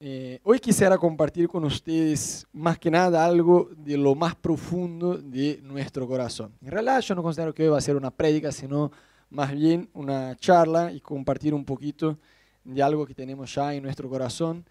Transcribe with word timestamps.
Eh, 0.00 0.38
hoy 0.44 0.60
quisiera 0.60 0.96
compartir 0.96 1.48
con 1.48 1.64
ustedes 1.64 2.46
más 2.52 2.78
que 2.78 2.88
nada 2.88 3.24
algo 3.24 3.68
de 3.76 3.96
lo 3.96 4.14
más 4.14 4.36
profundo 4.36 5.18
de 5.18 5.58
nuestro 5.64 6.06
corazón. 6.06 6.52
En 6.62 6.70
realidad 6.70 7.00
yo 7.00 7.16
no 7.16 7.22
considero 7.24 7.52
que 7.52 7.64
hoy 7.64 7.70
va 7.70 7.78
a 7.78 7.80
ser 7.80 7.96
una 7.96 8.12
prédica, 8.12 8.52
sino 8.52 8.92
más 9.28 9.52
bien 9.52 9.90
una 9.94 10.36
charla 10.36 10.92
y 10.92 11.00
compartir 11.00 11.52
un 11.52 11.64
poquito 11.64 12.16
de 12.62 12.80
algo 12.80 13.04
que 13.04 13.14
tenemos 13.14 13.52
ya 13.52 13.74
en 13.74 13.82
nuestro 13.82 14.08
corazón, 14.08 14.64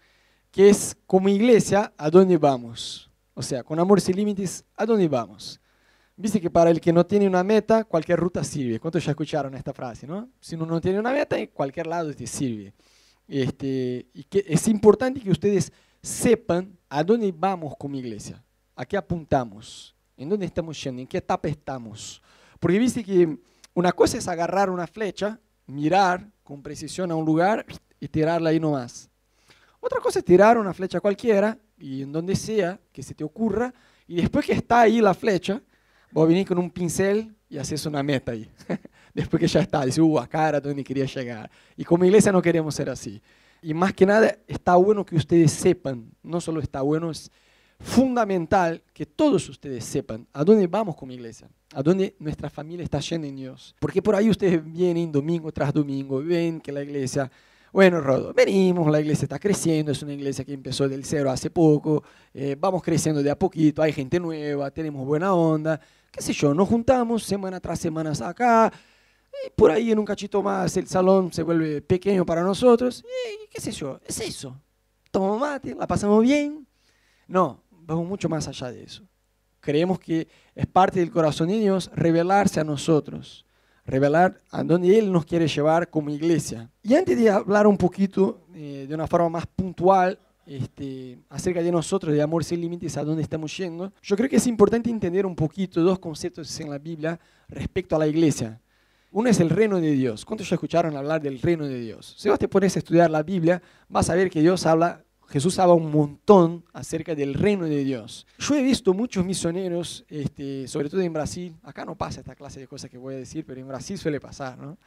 que 0.50 0.70
es 0.70 0.96
como 1.06 1.28
iglesia, 1.28 1.92
¿a 1.98 2.08
dónde 2.08 2.38
vamos? 2.38 3.10
O 3.34 3.42
sea, 3.42 3.62
con 3.62 3.78
amor 3.78 4.00
sin 4.00 4.16
límites, 4.16 4.64
¿a 4.76 4.86
dónde 4.86 5.08
vamos? 5.08 5.60
Viste 6.16 6.40
que 6.40 6.48
para 6.48 6.70
el 6.70 6.80
que 6.80 6.90
no 6.90 7.04
tiene 7.04 7.26
una 7.26 7.44
meta, 7.44 7.84
cualquier 7.84 8.18
ruta 8.18 8.42
sirve. 8.42 8.80
¿Cuántos 8.80 9.04
ya 9.04 9.10
escucharon 9.10 9.54
esta 9.54 9.74
frase? 9.74 10.06
¿no? 10.06 10.30
Si 10.40 10.54
uno 10.54 10.64
no 10.64 10.80
tiene 10.80 10.98
una 10.98 11.12
meta, 11.12 11.36
en 11.38 11.48
cualquier 11.48 11.86
lado 11.86 12.14
te 12.14 12.26
sirve. 12.26 12.72
Este, 13.28 14.06
y 14.14 14.24
que 14.24 14.42
es 14.48 14.66
importante 14.68 15.20
que 15.20 15.30
ustedes 15.30 15.70
sepan 16.02 16.76
a 16.88 17.04
dónde 17.04 17.32
vamos 17.36 17.74
como 17.78 17.96
iglesia, 17.96 18.42
a 18.74 18.86
qué 18.86 18.96
apuntamos, 18.96 19.94
en 20.16 20.30
dónde 20.30 20.46
estamos 20.46 20.82
yendo, 20.82 21.02
en 21.02 21.06
qué 21.06 21.18
etapa 21.18 21.46
estamos. 21.46 22.22
Porque 22.58 22.78
viste 22.78 23.04
que 23.04 23.38
una 23.74 23.92
cosa 23.92 24.16
es 24.16 24.26
agarrar 24.26 24.70
una 24.70 24.86
flecha, 24.86 25.38
mirar 25.66 26.26
con 26.42 26.62
precisión 26.62 27.10
a 27.10 27.14
un 27.14 27.26
lugar 27.26 27.66
y 28.00 28.08
tirarla 28.08 28.50
ahí 28.50 28.58
nomás. 28.58 29.10
Otra 29.80 30.00
cosa 30.00 30.18
es 30.18 30.24
tirar 30.24 30.58
una 30.58 30.72
flecha 30.72 30.98
cualquiera 30.98 31.56
y 31.76 32.02
en 32.02 32.10
donde 32.10 32.34
sea 32.34 32.80
que 32.92 33.02
se 33.02 33.14
te 33.14 33.22
ocurra, 33.22 33.72
y 34.06 34.16
después 34.16 34.46
que 34.46 34.52
está 34.52 34.80
ahí 34.80 35.00
la 35.00 35.14
flecha, 35.14 35.62
vos 36.10 36.26
venís 36.26 36.46
con 36.46 36.58
un 36.58 36.70
pincel 36.70 37.36
y 37.48 37.58
haces 37.58 37.84
una 37.86 38.02
meta 38.02 38.32
ahí. 38.32 38.50
Después 39.18 39.40
que 39.40 39.48
ya 39.48 39.60
está, 39.60 39.84
dice, 39.84 40.00
uh, 40.00 40.20
acá 40.20 40.48
era 40.48 40.60
donde 40.60 40.84
quería 40.84 41.04
llegar. 41.04 41.50
Y 41.76 41.82
como 41.82 42.04
iglesia 42.04 42.30
no 42.30 42.40
queremos 42.40 42.72
ser 42.72 42.88
así. 42.88 43.20
Y 43.60 43.74
más 43.74 43.92
que 43.92 44.06
nada, 44.06 44.38
está 44.46 44.76
bueno 44.76 45.04
que 45.04 45.16
ustedes 45.16 45.50
sepan, 45.50 46.08
no 46.22 46.40
solo 46.40 46.60
está 46.60 46.82
bueno, 46.82 47.10
es 47.10 47.28
fundamental 47.80 48.80
que 48.92 49.06
todos 49.06 49.48
ustedes 49.48 49.84
sepan 49.84 50.24
a 50.32 50.44
dónde 50.44 50.68
vamos 50.68 50.94
como 50.94 51.10
iglesia, 51.10 51.48
a 51.74 51.82
dónde 51.82 52.14
nuestra 52.20 52.48
familia 52.48 52.84
está 52.84 53.00
yendo 53.00 53.26
en 53.26 53.34
Dios. 53.34 53.74
Porque 53.80 54.00
por 54.00 54.14
ahí 54.14 54.30
ustedes 54.30 54.64
vienen 54.64 55.10
domingo 55.10 55.50
tras 55.50 55.72
domingo, 55.72 56.22
ven 56.22 56.60
que 56.60 56.70
la 56.70 56.84
iglesia 56.84 57.28
bueno, 57.72 58.00
Rodo, 58.00 58.32
venimos, 58.32 58.90
la 58.90 59.00
iglesia 59.00 59.24
está 59.24 59.38
creciendo, 59.38 59.92
es 59.92 60.00
una 60.02 60.14
iglesia 60.14 60.44
que 60.44 60.52
empezó 60.54 60.88
del 60.88 61.04
cero 61.04 61.28
hace 61.28 61.50
poco, 61.50 62.02
eh, 62.32 62.56
vamos 62.58 62.82
creciendo 62.82 63.22
de 63.22 63.30
a 63.30 63.38
poquito, 63.38 63.82
hay 63.82 63.92
gente 63.92 64.18
nueva, 64.18 64.70
tenemos 64.70 65.04
buena 65.04 65.34
onda, 65.34 65.78
qué 66.10 66.22
sé 66.22 66.32
yo, 66.32 66.54
nos 66.54 66.68
juntamos 66.68 67.24
semana 67.24 67.60
tras 67.60 67.78
semana 67.78 68.12
acá, 68.24 68.72
y 69.46 69.50
por 69.50 69.70
ahí 69.70 69.90
en 69.90 69.98
un 69.98 70.04
cachito 70.04 70.42
más 70.42 70.76
el 70.76 70.86
salón 70.86 71.32
se 71.32 71.42
vuelve 71.42 71.82
pequeño 71.82 72.24
para 72.24 72.42
nosotros, 72.42 73.04
y 73.04 73.48
qué 73.48 73.60
sé 73.60 73.72
yo, 73.72 74.00
es 74.06 74.20
eso. 74.20 74.56
Tomamos 75.10 75.40
mate, 75.40 75.74
la 75.74 75.86
pasamos 75.86 76.22
bien. 76.22 76.66
No, 77.26 77.62
vamos 77.70 78.06
mucho 78.06 78.28
más 78.28 78.46
allá 78.48 78.70
de 78.70 78.82
eso. 78.82 79.02
Creemos 79.60 79.98
que 79.98 80.28
es 80.54 80.66
parte 80.66 81.00
del 81.00 81.10
corazón 81.10 81.48
de 81.48 81.58
Dios 81.58 81.90
revelarse 81.94 82.60
a 82.60 82.64
nosotros 82.64 83.44
revelar 83.88 84.40
a 84.50 84.62
dónde 84.62 84.98
Él 84.98 85.10
nos 85.10 85.24
quiere 85.24 85.48
llevar 85.48 85.88
como 85.88 86.10
iglesia. 86.10 86.70
Y 86.82 86.94
antes 86.94 87.18
de 87.18 87.30
hablar 87.30 87.66
un 87.66 87.78
poquito 87.78 88.46
eh, 88.54 88.84
de 88.86 88.94
una 88.94 89.06
forma 89.06 89.30
más 89.30 89.46
puntual 89.46 90.18
este, 90.46 91.18
acerca 91.30 91.62
de 91.62 91.72
nosotros, 91.72 92.12
de 92.12 92.22
amor 92.22 92.44
sin 92.44 92.60
límites, 92.60 92.96
a 92.96 93.04
dónde 93.04 93.22
estamos 93.22 93.56
yendo, 93.56 93.92
yo 94.02 94.16
creo 94.16 94.28
que 94.28 94.36
es 94.36 94.46
importante 94.46 94.90
entender 94.90 95.24
un 95.24 95.34
poquito 95.34 95.82
dos 95.82 95.98
conceptos 95.98 96.60
en 96.60 96.70
la 96.70 96.78
Biblia 96.78 97.18
respecto 97.48 97.96
a 97.96 97.98
la 97.98 98.06
iglesia. 98.06 98.60
Uno 99.10 99.30
es 99.30 99.40
el 99.40 99.50
reino 99.50 99.80
de 99.80 99.92
Dios. 99.92 100.24
¿Cuántos 100.24 100.48
ya 100.48 100.54
escucharon 100.54 100.96
hablar 100.96 101.22
del 101.22 101.40
reino 101.40 101.66
de 101.66 101.80
Dios? 101.80 102.14
Si 102.18 102.28
vos 102.28 102.38
te 102.38 102.48
pones 102.48 102.76
a 102.76 102.78
estudiar 102.78 103.10
la 103.10 103.22
Biblia, 103.22 103.62
vas 103.88 104.10
a 104.10 104.14
ver 104.14 104.30
que 104.30 104.40
Dios 104.40 104.66
habla 104.66 105.04
Jesús 105.28 105.58
habla 105.58 105.74
un 105.74 105.90
montón 105.90 106.64
acerca 106.72 107.14
del 107.14 107.34
reino 107.34 107.66
de 107.66 107.84
Dios. 107.84 108.26
Yo 108.38 108.54
he 108.54 108.62
visto 108.62 108.94
muchos 108.94 109.24
misioneros, 109.26 110.04
este, 110.08 110.66
sobre 110.66 110.88
todo 110.88 111.02
en 111.02 111.12
Brasil, 111.12 111.54
acá 111.62 111.84
no 111.84 111.94
pasa 111.96 112.20
esta 112.20 112.34
clase 112.34 112.60
de 112.60 112.66
cosas 112.66 112.90
que 112.90 112.96
voy 112.96 113.14
a 113.14 113.18
decir, 113.18 113.44
pero 113.44 113.60
en 113.60 113.68
Brasil 113.68 113.98
suele 113.98 114.20
pasar, 114.20 114.58
¿no? 114.58 114.78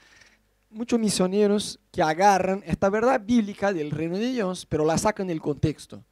Muchos 0.71 0.99
misioneros 0.99 1.79
que 1.91 2.01
agarran 2.01 2.63
esta 2.65 2.89
verdad 2.89 3.21
bíblica 3.23 3.71
del 3.71 3.91
reino 3.91 4.17
de 4.17 4.31
Dios, 4.31 4.65
pero 4.65 4.85
la 4.85 4.97
sacan 4.97 5.27
del 5.27 5.41
contexto. 5.41 6.03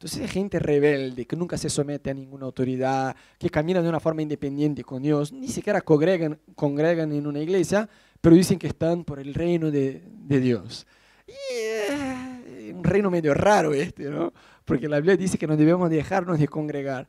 Entonces 0.00 0.22
hay 0.22 0.28
gente 0.28 0.58
rebelde 0.58 1.26
que 1.26 1.36
nunca 1.36 1.58
se 1.58 1.68
somete 1.68 2.08
a 2.08 2.14
ninguna 2.14 2.46
autoridad, 2.46 3.14
que 3.38 3.50
camina 3.50 3.82
de 3.82 3.88
una 3.90 4.00
forma 4.00 4.22
independiente 4.22 4.82
con 4.82 5.02
Dios, 5.02 5.30
ni 5.30 5.48
siquiera 5.48 5.82
congregan, 5.82 6.38
congregan 6.54 7.12
en 7.12 7.26
una 7.26 7.40
iglesia, 7.40 7.86
pero 8.18 8.34
dicen 8.34 8.58
que 8.58 8.68
están 8.68 9.04
por 9.04 9.20
el 9.20 9.34
reino 9.34 9.70
de, 9.70 10.02
de 10.10 10.40
Dios. 10.40 10.86
Y, 11.28 11.32
eh, 11.52 12.72
un 12.74 12.82
reino 12.82 13.10
medio 13.10 13.34
raro 13.34 13.74
este, 13.74 14.04
¿no? 14.04 14.32
Porque 14.64 14.88
la 14.88 14.96
Biblia 14.96 15.18
dice 15.18 15.36
que 15.36 15.46
no 15.46 15.54
debemos 15.54 15.90
dejarnos 15.90 16.38
de 16.38 16.48
congregar. 16.48 17.06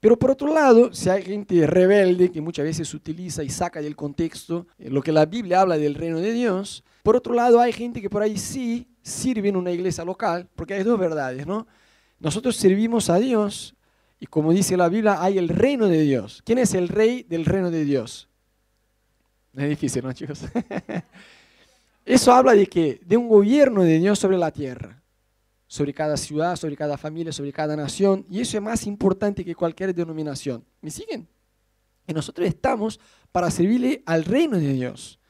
Pero 0.00 0.18
por 0.18 0.30
otro 0.30 0.50
lado, 0.50 0.94
si 0.94 1.10
hay 1.10 1.22
gente 1.22 1.66
rebelde 1.66 2.32
que 2.32 2.40
muchas 2.40 2.64
veces 2.64 2.94
utiliza 2.94 3.44
y 3.44 3.50
saca 3.50 3.82
del 3.82 3.96
contexto 3.96 4.66
eh, 4.78 4.88
lo 4.88 5.02
que 5.02 5.12
la 5.12 5.26
Biblia 5.26 5.60
habla 5.60 5.76
del 5.76 5.94
reino 5.94 6.18
de 6.20 6.32
Dios, 6.32 6.84
por 7.02 7.16
otro 7.16 7.34
lado 7.34 7.60
hay 7.60 7.74
gente 7.74 8.00
que 8.00 8.08
por 8.08 8.22
ahí 8.22 8.38
sí 8.38 8.88
sirve 9.02 9.50
en 9.50 9.56
una 9.56 9.72
iglesia 9.72 10.06
local, 10.06 10.48
porque 10.56 10.72
hay 10.72 10.84
dos 10.84 10.98
verdades, 10.98 11.46
¿no? 11.46 11.66
Nosotros 12.20 12.56
servimos 12.56 13.10
a 13.10 13.18
Dios 13.18 13.74
y 14.20 14.26
como 14.26 14.52
dice 14.52 14.76
la 14.76 14.88
Biblia, 14.88 15.22
hay 15.22 15.38
el 15.38 15.48
reino 15.48 15.88
de 15.88 16.02
Dios. 16.02 16.42
¿Quién 16.44 16.58
es 16.58 16.74
el 16.74 16.88
rey 16.88 17.24
del 17.24 17.44
reino 17.44 17.70
de 17.70 17.84
Dios? 17.84 18.28
Es 19.54 19.68
difícil, 19.68 20.04
¿no, 20.04 20.12
chicos? 20.12 20.44
Eso 22.04 22.32
habla 22.32 22.52
de 22.52 22.66
que 22.66 23.00
de 23.04 23.16
un 23.16 23.28
gobierno 23.28 23.82
de 23.82 23.98
Dios 23.98 24.18
sobre 24.18 24.38
la 24.38 24.52
tierra 24.52 25.00
sobre 25.70 25.94
cada 25.94 26.16
ciudad, 26.16 26.56
sobre 26.56 26.76
cada 26.76 26.98
familia, 26.98 27.32
sobre 27.32 27.52
cada 27.52 27.76
nación, 27.76 28.26
y 28.28 28.40
eso 28.40 28.56
es 28.56 28.62
más 28.62 28.88
importante 28.88 29.44
que 29.44 29.54
cualquier 29.54 29.94
denominación. 29.94 30.64
¿Me 30.80 30.90
siguen? 30.90 31.28
Y 32.08 32.12
nosotros 32.12 32.48
estamos 32.48 32.98
para 33.30 33.52
servirle 33.52 34.02
al 34.04 34.24
reino 34.24 34.56
de 34.56 34.72
Dios. 34.72 35.20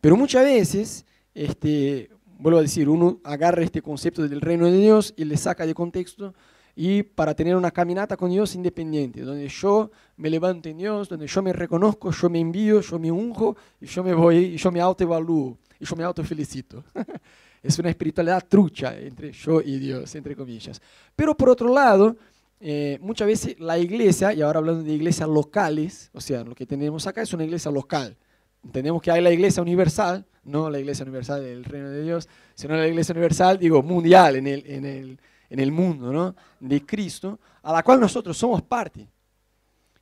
Pero 0.00 0.16
muchas 0.16 0.44
veces, 0.44 1.04
este, 1.34 2.08
vuelvo 2.42 2.58
a 2.58 2.62
decir, 2.62 2.88
uno 2.88 3.20
agarra 3.22 3.62
este 3.62 3.80
concepto 3.80 4.26
del 4.26 4.40
reino 4.40 4.66
de 4.66 4.76
Dios 4.76 5.14
y 5.16 5.24
le 5.24 5.36
saca 5.36 5.64
de 5.64 5.74
contexto 5.74 6.34
y 6.74 7.02
para 7.02 7.34
tener 7.34 7.54
una 7.54 7.70
caminata 7.70 8.16
con 8.16 8.30
Dios 8.30 8.54
independiente, 8.54 9.20
donde 9.20 9.48
yo 9.48 9.90
me 10.16 10.28
levanto 10.28 10.68
en 10.68 10.78
Dios, 10.78 11.08
donde 11.08 11.26
yo 11.26 11.42
me 11.42 11.52
reconozco, 11.52 12.10
yo 12.10 12.28
me 12.28 12.40
envío, 12.40 12.80
yo 12.80 12.98
me 12.98 13.10
unjo 13.10 13.56
y 13.80 13.86
yo 13.86 14.02
me 14.02 14.12
voy 14.12 14.36
y 14.36 14.56
yo 14.56 14.72
me 14.72 14.80
autoevalúo 14.80 15.56
y 15.78 15.84
yo 15.84 15.94
me 15.94 16.02
autofelicito. 16.02 16.82
es 17.62 17.78
una 17.78 17.90
espiritualidad 17.90 18.44
trucha 18.48 18.98
entre 18.98 19.30
yo 19.32 19.60
y 19.60 19.78
Dios, 19.78 20.12
entre 20.16 20.34
comillas. 20.34 20.80
Pero 21.14 21.36
por 21.36 21.50
otro 21.50 21.72
lado, 21.72 22.16
eh, 22.58 22.98
muchas 23.00 23.28
veces 23.28 23.60
la 23.60 23.78
iglesia, 23.78 24.32
y 24.32 24.42
ahora 24.42 24.58
hablando 24.58 24.82
de 24.82 24.92
iglesias 24.92 25.28
locales, 25.28 26.10
o 26.12 26.20
sea, 26.20 26.42
lo 26.42 26.54
que 26.54 26.66
tenemos 26.66 27.06
acá 27.06 27.22
es 27.22 27.32
una 27.32 27.44
iglesia 27.44 27.70
local. 27.70 28.16
Entendemos 28.64 29.00
que 29.02 29.10
hay 29.10 29.20
la 29.20 29.30
iglesia 29.30 29.62
universal, 29.62 30.24
no 30.44 30.70
la 30.70 30.78
iglesia 30.78 31.04
universal 31.04 31.42
del 31.42 31.64
reino 31.64 31.90
de 31.90 32.02
Dios, 32.02 32.28
sino 32.54 32.76
la 32.76 32.86
iglesia 32.86 33.12
universal, 33.12 33.58
digo, 33.58 33.82
mundial, 33.82 34.36
en 34.36 34.46
el, 34.46 34.64
en 34.66 34.84
el, 34.84 35.20
en 35.50 35.58
el 35.58 35.72
mundo, 35.72 36.12
¿no? 36.12 36.34
De 36.60 36.84
Cristo, 36.84 37.38
a 37.62 37.72
la 37.72 37.82
cual 37.82 38.00
nosotros 38.00 38.36
somos 38.36 38.62
parte. 38.62 39.08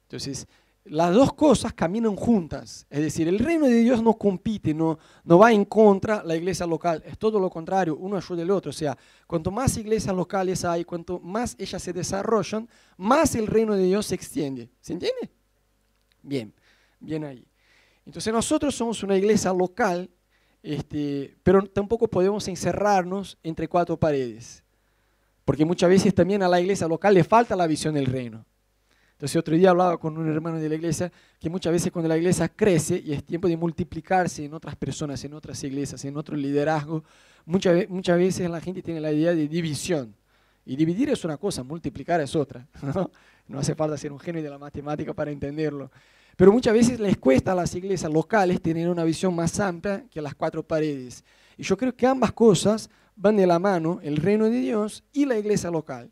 Entonces, 0.03 0.47
las 0.85 1.15
dos 1.15 1.35
cosas 1.35 1.73
caminan 1.73 2.17
juntas. 2.17 2.87
Es 2.89 3.01
decir, 3.01 3.29
el 3.29 3.39
reino 3.39 3.67
de 3.67 3.81
Dios 3.81 4.03
no 4.03 4.15
compite, 4.15 4.73
no, 4.73 4.99
no 5.25 5.39
va 5.39 5.53
en 5.53 5.65
contra 5.65 6.23
la 6.25 6.35
iglesia 6.35 6.67
local. 6.67 7.03
Es 7.05 7.19
todo 7.19 7.39
lo 7.39 7.51
contrario, 7.51 7.97
uno 7.97 8.17
ayuda 8.17 8.43
al 8.43 8.51
otro. 8.51 8.71
O 8.71 8.73
sea, 8.73 8.97
cuanto 9.27 9.51
más 9.51 9.77
iglesias 9.77 10.15
locales 10.15 10.65
hay, 10.65 10.85
cuanto 10.85 11.21
más 11.21 11.55
ellas 11.59 11.83
se 11.83 11.93
desarrollan, 11.93 12.69
más 12.97 13.35
el 13.35 13.47
reino 13.47 13.77
de 13.77 13.85
Dios 13.85 14.07
se 14.07 14.15
extiende. 14.15 14.71
¿Se 14.81 14.95
entiende? 14.95 15.31
Bien, 16.23 16.53
bien 16.99 17.25
ahí. 17.25 17.47
Entonces 18.07 18.33
nosotros 18.33 18.75
somos 18.75 19.03
una 19.03 19.17
iglesia 19.17 19.53
local, 19.53 20.11
este, 20.63 21.37
pero 21.43 21.63
tampoco 21.63 22.09
podemos 22.09 22.47
encerrarnos 22.49 23.39
entre 23.43 23.69
cuatro 23.69 23.97
paredes. 23.97 24.63
Porque 25.45 25.65
muchas 25.65 25.91
veces 25.91 26.15
también 26.15 26.43
a 26.43 26.49
la 26.49 26.61
iglesia 26.61 26.87
local 26.87 27.15
le 27.15 27.25
falta 27.25 27.57
la 27.57 27.67
visión 27.67 27.95
del 27.95 28.07
reino. 28.07 28.45
Entonces 29.13 29.37
otro 29.37 29.55
día 29.55 29.71
hablaba 29.71 29.99
con 29.99 30.17
un 30.17 30.31
hermano 30.31 30.59
de 30.59 30.69
la 30.69 30.77
iglesia 30.77 31.13
que 31.39 31.51
muchas 31.51 31.73
veces 31.73 31.93
cuando 31.93 32.09
la 32.09 32.17
iglesia 32.17 32.49
crece 32.49 33.03
y 33.05 33.13
es 33.13 33.23
tiempo 33.23 33.49
de 33.49 33.57
multiplicarse 33.57 34.45
en 34.45 34.55
otras 34.55 34.77
personas, 34.77 35.23
en 35.25 35.35
otras 35.35 35.63
iglesias, 35.63 36.03
en 36.07 36.17
otro 36.17 36.35
liderazgo, 36.37 37.05
muchas, 37.45 37.87
muchas 37.91 38.17
veces 38.17 38.49
la 38.49 38.63
gente 38.63 38.81
tiene 38.81 38.99
la 38.99 39.13
idea 39.13 39.35
de 39.35 39.47
división. 39.47 40.15
Y 40.65 40.77
dividir 40.77 41.11
es 41.11 41.25
una 41.25 41.37
cosa, 41.37 41.63
multiplicar 41.63 42.21
es 42.21 42.35
otra. 42.35 42.67
¿no? 42.83 43.11
no 43.47 43.59
hace 43.59 43.75
falta 43.75 43.99
ser 43.99 44.13
un 44.13 44.21
genio 44.21 44.43
de 44.43 44.49
la 44.49 44.59
matemática 44.59 45.13
para 45.13 45.31
entenderlo. 45.31 45.91
Pero 46.41 46.53
muchas 46.53 46.73
veces 46.73 46.99
les 46.99 47.19
cuesta 47.19 47.53
a 47.53 47.55
las 47.55 47.75
iglesias 47.75 48.11
locales 48.11 48.63
tener 48.63 48.89
una 48.89 49.05
visión 49.05 49.37
más 49.37 49.61
amplia 49.61 50.07
que 50.11 50.23
las 50.23 50.35
cuatro 50.35 50.67
paredes. 50.67 51.23
Y 51.59 51.63
yo 51.63 51.77
creo 51.77 51.95
que 51.95 52.07
ambas 52.07 52.33
cosas 52.33 52.89
van 53.15 53.37
de 53.37 53.47
la 53.47 53.59
mano, 53.59 54.01
el 54.03 54.17
reino 54.17 54.47
de 54.47 54.59
Dios 54.59 55.05
y 55.13 55.27
la 55.27 55.37
iglesia 55.37 55.71
local. 55.71 56.11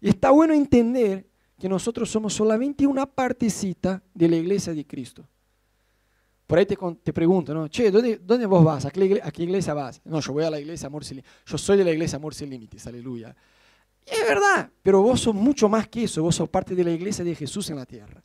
Y 0.00 0.08
está 0.08 0.30
bueno 0.30 0.54
entender 0.54 1.26
que 1.58 1.68
nosotros 1.68 2.08
somos 2.08 2.32
solamente 2.32 2.86
una 2.86 3.04
partecita 3.04 4.02
de 4.14 4.28
la 4.30 4.36
iglesia 4.36 4.72
de 4.72 4.86
Cristo. 4.86 5.28
Por 6.46 6.58
ahí 6.58 6.64
te, 6.64 6.78
te 7.02 7.12
pregunto, 7.12 7.52
¿no? 7.52 7.68
Che, 7.68 7.90
¿dónde, 7.90 8.22
¿dónde 8.24 8.46
vos 8.46 8.64
vas? 8.64 8.86
¿A 8.86 8.90
qué, 8.90 9.20
¿A 9.22 9.30
qué, 9.30 9.42
iglesia 9.42 9.74
vas? 9.74 10.00
No, 10.02 10.20
yo 10.20 10.32
voy 10.32 10.44
a 10.44 10.50
la 10.50 10.58
iglesia 10.58 10.86
Amor 10.86 11.04
Sin 11.04 11.18
Límites. 11.18 11.42
Yo 11.44 11.58
soy 11.58 11.76
de 11.76 11.84
la 11.84 11.90
iglesia 11.90 12.16
Amor 12.16 12.34
Sin 12.34 12.48
Límites, 12.48 12.86
aleluya. 12.86 13.36
Y 14.06 14.14
es 14.14 14.26
verdad, 14.26 14.70
pero 14.80 15.02
vos 15.02 15.20
sos 15.20 15.34
mucho 15.34 15.68
más 15.68 15.86
que 15.88 16.04
eso, 16.04 16.22
vos 16.22 16.36
sos 16.36 16.48
parte 16.48 16.74
de 16.74 16.84
la 16.84 16.90
iglesia 16.90 17.22
de 17.22 17.34
Jesús 17.34 17.68
en 17.68 17.76
la 17.76 17.84
tierra. 17.84 18.24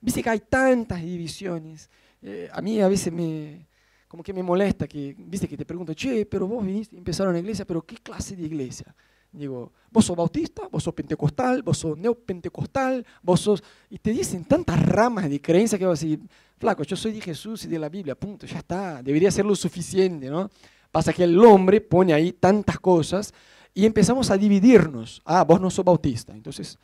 Viste 0.00 0.22
que 0.22 0.30
hay 0.30 0.40
tantas 0.40 1.02
divisiones. 1.02 1.90
Eh, 2.22 2.48
a 2.52 2.60
mí 2.60 2.80
a 2.80 2.88
veces 2.88 3.12
me, 3.12 3.66
como 4.08 4.22
que 4.22 4.32
me 4.32 4.42
molesta 4.42 4.86
que, 4.88 5.14
viste 5.18 5.46
que 5.46 5.56
te 5.56 5.64
pregunto, 5.64 5.94
che, 5.94 6.26
pero 6.26 6.46
vos 6.46 6.64
viniste, 6.64 6.96
empezaron 6.96 7.32
la 7.32 7.40
iglesia, 7.40 7.64
pero 7.64 7.82
¿qué 7.82 7.96
clase 7.96 8.34
de 8.34 8.44
iglesia? 8.44 8.94
Digo, 9.30 9.72
vos 9.90 10.06
sos 10.06 10.16
bautista, 10.16 10.68
vos 10.70 10.82
sos 10.82 10.94
pentecostal, 10.94 11.62
vos 11.62 11.76
sos 11.76 11.98
neopentecostal, 11.98 13.04
vos 13.22 13.40
sos... 13.40 13.62
Y 13.90 13.98
te 13.98 14.10
dicen 14.10 14.44
tantas 14.44 14.84
ramas 14.86 15.28
de 15.28 15.40
creencia 15.40 15.78
que 15.78 15.84
vas 15.84 16.02
a 16.02 16.06
decir, 16.06 16.20
flaco, 16.56 16.82
yo 16.82 16.96
soy 16.96 17.12
de 17.12 17.20
Jesús 17.20 17.64
y 17.64 17.68
de 17.68 17.78
la 17.78 17.90
Biblia, 17.90 18.14
punto, 18.14 18.46
ya 18.46 18.58
está, 18.58 19.02
debería 19.02 19.30
ser 19.30 19.44
lo 19.44 19.54
suficiente, 19.54 20.30
¿no? 20.30 20.50
Pasa 20.90 21.12
que 21.12 21.24
el 21.24 21.38
hombre 21.44 21.82
pone 21.82 22.14
ahí 22.14 22.32
tantas 22.32 22.78
cosas 22.80 23.34
y 23.74 23.84
empezamos 23.84 24.30
a 24.30 24.38
dividirnos. 24.38 25.20
Ah, 25.26 25.44
vos 25.44 25.60
no 25.60 25.70
sos 25.70 25.84
bautista, 25.84 26.32
entonces 26.32 26.78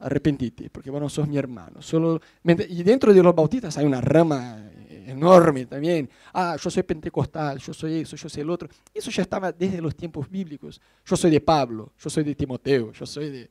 arrepentite, 0.00 0.70
porque 0.70 0.90
vos 0.90 1.00
no 1.00 1.08
sos 1.08 1.28
mi 1.28 1.36
hermano. 1.36 1.82
Solo... 1.82 2.20
Y 2.68 2.82
dentro 2.82 3.12
de 3.12 3.22
los 3.22 3.34
bautistas 3.34 3.76
hay 3.78 3.86
una 3.86 4.00
rama 4.00 4.70
enorme 5.10 5.66
también. 5.66 6.08
Ah, 6.32 6.56
yo 6.60 6.70
soy 6.70 6.82
pentecostal, 6.82 7.58
yo 7.58 7.72
soy 7.72 8.00
eso, 8.00 8.16
yo 8.16 8.28
soy 8.28 8.42
el 8.42 8.50
otro. 8.50 8.68
Eso 8.92 9.10
ya 9.10 9.22
estaba 9.22 9.52
desde 9.52 9.80
los 9.80 9.94
tiempos 9.94 10.30
bíblicos. 10.30 10.80
Yo 11.04 11.16
soy 11.16 11.30
de 11.30 11.40
Pablo, 11.40 11.92
yo 11.98 12.10
soy 12.10 12.24
de 12.24 12.34
Timoteo, 12.34 12.92
yo 12.92 13.06
soy 13.06 13.30
de, 13.30 13.50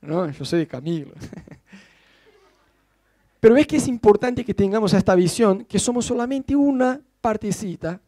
¿no? 0.00 0.30
yo 0.30 0.44
soy 0.44 0.60
de 0.60 0.66
Camilo. 0.66 1.12
Pero 3.40 3.56
es 3.56 3.66
que 3.66 3.76
es 3.76 3.88
importante 3.88 4.44
que 4.44 4.54
tengamos 4.54 4.94
esta 4.94 5.14
visión, 5.14 5.64
que 5.64 5.78
somos 5.78 6.06
solamente 6.06 6.56
una 6.56 7.00
partecita, 7.20 8.00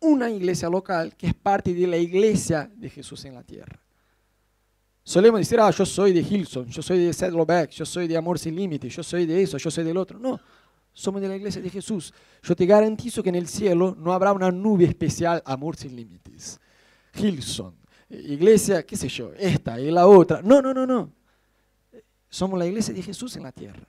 una 0.00 0.30
iglesia 0.30 0.68
local, 0.68 1.14
que 1.16 1.28
es 1.28 1.34
parte 1.34 1.72
de 1.72 1.86
la 1.86 1.96
iglesia 1.96 2.68
de 2.74 2.90
Jesús 2.90 3.24
en 3.24 3.34
la 3.34 3.44
tierra. 3.44 3.81
Solemos 5.04 5.40
decir, 5.40 5.58
ah, 5.58 5.70
yo 5.70 5.84
soy 5.84 6.12
de 6.12 6.20
Hilson, 6.20 6.66
yo 6.66 6.80
soy 6.80 7.04
de 7.04 7.12
Saddleback, 7.12 7.70
yo 7.70 7.84
soy 7.84 8.06
de 8.06 8.16
Amor 8.16 8.38
Sin 8.38 8.54
Límites, 8.54 8.94
yo 8.94 9.02
soy 9.02 9.26
de 9.26 9.42
eso, 9.42 9.58
yo 9.58 9.70
soy 9.70 9.84
del 9.84 9.96
otro. 9.96 10.18
No, 10.18 10.40
somos 10.92 11.20
de 11.20 11.28
la 11.28 11.36
iglesia 11.36 11.60
de 11.60 11.70
Jesús. 11.70 12.12
Yo 12.42 12.54
te 12.54 12.66
garantizo 12.66 13.22
que 13.22 13.30
en 13.30 13.34
el 13.34 13.48
cielo 13.48 13.96
no 13.98 14.12
habrá 14.12 14.32
una 14.32 14.50
nube 14.50 14.84
especial, 14.84 15.42
amor 15.44 15.76
sin 15.76 15.96
límites. 15.96 16.60
Hilson, 17.14 17.74
iglesia, 18.08 18.84
qué 18.84 18.96
sé 18.96 19.08
yo, 19.08 19.32
esta 19.36 19.80
y 19.80 19.90
la 19.90 20.06
otra. 20.06 20.40
No, 20.42 20.62
no, 20.62 20.72
no, 20.72 20.86
no. 20.86 21.12
Somos 22.28 22.58
la 22.58 22.66
iglesia 22.66 22.94
de 22.94 23.02
Jesús 23.02 23.36
en 23.36 23.42
la 23.42 23.52
tierra. 23.52 23.86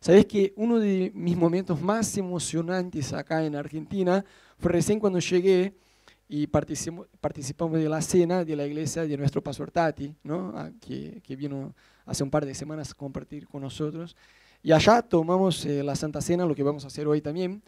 Sabes 0.00 0.26
que 0.26 0.52
uno 0.56 0.78
de 0.78 1.10
mis 1.14 1.36
momentos 1.36 1.80
más 1.80 2.16
emocionantes 2.16 3.12
acá 3.12 3.44
en 3.44 3.56
Argentina 3.56 4.24
fue 4.58 4.72
recién 4.72 5.00
cuando 5.00 5.18
llegué 5.18 5.76
y 6.28 6.46
participamos 6.48 7.78
de 7.78 7.88
la 7.88 8.02
cena 8.02 8.44
de 8.44 8.56
la 8.56 8.66
iglesia 8.66 9.06
de 9.06 9.16
nuestro 9.16 9.42
pastor 9.42 9.70
Tati, 9.70 10.14
¿no? 10.24 10.52
Ah, 10.56 10.70
que, 10.80 11.20
que 11.22 11.36
vino 11.36 11.74
hace 12.04 12.24
un 12.24 12.30
par 12.30 12.44
de 12.44 12.54
semanas 12.54 12.90
a 12.90 12.94
compartir 12.94 13.46
con 13.46 13.62
nosotros. 13.62 14.16
Y 14.62 14.72
allá 14.72 15.02
tomamos 15.02 15.64
eh, 15.64 15.82
la 15.82 15.94
Santa 15.94 16.20
Cena, 16.20 16.44
lo 16.44 16.54
que 16.54 16.62
vamos 16.62 16.84
a 16.84 16.88
hacer 16.88 17.06
hoy 17.06 17.20
también. 17.20 17.62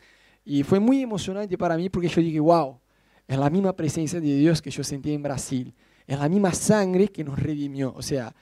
Y 0.44 0.62
fue 0.64 0.81
muy 0.81 1.02
emocionante 1.02 1.56
para 1.56 1.76
mí 1.76 1.88
porque 1.88 2.08
yo 2.08 2.20
dije, 2.20 2.40
wow, 2.40 2.81
es 3.26 3.38
la 3.38 3.50
misma 3.50 3.76
presencia 3.76 4.20
de 4.20 4.37
Dios 4.37 4.60
que 4.60 4.70
yo 4.70 4.82
sentí 4.82 5.12
en 5.12 5.22
Brasil. 5.22 5.75
Es 6.06 6.19
la 6.19 6.28
misma 6.28 6.52
sangre 6.52 7.08
que 7.08 7.22
nos 7.22 7.38
redimió. 7.38 7.93
O 7.94 8.02
sea, 8.02 8.34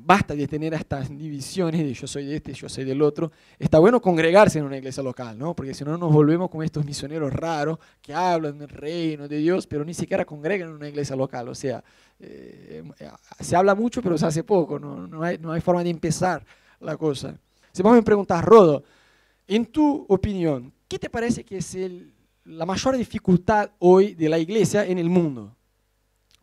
basta 0.00 0.34
de 0.34 0.46
tener 0.46 0.74
estas 0.74 1.08
divisiones 1.08 1.82
de 1.82 1.92
yo 1.92 2.06
soy 2.06 2.24
de 2.24 2.36
este, 2.36 2.52
yo 2.52 2.68
soy 2.68 2.84
del 2.84 3.02
otro. 3.02 3.32
Está 3.58 3.78
bueno 3.78 4.00
congregarse 4.00 4.58
en 4.58 4.64
una 4.64 4.76
iglesia 4.76 5.02
local, 5.02 5.38
¿no? 5.38 5.54
Porque 5.54 5.74
si 5.74 5.84
no 5.84 5.98
nos 5.98 6.12
volvemos 6.12 6.48
con 6.50 6.62
estos 6.62 6.84
misioneros 6.84 7.32
raros 7.32 7.78
que 8.00 8.14
hablan 8.14 8.58
del 8.58 8.68
reino 8.68 9.26
de 9.26 9.38
Dios, 9.38 9.66
pero 9.66 9.84
ni 9.84 9.94
siquiera 9.94 10.24
congregan 10.24 10.68
en 10.68 10.74
una 10.74 10.88
iglesia 10.88 11.16
local. 11.16 11.48
O 11.48 11.54
sea, 11.54 11.82
eh, 12.20 12.82
se 13.40 13.56
habla 13.56 13.74
mucho, 13.74 14.00
pero 14.00 14.16
se 14.16 14.26
hace 14.26 14.44
poco. 14.44 14.78
No, 14.78 15.06
no, 15.06 15.22
hay, 15.22 15.38
no 15.38 15.52
hay 15.52 15.60
forma 15.60 15.82
de 15.82 15.90
empezar 15.90 16.44
la 16.80 16.96
cosa. 16.96 17.36
Si 17.72 17.82
vos 17.82 17.92
me 17.92 18.02
preguntas, 18.02 18.44
Rodo, 18.44 18.84
en 19.46 19.66
tu 19.66 20.06
opinión, 20.08 20.72
¿qué 20.86 20.98
te 20.98 21.10
parece 21.10 21.44
que 21.44 21.58
es 21.58 21.76
la 22.44 22.64
mayor 22.64 22.96
dificultad 22.96 23.70
hoy 23.80 24.14
de 24.14 24.28
la 24.28 24.38
iglesia 24.38 24.86
en 24.86 24.98
el 24.98 25.10
mundo? 25.10 25.54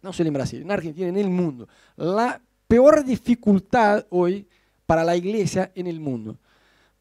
No 0.01 0.13
solo 0.13 0.27
en 0.27 0.33
Brasil, 0.33 0.61
en 0.61 0.71
Argentina, 0.71 1.07
en 1.07 1.17
el 1.17 1.29
mundo. 1.29 1.67
La 1.95 2.39
peor 2.67 3.03
dificultad 3.03 4.06
hoy 4.09 4.47
para 4.85 5.03
la 5.03 5.15
iglesia 5.15 5.71
en 5.75 5.88
el 5.88 6.00
mundo. 6.00 6.38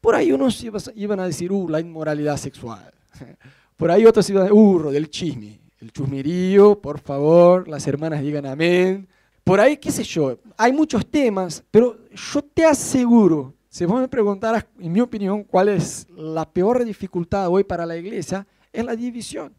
Por 0.01 0.15
ahí 0.15 0.31
unos 0.31 0.63
iban 0.95 1.19
a 1.19 1.25
decir, 1.25 1.51
uh, 1.51 1.69
la 1.69 1.79
inmoralidad 1.79 2.37
sexual. 2.37 2.93
Por 3.77 3.91
ahí 3.91 4.05
otros 4.05 4.29
iban 4.29 4.43
a 4.43 4.45
decir, 4.45 4.57
uh, 4.57 4.91
del 4.91 5.09
chisme. 5.09 5.59
El 5.81 5.91
chusmerío, 5.91 6.79
por 6.79 6.99
favor, 6.99 7.67
las 7.67 7.85
hermanas 7.85 8.21
digan 8.21 8.45
amén. 8.45 9.07
Por 9.43 9.59
ahí, 9.59 9.77
qué 9.77 9.91
sé 9.91 10.03
yo, 10.03 10.39
hay 10.57 10.71
muchos 10.71 11.05
temas, 11.05 11.63
pero 11.69 11.97
yo 12.11 12.41
te 12.41 12.65
aseguro 12.65 13.53
si 13.75 13.83
vos 13.83 13.99
me 13.99 14.07
preguntaras, 14.07 14.65
en 14.79 14.89
mi 14.89 15.01
opinión, 15.01 15.43
cuál 15.43 15.67
es 15.67 16.07
la 16.15 16.49
peor 16.49 16.85
dificultad 16.85 17.49
hoy 17.49 17.65
para 17.65 17.85
la 17.85 17.97
iglesia, 17.97 18.47
es 18.71 18.85
la 18.85 18.95
división. 18.95 19.53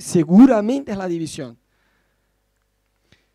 seguramente 0.00 0.92
es 0.92 0.96
la 0.96 1.06
división. 1.06 1.58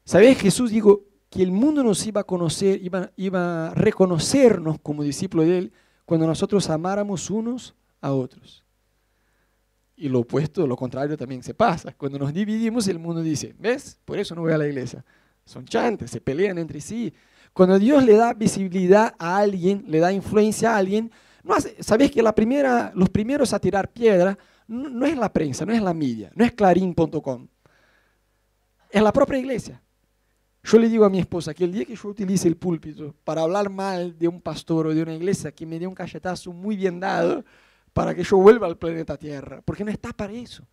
¿Sabés? 0.03 0.39
Jesús 0.39 0.71
dijo 0.71 1.03
que 1.31 1.41
el 1.41 1.51
mundo 1.51 1.83
nos 1.83 2.05
iba 2.05 2.21
a 2.21 2.23
conocer, 2.25 2.79
iba, 2.83 3.09
iba 3.15 3.69
a 3.69 3.73
reconocernos 3.73 4.77
como 4.83 5.01
discípulos 5.01 5.47
de 5.47 5.57
Él 5.57 5.73
cuando 6.05 6.27
nosotros 6.27 6.69
amáramos 6.69 7.31
unos 7.31 7.73
a 8.01 8.11
otros. 8.11 8.63
Y 9.95 10.09
lo 10.09 10.19
opuesto, 10.19 10.67
lo 10.67 10.75
contrario 10.75 11.17
también 11.17 11.41
se 11.41 11.53
pasa. 11.53 11.93
Cuando 11.93 12.19
nos 12.19 12.33
dividimos, 12.33 12.87
el 12.87 12.99
mundo 12.99 13.21
dice, 13.21 13.55
¿ves? 13.57 13.97
Por 14.05 14.19
eso 14.19 14.35
no 14.35 14.41
voy 14.41 14.51
a 14.51 14.57
la 14.57 14.67
iglesia. 14.67 15.03
Son 15.45 15.65
chantes, 15.65 16.11
se 16.11 16.21
pelean 16.21 16.57
entre 16.57 16.81
sí, 16.81 17.13
cuando 17.53 17.77
Dios 17.79 18.03
le 18.03 18.15
da 18.15 18.33
visibilidad 18.33 19.13
a 19.17 19.37
alguien, 19.37 19.83
le 19.87 19.99
da 19.99 20.11
influencia 20.11 20.73
a 20.73 20.77
alguien, 20.77 21.11
no 21.43 21.55
¿sabés 21.79 22.11
que 22.11 22.21
la 22.21 22.33
primera, 22.33 22.91
los 22.95 23.09
primeros 23.09 23.53
a 23.53 23.59
tirar 23.59 23.89
piedra 23.91 24.37
no, 24.67 25.05
es 25.05 25.17
la 25.17 25.31
prensa, 25.31 25.65
no 25.65 25.73
es 25.73 25.81
la 25.81 25.93
media, 25.93 26.31
no 26.35 26.45
es 26.45 26.53
clarín.com, 26.53 27.47
es 28.89 29.01
la 29.01 29.11
propia 29.11 29.37
iglesia. 29.37 29.81
Yo 30.63 30.77
le 30.77 30.89
digo 30.89 31.05
a 31.05 31.09
mi 31.09 31.19
esposa 31.19 31.53
que 31.53 31.63
el 31.63 31.71
día 31.71 31.85
que 31.85 31.95
yo 31.95 32.09
utilice 32.09 32.47
el 32.47 32.55
púlpito 32.55 33.15
para 33.23 33.41
hablar 33.41 33.69
mal 33.69 34.17
de 34.17 34.27
un 34.27 34.39
pastor 34.41 34.87
o 34.87 34.93
de 34.93 35.01
una 35.01 35.15
iglesia, 35.15 35.51
que 35.51 35.65
me 35.65 35.79
dé 35.79 35.87
un 35.87 35.95
cachetazo 35.95 36.53
muy 36.53 36.75
bien 36.75 36.99
dado 36.99 37.43
para 37.93 38.13
que 38.13 38.23
yo 38.23 38.37
vuelva 38.37 38.67
al 38.67 38.77
planeta 38.77 39.17
Tierra, 39.17 39.61
porque 39.65 39.83
no 39.83 39.91
está 39.91 40.13
para 40.13 40.33
eso. 40.33 40.63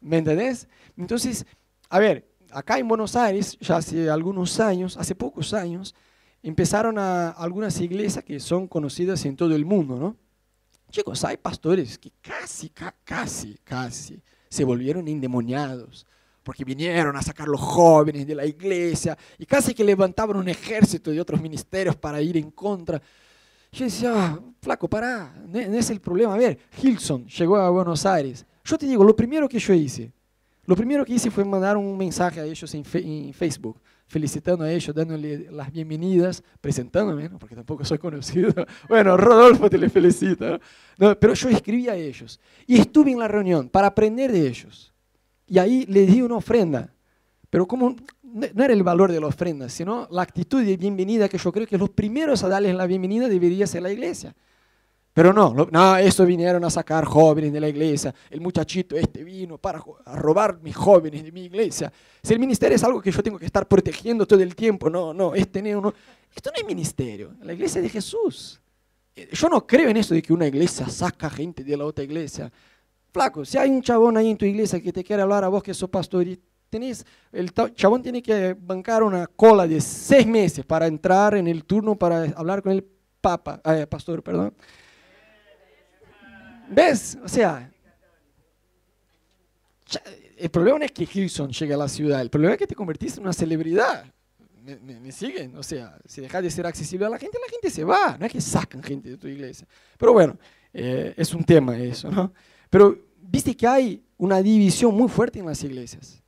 ¿Me 0.00 0.18
entendés? 0.18 0.68
Entonces, 0.96 1.46
a 1.88 1.98
ver, 1.98 2.28
acá 2.50 2.78
en 2.78 2.88
Buenos 2.88 3.16
Aires, 3.16 3.56
ya 3.60 3.76
hace 3.76 4.10
algunos 4.10 4.58
años, 4.60 4.96
hace 4.96 5.14
pocos 5.14 5.54
años, 5.54 5.94
empezaron 6.42 6.98
a 6.98 7.30
algunas 7.30 7.80
iglesias 7.80 8.24
que 8.24 8.40
son 8.40 8.66
conocidas 8.66 9.24
en 9.24 9.36
todo 9.36 9.54
el 9.54 9.64
mundo, 9.64 9.96
¿no? 9.96 10.16
Chicos, 10.90 11.24
hay 11.24 11.36
pastores 11.36 11.98
que 11.98 12.12
casi, 12.20 12.70
casi, 13.04 13.58
casi 13.64 14.20
se 14.48 14.64
volvieron 14.64 15.08
endemoniados 15.08 16.06
porque 16.46 16.64
vinieron 16.64 17.16
a 17.16 17.22
sacar 17.22 17.48
los 17.48 17.60
jóvenes 17.60 18.24
de 18.24 18.32
la 18.32 18.46
iglesia 18.46 19.18
y 19.36 19.44
casi 19.44 19.74
que 19.74 19.82
levantaban 19.82 20.36
un 20.36 20.48
ejército 20.48 21.10
de 21.10 21.20
otros 21.20 21.42
ministerios 21.42 21.96
para 21.96 22.22
ir 22.22 22.36
en 22.36 22.52
contra. 22.52 23.02
Yo 23.72 23.84
decía, 23.84 24.12
ah, 24.14 24.40
flaco, 24.62 24.86
pará, 24.86 25.34
no 25.44 25.58
es 25.58 25.90
el 25.90 26.00
problema. 26.00 26.34
A 26.34 26.36
ver, 26.36 26.56
Hilson 26.80 27.26
llegó 27.26 27.56
a 27.56 27.68
Buenos 27.70 28.06
Aires. 28.06 28.46
Yo 28.62 28.78
te 28.78 28.86
digo, 28.86 29.02
lo 29.02 29.16
primero 29.16 29.48
que 29.48 29.58
yo 29.58 29.74
hice, 29.74 30.12
lo 30.66 30.76
primero 30.76 31.04
que 31.04 31.14
hice 31.14 31.32
fue 31.32 31.44
mandar 31.44 31.76
un 31.76 31.98
mensaje 31.98 32.38
a 32.38 32.44
ellos 32.44 32.72
en, 32.76 32.84
Facebook, 33.34 33.80
felicitando 34.06 34.62
a 34.62 34.70
ellos, 34.70 34.94
dándole 34.94 35.50
las 35.50 35.72
bienvenidas, 35.72 36.44
presentándome, 36.60 37.28
porque 37.28 37.56
tampoco 37.56 37.84
soy 37.84 37.98
conocido. 37.98 38.54
Bueno, 38.88 39.16
Rodolfo 39.16 39.68
te 39.68 39.78
le 39.78 39.90
felicita. 39.90 40.60
pero 40.96 41.34
yo 41.34 41.48
escribí 41.48 41.88
a 41.88 41.96
ellos 41.96 42.38
y 42.68 42.78
estuve 42.78 43.10
en 43.10 43.18
la 43.18 43.26
reunión 43.26 43.68
para 43.68 43.88
aprender 43.88 44.30
de 44.30 44.46
ellos. 44.46 44.92
Y 45.46 45.58
ahí 45.58 45.86
les 45.86 46.06
di 46.12 46.22
una 46.22 46.36
ofrenda. 46.36 46.92
Pero 47.50 47.66
como 47.66 47.94
no 48.22 48.64
era 48.64 48.72
el 48.72 48.82
valor 48.82 49.10
de 49.10 49.20
la 49.20 49.28
ofrenda, 49.28 49.68
sino 49.68 50.06
la 50.10 50.22
actitud 50.22 50.62
de 50.62 50.76
bienvenida 50.76 51.28
que 51.28 51.38
yo 51.38 51.52
creo 51.52 51.66
que 51.66 51.78
los 51.78 51.90
primeros 51.90 52.42
a 52.44 52.48
darles 52.48 52.74
la 52.74 52.86
bienvenida 52.86 53.28
debería 53.28 53.66
ser 53.66 53.82
la 53.82 53.90
iglesia. 53.90 54.34
Pero 55.16 55.32
no, 55.32 55.54
no, 55.54 55.96
eso 55.96 56.26
vinieron 56.26 56.62
a 56.64 56.68
sacar 56.68 57.06
jóvenes 57.06 57.50
de 57.50 57.58
la 57.58 57.68
iglesia. 57.68 58.14
El 58.28 58.42
muchachito 58.42 58.96
este 58.96 59.24
vino 59.24 59.56
para 59.56 59.82
robar 60.04 60.60
mis 60.60 60.76
jóvenes 60.76 61.24
de 61.24 61.32
mi 61.32 61.44
iglesia. 61.44 61.90
Si 62.22 62.34
el 62.34 62.38
ministerio 62.38 62.76
es 62.76 62.84
algo 62.84 63.00
que 63.00 63.10
yo 63.10 63.22
tengo 63.22 63.38
que 63.38 63.46
estar 63.46 63.66
protegiendo 63.66 64.26
todo 64.26 64.42
el 64.42 64.54
tiempo, 64.54 64.90
no, 64.90 65.14
no, 65.14 65.34
este 65.34 65.62
no. 65.62 65.94
Esto 66.34 66.50
no 66.54 66.60
es 66.60 66.66
ministerio, 66.66 67.32
la 67.40 67.54
iglesia 67.54 67.80
de 67.80 67.88
Jesús. 67.88 68.60
Eh, 69.14 69.30
yo 69.32 69.48
no 69.48 69.66
creo 69.66 69.88
en 69.88 69.96
eso 69.96 70.12
de 70.12 70.20
que 70.20 70.34
una 70.34 70.46
iglesia 70.46 70.86
saca 70.90 71.30
gente 71.30 71.64
de 71.64 71.74
la 71.78 71.86
otra 71.86 72.04
iglesia. 72.04 72.52
Flaco, 73.16 73.46
si 73.46 73.56
hay 73.56 73.70
un 73.70 73.80
chabón 73.80 74.18
ahí 74.18 74.28
en 74.28 74.36
tu 74.36 74.44
iglesia 74.44 74.78
que 74.78 74.92
te 74.92 75.02
quiere 75.02 75.22
hablar 75.22 75.42
a 75.42 75.48
vos 75.48 75.62
que 75.62 75.72
sos 75.72 75.88
pastor 75.88 76.28
y 76.28 76.38
tenés, 76.68 77.02
el 77.32 77.50
chabón 77.74 78.02
tiene 78.02 78.20
que 78.20 78.54
bancar 78.60 79.02
una 79.02 79.26
cola 79.26 79.66
de 79.66 79.80
seis 79.80 80.26
meses 80.26 80.66
para 80.66 80.86
entrar 80.86 81.34
en 81.34 81.48
el 81.48 81.64
turno 81.64 81.96
para 81.96 82.24
hablar 82.36 82.60
con 82.60 82.72
el 82.72 82.86
papa, 83.22 83.58
eh, 83.64 83.86
pastor, 83.86 84.22
perdón 84.22 84.54
¿Ves? 86.68 87.16
O 87.24 87.28
sea, 87.28 87.72
el 90.36 90.50
problema 90.50 90.80
no 90.80 90.84
es 90.84 90.92
que 90.92 91.08
Hilson 91.10 91.50
llegue 91.52 91.72
a 91.72 91.78
la 91.78 91.88
ciudad, 91.88 92.20
el 92.20 92.28
problema 92.28 92.52
es 92.52 92.58
que 92.58 92.66
te 92.66 92.74
convertiste 92.74 93.18
en 93.18 93.24
una 93.24 93.32
celebridad. 93.32 94.04
¿Me, 94.62 95.10
siguen? 95.10 95.56
O 95.56 95.62
sea, 95.62 95.96
si 96.04 96.20
dejas 96.20 96.42
de 96.42 96.50
ser 96.50 96.66
accesible 96.66 97.06
a 97.06 97.08
la 97.08 97.18
gente, 97.18 97.38
la 97.42 97.50
gente 97.50 97.70
se 97.70 97.82
va. 97.82 98.18
No 98.18 98.26
es 98.26 98.32
que 98.32 98.42
sacan 98.42 98.82
gente 98.82 99.08
de 99.08 99.16
tu 99.16 99.26
iglesia. 99.26 99.66
Pero 99.96 100.12
bueno, 100.12 100.36
eh, 100.74 101.14
es 101.16 101.32
un 101.32 101.44
tema 101.44 101.78
eso, 101.78 102.10
¿no? 102.10 102.34
Pero 102.68 103.05
viste 103.28 103.56
que 103.56 103.66
hay 103.66 104.04
una 104.18 104.42
división 104.42 104.94
muy 104.94 105.08
fuerte 105.08 105.38
en 105.38 105.46
las 105.46 105.62
iglesias. 105.62 106.22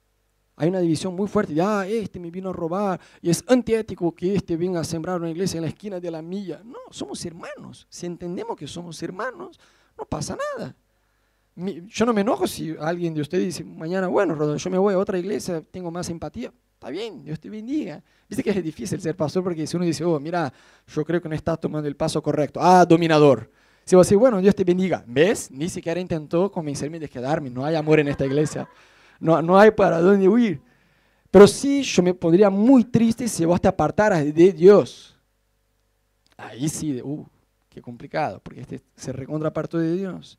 Hay 0.56 0.68
una 0.68 0.80
división 0.80 1.14
muy 1.14 1.28
fuerte 1.28 1.54
de, 1.54 1.62
ah, 1.62 1.86
este 1.86 2.18
me 2.18 2.30
vino 2.32 2.50
a 2.50 2.52
robar 2.52 3.00
y 3.22 3.30
es 3.30 3.44
antiético 3.46 4.12
que 4.12 4.34
este 4.34 4.56
venga 4.56 4.80
a 4.80 4.84
sembrar 4.84 5.20
una 5.20 5.30
iglesia 5.30 5.58
en 5.58 5.62
la 5.62 5.68
esquina 5.68 6.00
de 6.00 6.10
la 6.10 6.20
milla. 6.20 6.60
No, 6.64 6.78
somos 6.90 7.24
hermanos. 7.24 7.86
Si 7.88 8.06
entendemos 8.06 8.56
que 8.56 8.66
somos 8.66 9.00
hermanos, 9.00 9.58
no 9.96 10.04
pasa 10.04 10.36
nada. 10.56 10.74
Yo 11.86 12.06
no 12.06 12.12
me 12.12 12.22
enojo 12.22 12.46
si 12.46 12.74
alguien 12.78 13.14
de 13.14 13.20
ustedes 13.20 13.44
dice, 13.44 13.64
mañana, 13.64 14.08
bueno, 14.08 14.34
Rodolfo, 14.34 14.64
yo 14.64 14.70
me 14.70 14.78
voy 14.78 14.94
a 14.94 14.98
otra 14.98 15.18
iglesia, 15.18 15.60
tengo 15.60 15.92
más 15.92 16.08
empatía. 16.10 16.52
Está 16.74 16.90
bien, 16.90 17.24
Dios 17.24 17.38
te 17.38 17.50
bendiga. 17.50 18.02
Viste 18.28 18.42
que 18.42 18.50
es 18.50 18.62
difícil 18.62 19.00
ser 19.00 19.16
pastor 19.16 19.44
porque 19.44 19.66
si 19.66 19.76
uno 19.76 19.84
dice, 19.84 20.04
oh, 20.04 20.18
mira, 20.18 20.52
yo 20.86 21.04
creo 21.04 21.20
que 21.20 21.28
no 21.28 21.34
estás 21.36 21.60
tomando 21.60 21.88
el 21.88 21.96
paso 21.96 22.20
correcto. 22.22 22.60
Ah, 22.60 22.84
dominador. 22.84 23.50
Si 23.88 23.96
vos 23.96 24.06
decís, 24.06 24.18
bueno, 24.18 24.38
Dios 24.38 24.54
te 24.54 24.64
bendiga. 24.64 25.02
¿Ves? 25.06 25.50
Ni 25.50 25.70
siquiera 25.70 25.98
intentó 25.98 26.52
convencerme 26.52 27.00
de 27.00 27.08
quedarme. 27.08 27.48
No 27.48 27.64
hay 27.64 27.74
amor 27.74 27.98
en 27.98 28.08
esta 28.08 28.26
iglesia. 28.26 28.68
No, 29.18 29.40
no 29.40 29.58
hay 29.58 29.70
para 29.70 29.98
dónde 30.02 30.28
huir. 30.28 30.60
Pero 31.30 31.46
sí, 31.46 31.82
yo 31.82 32.02
me 32.02 32.12
pondría 32.12 32.50
muy 32.50 32.84
triste 32.84 33.26
si 33.28 33.46
vos 33.46 33.58
te 33.58 33.66
apartaras 33.66 34.22
de 34.22 34.52
Dios. 34.52 35.16
Ahí 36.36 36.68
sí, 36.68 37.00
uh, 37.02 37.26
qué 37.70 37.80
complicado, 37.80 38.40
porque 38.42 38.60
este 38.60 38.82
se 38.94 39.10
recontrapartó 39.10 39.78
de 39.78 39.96
Dios. 39.96 40.38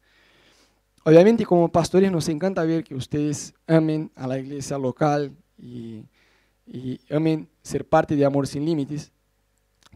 Obviamente 1.04 1.44
como 1.44 1.72
pastores 1.72 2.12
nos 2.12 2.30
encanta 2.30 2.64
ver 2.64 2.84
que 2.84 2.94
ustedes 2.94 3.56
amen 3.66 4.12
a 4.14 4.28
la 4.28 4.38
iglesia 4.38 4.78
local 4.78 5.36
y 5.58 6.06
y 6.72 7.02
amen 7.10 7.50
ser 7.64 7.84
parte 7.84 8.16
de 8.16 8.24
Amor 8.24 8.46
Sin 8.46 8.64
Límites. 8.64 9.12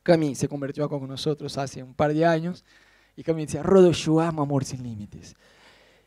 Cami 0.02 0.34
se 0.34 0.48
convirtió 0.48 0.90
con 0.90 1.08
nosotros 1.08 1.56
hace 1.58 1.84
un 1.84 1.94
par 1.94 2.12
de 2.12 2.26
años 2.26 2.66
y 3.16 3.24
Cami 3.24 3.46
decía, 3.46 3.64
Rodo, 3.64 3.92
yo 3.92 4.20
amo 4.20 4.42
Amor 4.42 4.66
Sin 4.66 4.84
Límites. 4.84 5.36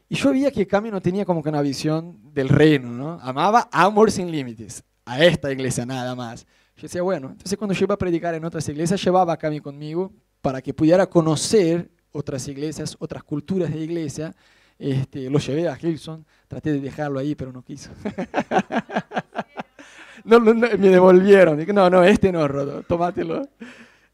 Y 0.09 0.15
yo 0.15 0.31
veía 0.31 0.51
que 0.51 0.67
Cami 0.67 0.91
no 0.91 1.01
tenía 1.01 1.25
como 1.25 1.43
que 1.43 1.49
una 1.49 1.63
visión 1.63 2.19
del 2.33 2.49
reino, 2.49 2.91
¿no? 2.91 3.19
Amaba 3.23 3.69
Amor 3.73 4.11
Sin 4.11 4.31
Límites, 4.31 4.85
a 5.05 5.25
esta 5.25 5.53
iglesia 5.53 5.87
nada 5.87 6.15
más. 6.15 6.47
Yo 6.77 6.83
decía, 6.83 7.03
bueno, 7.03 7.31
entonces 7.31 7.57
cuando 7.57 7.75
yo 7.75 7.85
iba 7.85 7.95
a 7.95 7.99
predicar 7.99 8.35
en 8.35 8.45
otras 8.45 8.69
iglesias, 8.69 9.03
llevaba 9.03 9.33
a 9.33 9.37
Cami 9.37 9.61
conmigo 9.61 10.13
para 10.43 10.61
que 10.61 10.75
pudiera 10.75 11.07
conocer 11.07 11.91
otras 12.13 12.47
iglesias, 12.49 12.97
otras 12.99 13.23
culturas 13.23 13.73
de 13.73 13.81
iglesia. 13.81 14.35
Este, 14.79 15.31
lo 15.31 15.39
llevé 15.39 15.69
a 15.69 15.79
Hilson, 15.81 16.27
traté 16.49 16.73
de 16.73 16.81
dejarlo 16.81 17.19
ahí, 17.19 17.35
pero 17.35 17.51
no 17.51 17.63
quiso. 17.63 17.91
no, 20.25 20.39
me 20.41 20.77
devolvieron. 20.77 21.65
No, 21.75 21.89
no, 21.89 22.05
este 22.05 22.31
no, 22.31 22.47
Rodo, 22.47 22.83
tomátelo. 22.83 23.49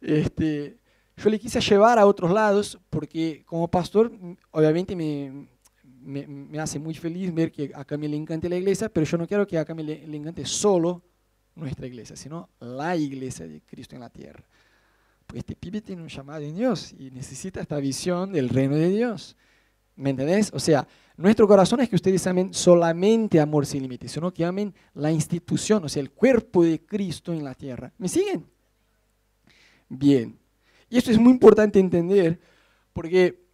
Este, 0.01 0.79
yo 1.17 1.31
le 1.31 1.39
quise 1.39 1.61
llevar 1.61 1.99
a 1.99 2.07
otros 2.07 2.31
lados 2.31 2.79
porque 2.91 3.45
como 3.47 3.69
pastor, 3.69 4.13
obviamente 4.51 4.97
me, 4.97 5.49
me, 6.03 6.59
hace 6.59 6.79
muy 6.79 6.95
feliz 6.95 7.33
ver 7.33 7.53
que 7.53 7.73
a 7.75 7.85
Camille 7.85 8.11
le 8.11 8.17
encante 8.17 8.49
la 8.49 8.57
iglesia, 8.57 8.89
pero 8.89 9.07
yo 9.07 9.17
no 9.19 9.27
quiero 9.27 9.47
que 9.47 9.59
a 9.59 9.65
Camille 9.65 10.07
le, 10.07 10.17
encante 10.17 10.45
solo 10.45 11.03
nuestra 11.55 11.87
iglesia, 11.87 12.17
sino 12.17 12.49
la 12.61 12.97
iglesia 12.97 13.47
de 13.47 13.61
Cristo 13.63 13.95
en 13.95 14.01
la 14.01 14.11
tierra. 14.11 14.45
Porque 15.27 15.41
este 15.41 15.57
pibe 15.57 15.81
tiene 15.81 16.03
un 16.03 16.09
llamado 16.09 16.43
en 16.43 16.57
Dios 16.57 16.95
y 16.99 17.11
necesita 17.11 17.61
esta 17.61 17.77
visión 17.79 18.33
del 18.33 18.49
reino 18.49 18.75
de 18.75 18.91
Dios. 18.91 19.37
¿Me 19.95 20.11
entendés? 20.11 20.51
O 20.55 20.59
sea, 20.59 20.87
nuestro 21.17 21.47
corazón 21.47 21.81
es 21.81 21.89
que 21.89 21.97
ustedes 21.97 22.27
amen 22.27 22.53
solamente 22.53 23.39
amor 23.39 23.67
sin 23.67 23.83
límites, 23.83 24.13
sino 24.13 24.33
que 24.33 24.45
amen 24.45 24.75
la 24.95 25.13
institución, 25.13 25.85
o 25.85 25.89
sea, 25.89 26.01
el 26.01 26.11
cuerpo 26.11 26.65
de 26.65 26.81
Cristo 26.85 27.33
en 27.33 27.45
la 27.45 27.55
tierra. 27.55 27.93
¿Me 27.99 28.09
siguen? 28.09 28.47
Bien. 29.89 30.42
Y 30.93 30.99
esto 30.99 31.11
es 31.11 31.19
muy 31.19 31.33
importante 31.33 31.79
entender 31.79 32.39
porque 32.93 33.47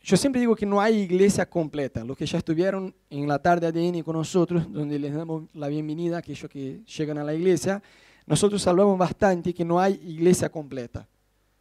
yo 0.00 0.16
siempre 0.16 0.40
digo 0.40 0.56
que 0.56 0.64
no 0.64 0.80
hay 0.80 1.00
iglesia 1.00 1.44
completa. 1.44 2.02
Los 2.02 2.16
que 2.16 2.24
ya 2.24 2.38
estuvieron 2.38 2.94
en 3.10 3.28
la 3.28 3.38
tarde 3.38 3.66
ADN 3.66 4.02
con 4.02 4.16
nosotros, 4.16 4.72
donde 4.72 4.98
les 4.98 5.12
damos 5.12 5.44
la 5.52 5.68
bienvenida 5.68 6.16
a 6.16 6.18
aquellos 6.20 6.50
que 6.50 6.80
llegan 6.84 7.18
a 7.18 7.24
la 7.24 7.34
iglesia, 7.34 7.82
nosotros 8.24 8.66
hablamos 8.66 8.96
bastante 8.96 9.52
que 9.52 9.62
no 9.62 9.78
hay 9.78 10.00
iglesia 10.06 10.48
completa. 10.48 11.06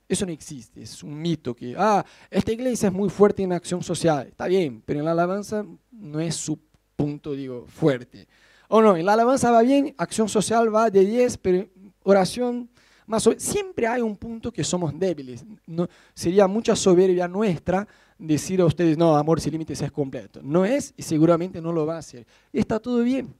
Eso 0.07 0.25
no 0.25 0.31
existe, 0.31 0.81
es 0.81 1.03
un 1.03 1.21
mito 1.21 1.53
que, 1.53 1.75
ah, 1.77 2.05
esta 2.29 2.53
iglesia 2.53 2.87
es 2.87 2.93
muy 2.93 3.09
fuerte 3.09 3.43
en 3.43 3.51
acción 3.51 3.83
social. 3.83 4.27
Está 4.27 4.47
bien, 4.47 4.81
pero 4.85 4.99
en 4.99 5.05
la 5.05 5.11
alabanza 5.11 5.65
no 5.91 6.21
es 6.21 6.33
su 6.35 6.57
punto, 6.95 7.33
digo, 7.33 7.65
fuerte. 7.67 8.25
O 8.69 8.81
no, 8.81 8.95
en 8.95 9.05
la 9.05 9.11
alabanza 9.11 9.51
va 9.51 9.63
bien, 9.63 9.93
acción 9.97 10.29
social 10.29 10.73
va 10.73 10.89
de 10.89 11.05
10, 11.05 11.37
pero 11.39 11.67
oración 12.03 12.69
más 13.05 13.27
Siempre 13.38 13.88
hay 13.88 14.01
un 14.01 14.15
punto 14.15 14.51
que 14.51 14.63
somos 14.63 14.97
débiles. 14.97 15.45
No, 15.65 15.88
sería 16.13 16.47
mucha 16.47 16.75
soberbia 16.75 17.27
nuestra 17.27 17.88
decir 18.17 18.62
a 18.62 18.65
ustedes, 18.65 18.97
no, 18.97 19.15
amor 19.15 19.39
sin 19.39 19.51
límites 19.51 19.81
es 19.81 19.91
completo. 19.91 20.39
No 20.43 20.65
es 20.65 20.93
y 20.97 21.03
seguramente 21.03 21.62
no 21.62 21.71
lo 21.71 21.85
va 21.85 21.95
a 21.95 22.00
hacer. 22.00 22.25
Y 22.51 22.59
está 22.59 22.79
todo 22.79 23.03
bien, 23.03 23.33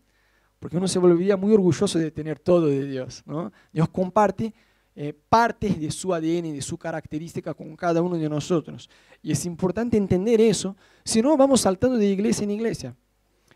porque 0.60 0.77
uno 0.77 0.88
se 0.88 1.00
volvería 1.00 1.38
muy 1.38 1.53
orgulloso 1.53 1.98
de 1.98 2.12
tener 2.12 2.39
todo 2.39 2.67
de 2.67 2.86
Dios. 2.86 3.24
¿no? 3.25 3.51
Dios 3.72 3.89
comparte 3.89 4.53
eh, 4.95 5.13
partes 5.29 5.79
de 5.79 5.91
su 5.91 6.13
ADN, 6.13 6.53
de 6.53 6.62
su 6.62 6.77
característica 6.77 7.53
con 7.53 7.75
cada 7.75 8.01
uno 8.01 8.17
de 8.17 8.29
nosotros. 8.29 8.89
Y 9.22 9.31
es 9.31 9.45
importante 9.45 9.98
entender 9.98 10.39
eso, 10.39 10.75
si 11.03 11.22
no 11.22 11.36
vamos 11.36 11.62
saltando 11.62 11.98
de 11.98 12.07
iglesia 12.07 12.43
en 12.43 12.51
iglesia. 12.51 12.95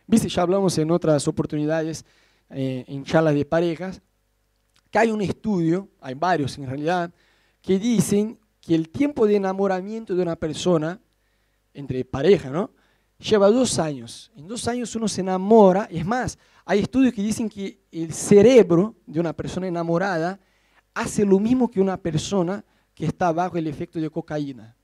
Viste, 0.06 0.28
ya 0.28 0.42
hablamos 0.42 0.78
en 0.78 0.90
otras 0.92 1.28
oportunidades, 1.28 2.04
eh, 2.50 2.84
en 2.88 3.04
charlas 3.04 3.36
de 3.36 3.46
parejas, 3.46 4.02
que 4.90 5.00
hay 5.00 5.12
un 5.12 5.22
estudio, 5.22 5.90
hay 6.02 6.14
varios 6.14 6.58
en 6.58 6.68
realidad, 6.68 7.14
que 7.62 7.78
dicen 7.78 8.40
que 8.62 8.76
el 8.76 8.90
tiempo 8.90 9.26
de 9.26 9.36
enamoramiento 9.36 10.16
de 10.16 10.22
una 10.22 10.36
persona, 10.36 11.00
entre 11.74 12.04
pareja, 12.06 12.50
¿no? 12.50 12.72
Lleva 13.20 13.50
dos 13.50 13.80
años. 13.80 14.32
En 14.36 14.48
dos 14.48 14.68
años 14.68 14.96
uno 14.96 15.08
se 15.08 15.22
enamora. 15.22 15.88
Es 15.92 16.06
más, 16.06 16.38
hay 16.66 16.80
estudios 16.80 17.14
que 17.14 17.22
dicen 17.22 17.50
que 17.50 17.80
el 17.92 18.14
cerebro 18.14 18.96
de 19.06 19.20
una 19.20 19.34
persona 19.34 19.68
enamorada 19.68 20.40
hace 20.94 21.26
lo 21.26 21.40
mismo 21.40 21.70
que 21.70 21.82
una 21.82 21.98
persona 21.98 22.64
que 22.94 23.06
está 23.06 23.32
bajo 23.32 23.58
el 23.58 23.68
efecto 23.68 24.00
de 24.00 24.10
cocaína. 24.10 24.76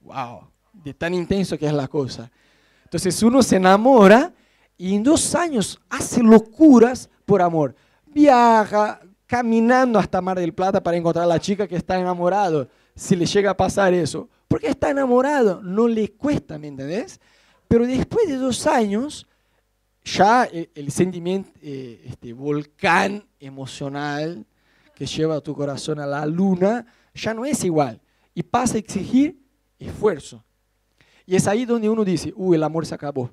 ¡Wow! 0.00 0.50
De 0.72 0.94
tan 0.94 1.14
intenso 1.14 1.58
que 1.58 1.66
es 1.66 1.72
la 1.72 1.88
cosa. 1.88 2.30
Entonces 2.84 3.22
uno 3.22 3.42
se 3.42 3.56
enamora 3.56 4.32
y 4.76 4.94
en 4.94 5.02
dos 5.02 5.34
años 5.34 5.78
hace 5.90 6.22
locuras 6.22 7.10
por 7.26 7.42
amor. 7.42 7.74
Viaja 8.12 9.00
caminando 9.26 9.98
hasta 9.98 10.20
Mar 10.20 10.38
del 10.38 10.54
Plata 10.54 10.82
para 10.82 10.96
encontrar 10.96 11.24
a 11.24 11.28
la 11.28 11.38
chica 11.38 11.68
que 11.68 11.76
está 11.76 11.98
enamorado. 11.98 12.68
Si 12.94 13.14
le 13.14 13.26
llega 13.26 13.50
a 13.50 13.56
pasar 13.56 13.92
eso. 13.94 14.28
Porque 14.48 14.68
está 14.68 14.90
enamorado, 14.90 15.60
no 15.62 15.86
le 15.86 16.12
cuesta, 16.12 16.58
¿me 16.58 16.68
entendés? 16.68 17.20
Pero 17.68 17.86
después 17.86 18.26
de 18.26 18.36
dos 18.36 18.66
años, 18.66 19.26
ya 20.02 20.44
el, 20.44 20.90
sentimiento, 20.90 21.50
eh, 21.60 22.02
este 22.06 22.32
volcán 22.32 23.24
emocional, 23.38 24.46
que 24.94 25.04
lleva 25.04 25.42
tu 25.42 25.54
corazón 25.54 26.00
a 26.00 26.06
la 26.06 26.24
luna, 26.24 26.86
ya 27.14 27.34
no 27.34 27.44
es 27.44 27.62
igual. 27.62 28.00
Y 28.34 28.42
pasa 28.42 28.76
a 28.76 28.78
exigir 28.78 29.38
esfuerzo. 29.78 30.42
Y 31.26 31.36
es 31.36 31.46
ahí 31.46 31.66
donde 31.66 31.90
uno 31.90 32.04
dice, 32.04 32.32
uy, 32.34 32.56
el 32.56 32.62
amor 32.62 32.86
se 32.86 32.94
acabó. 32.94 33.30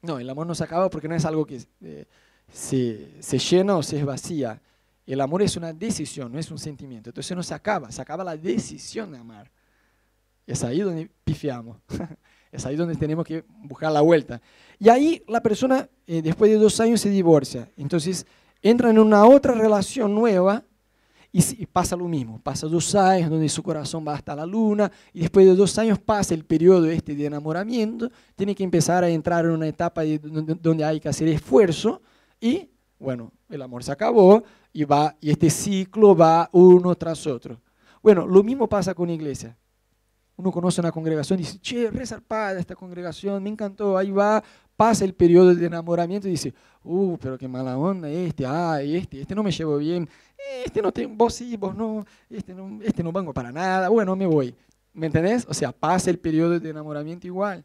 No, 0.00 0.18
el 0.18 0.30
amor 0.30 0.46
no 0.46 0.54
se 0.54 0.64
acaba 0.64 0.88
porque 0.88 1.06
no 1.06 1.14
es 1.14 1.24
algo 1.26 1.44
que 1.44 1.60
eh, 1.82 2.06
se, 2.52 3.10
se, 3.20 3.38
llena 3.38 3.76
o 3.76 3.82
se 3.82 4.02
vacía. 4.04 4.60
El 5.06 5.20
amor 5.20 5.42
es 5.42 5.56
una 5.56 5.72
decisión, 5.72 6.32
no 6.32 6.38
es 6.38 6.50
un 6.50 6.58
sentimiento. 6.58 7.10
Entonces 7.10 7.36
no 7.36 7.42
se 7.42 7.54
acaba, 7.54 7.90
se 7.90 8.02
acaba 8.02 8.24
la 8.24 8.36
decisión 8.36 9.12
de 9.12 9.18
amar. 9.18 9.50
Es 10.46 10.62
ahí 10.62 10.80
donde 10.80 11.10
pifiamos. 11.24 11.78
es 12.52 12.64
ahí 12.64 12.76
donde 12.76 12.96
tenemos 12.96 13.24
que 13.24 13.44
buscar 13.64 13.92
la 13.92 14.00
vuelta. 14.00 14.40
Y 14.78 14.88
ahí 14.88 15.22
la 15.28 15.42
persona, 15.42 15.88
eh, 16.06 16.22
después 16.22 16.50
de 16.50 16.56
dos 16.56 16.80
años, 16.80 17.00
se 17.00 17.10
divorcia. 17.10 17.68
Entonces 17.76 18.26
entra 18.62 18.90
en 18.90 18.98
una 18.98 19.26
otra 19.26 19.54
relación 19.54 20.14
nueva 20.14 20.64
y, 21.32 21.66
pasa 21.66 21.96
lo 21.96 22.08
mismo. 22.08 22.40
Pasa 22.40 22.66
dos 22.66 22.94
años 22.94 23.28
donde 23.28 23.48
su 23.48 23.62
corazón 23.62 24.04
va 24.06 24.14
hasta 24.14 24.34
la 24.34 24.46
luna 24.46 24.90
y 25.12 25.20
después 25.20 25.44
de 25.44 25.54
dos 25.54 25.76
años 25.78 25.98
pasa 25.98 26.32
el 26.32 26.44
periodo 26.44 26.86
este 26.86 27.14
de 27.14 27.26
enamoramiento, 27.26 28.10
tiene 28.34 28.54
que 28.54 28.64
empezar 28.64 29.04
a 29.04 29.08
entrar 29.10 29.44
en 29.44 29.50
una 29.50 29.66
etapa 29.66 30.02
donde 30.02 30.84
hay 30.84 30.98
que 30.98 31.08
hacer 31.08 31.28
esfuerzo 31.28 32.00
y, 32.46 32.70
bueno, 32.98 33.32
el 33.48 33.62
amor 33.62 33.82
se 33.82 33.92
acabó 33.92 34.42
y, 34.72 34.84
va, 34.84 35.16
y 35.20 35.30
este 35.30 35.50
ciclo 35.50 36.14
va 36.14 36.48
uno 36.52 36.94
tras 36.94 37.26
otro. 37.26 37.60
Bueno, 38.02 38.26
lo 38.26 38.42
mismo 38.42 38.68
pasa 38.68 38.94
con 38.94 39.10
iglesia. 39.10 39.56
Uno 40.36 40.52
conoce 40.52 40.80
una 40.80 40.92
congregación 40.92 41.40
y 41.40 41.42
dice, 41.42 41.58
che, 41.58 41.90
resarpada 41.90 42.60
esta 42.60 42.76
congregación, 42.76 43.42
me 43.42 43.48
encantó, 43.48 43.96
ahí 43.96 44.10
va, 44.10 44.44
pasa 44.76 45.04
el 45.04 45.14
periodo 45.14 45.54
de 45.54 45.66
enamoramiento 45.66 46.28
y 46.28 46.32
dice, 46.32 46.52
uh, 46.84 47.16
pero 47.16 47.38
qué 47.38 47.48
mala 47.48 47.78
onda 47.78 48.08
este, 48.10 48.44
ah, 48.46 48.80
este, 48.82 49.22
este 49.22 49.34
no 49.34 49.42
me 49.42 49.50
llevo 49.50 49.78
bien, 49.78 50.08
este 50.64 50.82
no 50.82 50.92
tengo, 50.92 51.14
vos 51.16 51.34
sí, 51.34 51.56
vos 51.56 51.74
no, 51.74 52.04
este 52.28 52.54
no, 52.54 52.78
este 52.82 53.02
no 53.02 53.12
vengo 53.12 53.32
para 53.32 53.50
nada, 53.50 53.88
bueno, 53.88 54.14
me 54.14 54.26
voy. 54.26 54.54
¿Me 54.92 55.06
entendés? 55.06 55.46
O 55.48 55.54
sea, 55.54 55.72
pasa 55.72 56.10
el 56.10 56.18
periodo 56.18 56.58
de 56.60 56.70
enamoramiento 56.70 57.26
igual. 57.26 57.64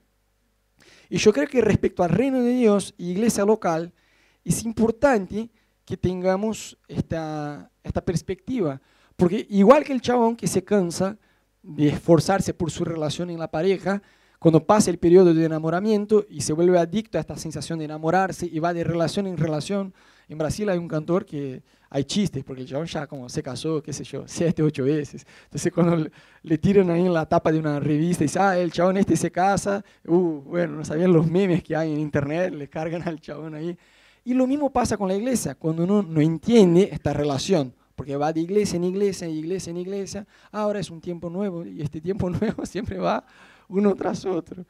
Y 1.09 1.17
yo 1.17 1.31
creo 1.33 1.47
que 1.47 1.61
respecto 1.61 2.03
al 2.03 2.09
reino 2.09 2.41
de 2.41 2.51
Dios 2.51 2.93
y 2.97 3.11
iglesia 3.11 3.45
local, 3.45 3.93
es 4.43 4.63
importante 4.63 5.49
que 5.85 5.97
tengamos 5.97 6.77
esta, 6.87 7.69
esta 7.83 8.03
perspectiva. 8.03 8.81
Porque 9.15 9.45
igual 9.49 9.83
que 9.83 9.93
el 9.93 10.01
chabón 10.01 10.35
que 10.35 10.47
se 10.47 10.63
cansa 10.63 11.17
de 11.61 11.89
esforzarse 11.89 12.53
por 12.53 12.71
su 12.71 12.85
relación 12.85 13.29
en 13.29 13.39
la 13.39 13.49
pareja, 13.49 14.01
cuando 14.39 14.65
pasa 14.65 14.89
el 14.89 14.97
periodo 14.97 15.33
de 15.35 15.45
enamoramiento 15.45 16.25
y 16.27 16.41
se 16.41 16.53
vuelve 16.53 16.79
adicto 16.79 17.17
a 17.17 17.21
esta 17.21 17.37
sensación 17.37 17.77
de 17.77 17.85
enamorarse 17.85 18.47
y 18.47 18.57
va 18.57 18.73
de 18.73 18.83
relación 18.83 19.27
en 19.27 19.37
relación, 19.37 19.93
en 20.27 20.37
Brasil 20.39 20.67
hay 20.69 20.79
un 20.79 20.87
cantor 20.87 21.25
que 21.25 21.61
hay 21.91 22.05
chistes, 22.05 22.43
porque 22.43 22.61
el 22.61 22.67
chabón 22.67 22.87
ya 22.87 23.05
como 23.05 23.29
se 23.29 23.43
casó, 23.43 23.83
qué 23.83 23.93
sé 23.93 24.03
yo, 24.03 24.23
siete, 24.25 24.63
ocho 24.63 24.85
veces. 24.85 25.27
Entonces 25.43 25.71
cuando 25.71 26.09
le, 26.41 26.57
tiran 26.57 26.89
ahí 26.89 27.05
en 27.05 27.13
la 27.13 27.27
tapa 27.27 27.51
de 27.51 27.59
una 27.59 27.79
revista 27.79 28.23
y 28.23 28.27
dicen, 28.27 28.41
ah, 28.41 28.57
el 28.57 28.71
chabón 28.71 28.97
este 28.97 29.15
se 29.15 29.29
casa, 29.29 29.83
uh, 30.07 30.41
bueno, 30.41 30.77
no 30.77 30.85
sabían 30.85 31.13
los 31.13 31.29
memes 31.29 31.61
que 31.61 31.75
hay 31.75 31.91
en 31.91 31.99
internet, 31.99 32.53
le 32.53 32.67
cargan 32.67 33.07
al 33.07 33.19
chabón 33.19 33.53
ahí. 33.53 33.77
Y 34.23 34.33
lo 34.33 34.45
mismo 34.45 34.69
pasa 34.69 34.97
con 34.97 35.07
la 35.07 35.15
iglesia, 35.15 35.55
cuando 35.55 35.83
uno 35.83 36.03
no 36.03 36.21
entiende 36.21 36.89
esta 36.91 37.11
relación, 37.13 37.73
porque 37.95 38.15
va 38.15 38.31
de 38.31 38.41
iglesia 38.41 38.77
en 38.77 38.83
iglesia, 38.83 39.27
iglesia 39.27 39.71
en 39.71 39.77
iglesia, 39.77 40.27
ahora 40.51 40.79
es 40.79 40.89
un 40.89 41.01
tiempo 41.01 41.29
nuevo 41.29 41.65
y 41.65 41.81
este 41.81 42.01
tiempo 42.01 42.29
nuevo 42.41 42.65
siempre 42.65 42.97
va 42.97 43.25
uno 43.67 43.95
tras 43.95 44.25
otro. 44.25 44.65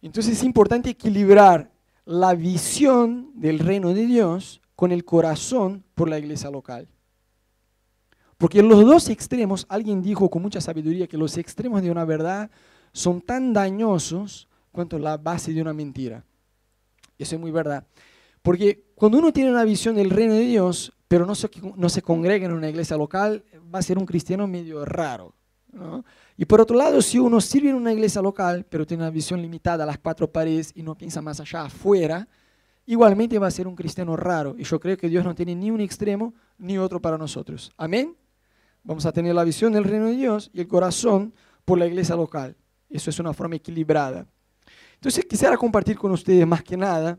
Entonces 0.00 0.34
es 0.38 0.44
importante 0.44 0.90
equilibrar 0.90 1.70
la 2.04 2.34
visión 2.34 3.32
del 3.34 3.58
reino 3.58 3.92
de 3.92 4.06
Dios 4.06 4.60
con 4.76 4.92
el 4.92 5.04
corazón 5.04 5.84
por 5.94 6.08
la 6.08 6.18
iglesia 6.18 6.50
local. 6.50 6.88
Porque 8.38 8.62
los 8.62 8.84
dos 8.84 9.08
extremos, 9.08 9.66
alguien 9.68 10.00
dijo 10.00 10.30
con 10.30 10.42
mucha 10.42 10.60
sabiduría 10.60 11.08
que 11.08 11.18
los 11.18 11.36
extremos 11.36 11.82
de 11.82 11.90
una 11.90 12.04
verdad 12.04 12.50
son 12.92 13.20
tan 13.20 13.52
dañosos 13.52 14.48
cuanto 14.70 14.98
la 14.98 15.16
base 15.16 15.52
de 15.52 15.60
una 15.60 15.72
mentira. 15.72 16.24
Eso 17.18 17.34
es 17.34 17.40
muy 17.40 17.50
verdad. 17.50 17.84
Porque 18.42 18.84
cuando 18.94 19.18
uno 19.18 19.32
tiene 19.32 19.50
una 19.50 19.64
visión 19.64 19.94
del 19.94 20.10
reino 20.10 20.34
de 20.34 20.46
Dios, 20.46 20.92
pero 21.08 21.26
no 21.26 21.34
se, 21.34 21.50
no 21.76 21.88
se 21.88 22.02
congrega 22.02 22.46
en 22.46 22.52
una 22.52 22.68
iglesia 22.68 22.96
local, 22.96 23.44
va 23.74 23.78
a 23.78 23.82
ser 23.82 23.98
un 23.98 24.06
cristiano 24.06 24.46
medio 24.46 24.84
raro. 24.84 25.34
Y 26.36 26.44
por 26.44 26.60
otro 26.60 26.76
lado, 26.76 27.02
si 27.02 27.18
uno 27.18 27.40
sirve 27.40 27.70
en 27.70 27.76
una 27.76 27.92
iglesia 27.92 28.22
local, 28.22 28.64
pero 28.68 28.86
tiene 28.86 29.02
una 29.02 29.10
visión 29.10 29.40
limitada 29.40 29.84
a 29.84 29.86
las 29.86 29.98
cuatro 29.98 30.30
paredes 30.30 30.72
y 30.74 30.82
no 30.82 30.96
piensa 30.96 31.20
más 31.20 31.40
allá 31.40 31.64
afuera, 31.64 32.26
igualmente 32.86 33.38
va 33.38 33.48
a 33.48 33.50
ser 33.50 33.66
un 33.66 33.76
cristiano 33.76 34.16
raro. 34.16 34.54
Y 34.58 34.64
yo 34.64 34.80
creo 34.80 34.96
que 34.96 35.08
Dios 35.08 35.24
no 35.24 35.34
tiene 35.34 35.54
ni 35.54 35.70
un 35.70 35.80
extremo 35.80 36.34
ni 36.56 36.78
otro 36.78 37.00
para 37.00 37.18
nosotros. 37.18 37.70
Amén. 37.76 38.16
Vamos 38.82 39.04
a 39.04 39.12
tener 39.12 39.34
la 39.34 39.44
visión 39.44 39.72
del 39.72 39.84
reino 39.84 40.06
de 40.06 40.16
Dios 40.16 40.50
y 40.52 40.60
el 40.60 40.68
corazón 40.68 41.34
por 41.64 41.78
la 41.78 41.86
iglesia 41.86 42.16
local. 42.16 42.56
Eso 42.88 43.10
es 43.10 43.18
una 43.18 43.34
forma 43.34 43.56
equilibrada. 43.56 44.26
Entonces 44.94 45.24
quisiera 45.26 45.56
compartir 45.56 45.98
con 45.98 46.10
ustedes 46.12 46.46
más 46.46 46.62
que 46.62 46.76
nada 46.76 47.18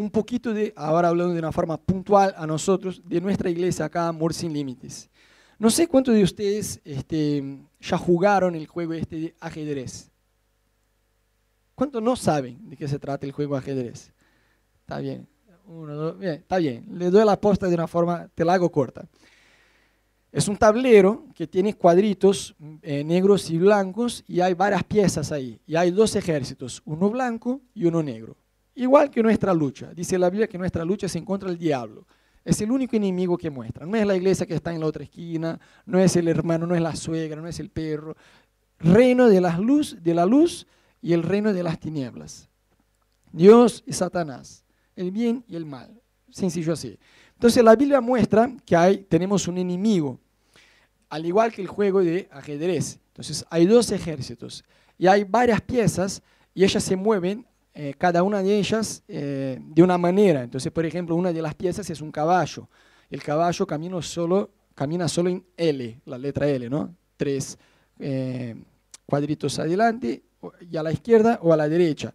un 0.00 0.10
poquito 0.10 0.54
de, 0.54 0.72
ahora 0.76 1.08
hablando 1.08 1.34
de 1.34 1.38
una 1.38 1.52
forma 1.52 1.76
puntual 1.76 2.34
a 2.36 2.46
nosotros, 2.46 3.02
de 3.04 3.20
nuestra 3.20 3.50
iglesia 3.50 3.84
acá, 3.84 4.08
Amor 4.08 4.32
Sin 4.32 4.52
Límites. 4.52 5.10
No 5.58 5.68
sé 5.68 5.86
cuántos 5.86 6.14
de 6.14 6.22
ustedes 6.22 6.80
este, 6.84 7.58
ya 7.80 7.98
jugaron 7.98 8.54
el 8.54 8.66
juego 8.66 8.94
este 8.94 9.16
de 9.16 9.34
ajedrez. 9.40 10.10
¿Cuántos 11.74 12.02
no 12.02 12.16
saben 12.16 12.70
de 12.70 12.76
qué 12.76 12.88
se 12.88 12.98
trata 12.98 13.26
el 13.26 13.32
juego 13.32 13.54
de 13.54 13.58
ajedrez? 13.58 14.10
Está 14.80 15.00
bien. 15.00 15.28
Uno, 15.66 15.94
dos, 15.94 16.18
bien, 16.18 16.34
está 16.34 16.56
bien. 16.56 16.86
Le 16.92 17.10
doy 17.10 17.24
la 17.26 17.38
posta 17.38 17.68
de 17.68 17.74
una 17.74 17.86
forma, 17.86 18.26
te 18.34 18.44
la 18.44 18.54
hago 18.54 18.72
corta. 18.72 19.06
Es 20.32 20.48
un 20.48 20.56
tablero 20.56 21.26
que 21.34 21.46
tiene 21.46 21.74
cuadritos 21.74 22.56
eh, 22.80 23.04
negros 23.04 23.50
y 23.50 23.58
blancos 23.58 24.24
y 24.26 24.40
hay 24.40 24.54
varias 24.54 24.82
piezas 24.84 25.30
ahí. 25.30 25.60
Y 25.66 25.76
hay 25.76 25.90
dos 25.90 26.16
ejércitos, 26.16 26.80
uno 26.86 27.10
blanco 27.10 27.60
y 27.74 27.84
uno 27.84 28.02
negro. 28.02 28.39
Igual 28.80 29.10
que 29.10 29.22
nuestra 29.22 29.52
lucha. 29.52 29.92
Dice 29.92 30.18
la 30.18 30.30
Biblia 30.30 30.48
que 30.48 30.56
nuestra 30.56 30.86
lucha 30.86 31.04
es 31.04 31.14
en 31.14 31.22
contra 31.22 31.50
del 31.50 31.58
diablo. 31.58 32.06
Es 32.42 32.62
el 32.62 32.70
único 32.70 32.96
enemigo 32.96 33.36
que 33.36 33.50
muestra. 33.50 33.84
No 33.84 33.94
es 33.94 34.06
la 34.06 34.16
iglesia 34.16 34.46
que 34.46 34.54
está 34.54 34.72
en 34.72 34.80
la 34.80 34.86
otra 34.86 35.04
esquina, 35.04 35.60
no 35.84 35.98
es 35.98 36.16
el 36.16 36.28
hermano, 36.28 36.66
no 36.66 36.74
es 36.74 36.80
la 36.80 36.96
suegra, 36.96 37.42
no 37.42 37.46
es 37.46 37.60
el 37.60 37.68
perro. 37.68 38.16
Reino 38.78 39.28
de 39.28 39.38
la 39.38 39.58
luz, 39.58 39.98
de 40.02 40.14
la 40.14 40.24
luz 40.24 40.66
y 41.02 41.12
el 41.12 41.22
reino 41.22 41.52
de 41.52 41.62
las 41.62 41.78
tinieblas. 41.78 42.48
Dios 43.30 43.84
y 43.84 43.92
Satanás, 43.92 44.64
el 44.96 45.10
bien 45.10 45.44
y 45.46 45.56
el 45.56 45.66
mal. 45.66 46.00
Sencillo 46.30 46.72
así. 46.72 46.98
Entonces 47.34 47.62
la 47.62 47.76
Biblia 47.76 48.00
muestra 48.00 48.50
que 48.64 48.76
hay, 48.76 49.04
tenemos 49.04 49.46
un 49.46 49.58
enemigo, 49.58 50.18
al 51.10 51.26
igual 51.26 51.52
que 51.52 51.60
el 51.60 51.68
juego 51.68 52.00
de 52.00 52.30
ajedrez. 52.32 52.98
Entonces 53.08 53.44
hay 53.50 53.66
dos 53.66 53.92
ejércitos 53.92 54.64
y 54.96 55.06
hay 55.06 55.24
varias 55.24 55.60
piezas 55.60 56.22
y 56.54 56.64
ellas 56.64 56.82
se 56.82 56.96
mueven 56.96 57.44
eh, 57.72 57.94
cada 57.96 58.22
una 58.22 58.42
de 58.42 58.58
ellas 58.58 59.02
eh, 59.06 59.58
de 59.60 59.82
una 59.82 59.96
manera. 59.96 60.42
Entonces, 60.42 60.72
por 60.72 60.84
ejemplo, 60.84 61.14
una 61.14 61.32
de 61.32 61.42
las 61.42 61.54
piezas 61.54 61.88
es 61.88 62.00
un 62.00 62.10
caballo. 62.10 62.68
El 63.08 63.22
caballo 63.22 63.66
camina 63.66 64.00
solo, 64.02 64.50
camina 64.74 65.08
solo 65.08 65.30
en 65.30 65.44
L, 65.56 66.00
la 66.04 66.18
letra 66.18 66.48
L, 66.48 66.68
¿no? 66.68 66.94
Tres 67.16 67.58
eh, 67.98 68.54
cuadritos 69.06 69.58
adelante, 69.58 70.22
y 70.70 70.76
a 70.76 70.82
la 70.82 70.92
izquierda 70.92 71.38
o 71.42 71.52
a 71.52 71.56
la 71.56 71.68
derecha. 71.68 72.14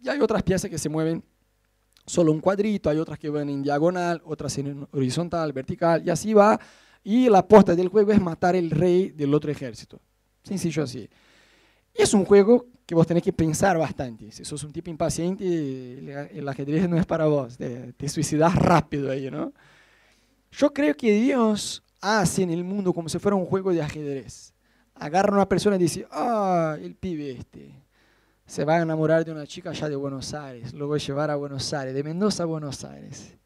Y 0.00 0.08
hay 0.08 0.20
otras 0.20 0.42
piezas 0.42 0.70
que 0.70 0.78
se 0.78 0.88
mueven 0.88 1.22
solo 2.04 2.32
un 2.32 2.40
cuadrito, 2.40 2.88
hay 2.88 2.98
otras 2.98 3.18
que 3.18 3.28
van 3.28 3.48
en 3.48 3.62
diagonal, 3.62 4.22
otras 4.24 4.56
en 4.58 4.86
horizontal, 4.92 5.52
vertical, 5.52 6.02
y 6.06 6.10
así 6.10 6.32
va. 6.32 6.58
Y 7.02 7.28
la 7.28 7.38
aposta 7.38 7.74
del 7.74 7.88
juego 7.88 8.12
es 8.12 8.20
matar 8.20 8.56
el 8.56 8.70
rey 8.70 9.10
del 9.10 9.34
otro 9.34 9.50
ejército. 9.50 10.00
Sencillo 10.42 10.82
así. 10.82 11.08
Es 11.98 12.14
un 12.14 12.24
juego 12.24 12.66
que 12.84 12.94
vos 12.94 13.06
tenés 13.06 13.22
que 13.22 13.32
pensar 13.32 13.78
bastante. 13.78 14.30
Si 14.30 14.44
sos 14.44 14.62
un 14.64 14.72
tipo 14.72 14.90
impaciente, 14.90 15.44
el 16.38 16.48
ajedrez 16.48 16.88
no 16.88 16.96
es 16.96 17.06
para 17.06 17.26
vos. 17.26 17.56
Te, 17.56 17.92
te 17.92 18.08
suicidas 18.08 18.54
rápido 18.54 19.10
ahí, 19.10 19.30
¿no? 19.30 19.52
Yo 20.52 20.72
creo 20.72 20.94
que 20.96 21.12
Dios 21.12 21.82
hace 22.00 22.42
en 22.42 22.50
el 22.50 22.64
mundo 22.64 22.92
como 22.92 23.08
si 23.08 23.18
fuera 23.18 23.34
un 23.34 23.46
juego 23.46 23.72
de 23.72 23.82
ajedrez. 23.82 24.52
Agarra 24.94 25.30
a 25.30 25.34
una 25.34 25.48
persona 25.48 25.76
y 25.76 25.80
dice, 25.80 26.06
ah, 26.10 26.76
el 26.80 26.94
pibe 26.94 27.32
este 27.32 27.86
se 28.46 28.64
va 28.64 28.76
a 28.76 28.82
enamorar 28.82 29.24
de 29.24 29.32
una 29.32 29.46
chica 29.46 29.70
allá 29.70 29.88
de 29.88 29.96
Buenos 29.96 30.32
Aires, 30.32 30.72
lo 30.72 30.86
voy 30.86 31.00
a 31.00 31.04
llevar 31.04 31.30
a 31.30 31.36
Buenos 31.36 31.72
Aires, 31.74 31.94
de 31.94 32.04
Mendoza 32.04 32.44
a 32.44 32.46
Buenos 32.46 32.84
Aires. 32.84 33.36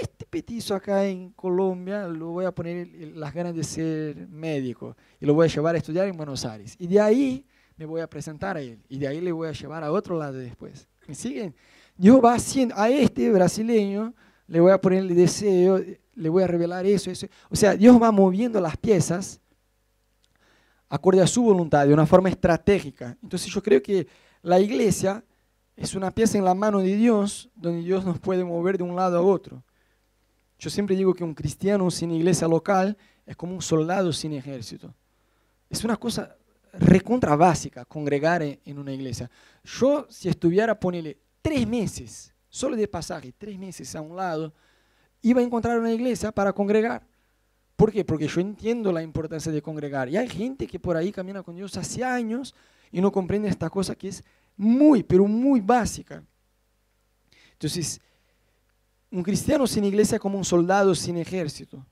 Este 0.00 0.26
petizo 0.26 0.74
acá 0.74 1.04
en 1.06 1.30
Colombia 1.30 2.08
lo 2.08 2.28
voy 2.28 2.44
a 2.44 2.52
poner 2.52 2.88
las 3.14 3.32
ganas 3.32 3.54
de 3.54 3.62
ser 3.62 4.28
médico 4.28 4.96
y 5.20 5.26
lo 5.26 5.34
voy 5.34 5.46
a 5.46 5.50
llevar 5.50 5.74
a 5.74 5.78
estudiar 5.78 6.08
en 6.08 6.16
Buenos 6.16 6.44
Aires. 6.44 6.74
Y 6.78 6.86
de 6.86 7.00
ahí 7.00 7.46
me 7.76 7.84
voy 7.84 8.00
a 8.00 8.08
presentar 8.08 8.56
a 8.56 8.60
él 8.60 8.80
y 8.88 8.98
de 8.98 9.06
ahí 9.06 9.20
le 9.20 9.32
voy 9.32 9.48
a 9.48 9.52
llevar 9.52 9.84
a 9.84 9.92
otro 9.92 10.18
lado 10.18 10.34
después. 10.34 10.88
¿Me 11.06 11.14
siguen? 11.14 11.54
Dios 11.96 12.20
va 12.22 12.34
haciendo, 12.34 12.74
a 12.76 12.88
este 12.88 13.30
brasileño 13.30 14.14
le 14.46 14.60
voy 14.60 14.72
a 14.72 14.80
poner 14.80 15.00
el 15.00 15.14
deseo, 15.14 15.82
le 16.14 16.28
voy 16.28 16.42
a 16.42 16.46
revelar 16.46 16.86
eso, 16.86 17.10
eso. 17.10 17.26
O 17.48 17.56
sea, 17.56 17.74
Dios 17.74 18.00
va 18.00 18.10
moviendo 18.10 18.60
las 18.60 18.76
piezas 18.76 19.40
acorde 20.88 21.20
a 21.20 21.26
su 21.26 21.42
voluntad, 21.42 21.86
de 21.86 21.94
una 21.94 22.06
forma 22.06 22.28
estratégica. 22.28 23.16
Entonces 23.22 23.52
yo 23.52 23.62
creo 23.62 23.82
que 23.82 24.06
la 24.42 24.60
iglesia 24.60 25.24
es 25.76 25.94
una 25.94 26.10
pieza 26.10 26.38
en 26.38 26.44
la 26.44 26.54
mano 26.54 26.80
de 26.80 26.96
Dios, 26.96 27.50
donde 27.54 27.82
Dios 27.82 28.04
nos 28.04 28.18
puede 28.18 28.42
mover 28.44 28.78
de 28.78 28.84
un 28.84 28.96
lado 28.96 29.18
a 29.18 29.22
otro. 29.22 29.62
Yo 30.58 30.70
siempre 30.70 30.96
digo 30.96 31.12
que 31.12 31.22
un 31.22 31.34
cristiano 31.34 31.90
sin 31.90 32.10
iglesia 32.10 32.48
local 32.48 32.96
es 33.26 33.36
como 33.36 33.54
un 33.54 33.60
soldado 33.60 34.12
sin 34.12 34.32
ejército. 34.32 34.94
Es 35.68 35.84
una 35.84 35.96
cosa 35.96 36.34
recontra 36.72 37.36
básica 37.36 37.84
congregar 37.84 38.42
en 38.42 38.78
una 38.78 38.92
iglesia. 38.92 39.30
Yo, 39.64 40.06
si 40.08 40.28
estuviera, 40.28 40.78
ponerle 40.78 41.18
tres 41.42 41.66
meses, 41.66 42.34
solo 42.48 42.74
de 42.74 42.88
pasaje, 42.88 43.34
tres 43.36 43.58
meses 43.58 43.94
a 43.94 44.00
un 44.00 44.16
lado, 44.16 44.54
iba 45.20 45.40
a 45.40 45.44
encontrar 45.44 45.78
una 45.78 45.92
iglesia 45.92 46.32
para 46.32 46.52
congregar. 46.52 47.06
¿Por 47.76 47.92
qué? 47.92 48.04
Porque 48.04 48.26
yo 48.26 48.40
entiendo 48.40 48.90
la 48.90 49.02
importancia 49.02 49.52
de 49.52 49.60
congregar. 49.60 50.08
Y 50.08 50.16
hay 50.16 50.28
gente 50.28 50.66
que 50.66 50.80
por 50.80 50.96
ahí 50.96 51.12
camina 51.12 51.42
con 51.42 51.54
Dios 51.54 51.76
hace 51.76 52.02
años 52.02 52.54
y 52.90 53.02
no 53.02 53.12
comprende 53.12 53.48
esta 53.48 53.68
cosa 53.68 53.94
que 53.94 54.08
es 54.08 54.24
muy, 54.56 55.02
pero 55.02 55.26
muy 55.26 55.60
básica. 55.60 56.22
Entonces, 57.52 58.00
un 59.10 59.22
cristiano 59.22 59.66
sin 59.66 59.84
iglesia 59.84 60.16
es 60.16 60.20
como 60.20 60.38
un 60.38 60.44
soldado 60.44 60.94
sin 60.94 61.16
ejército. 61.16 61.84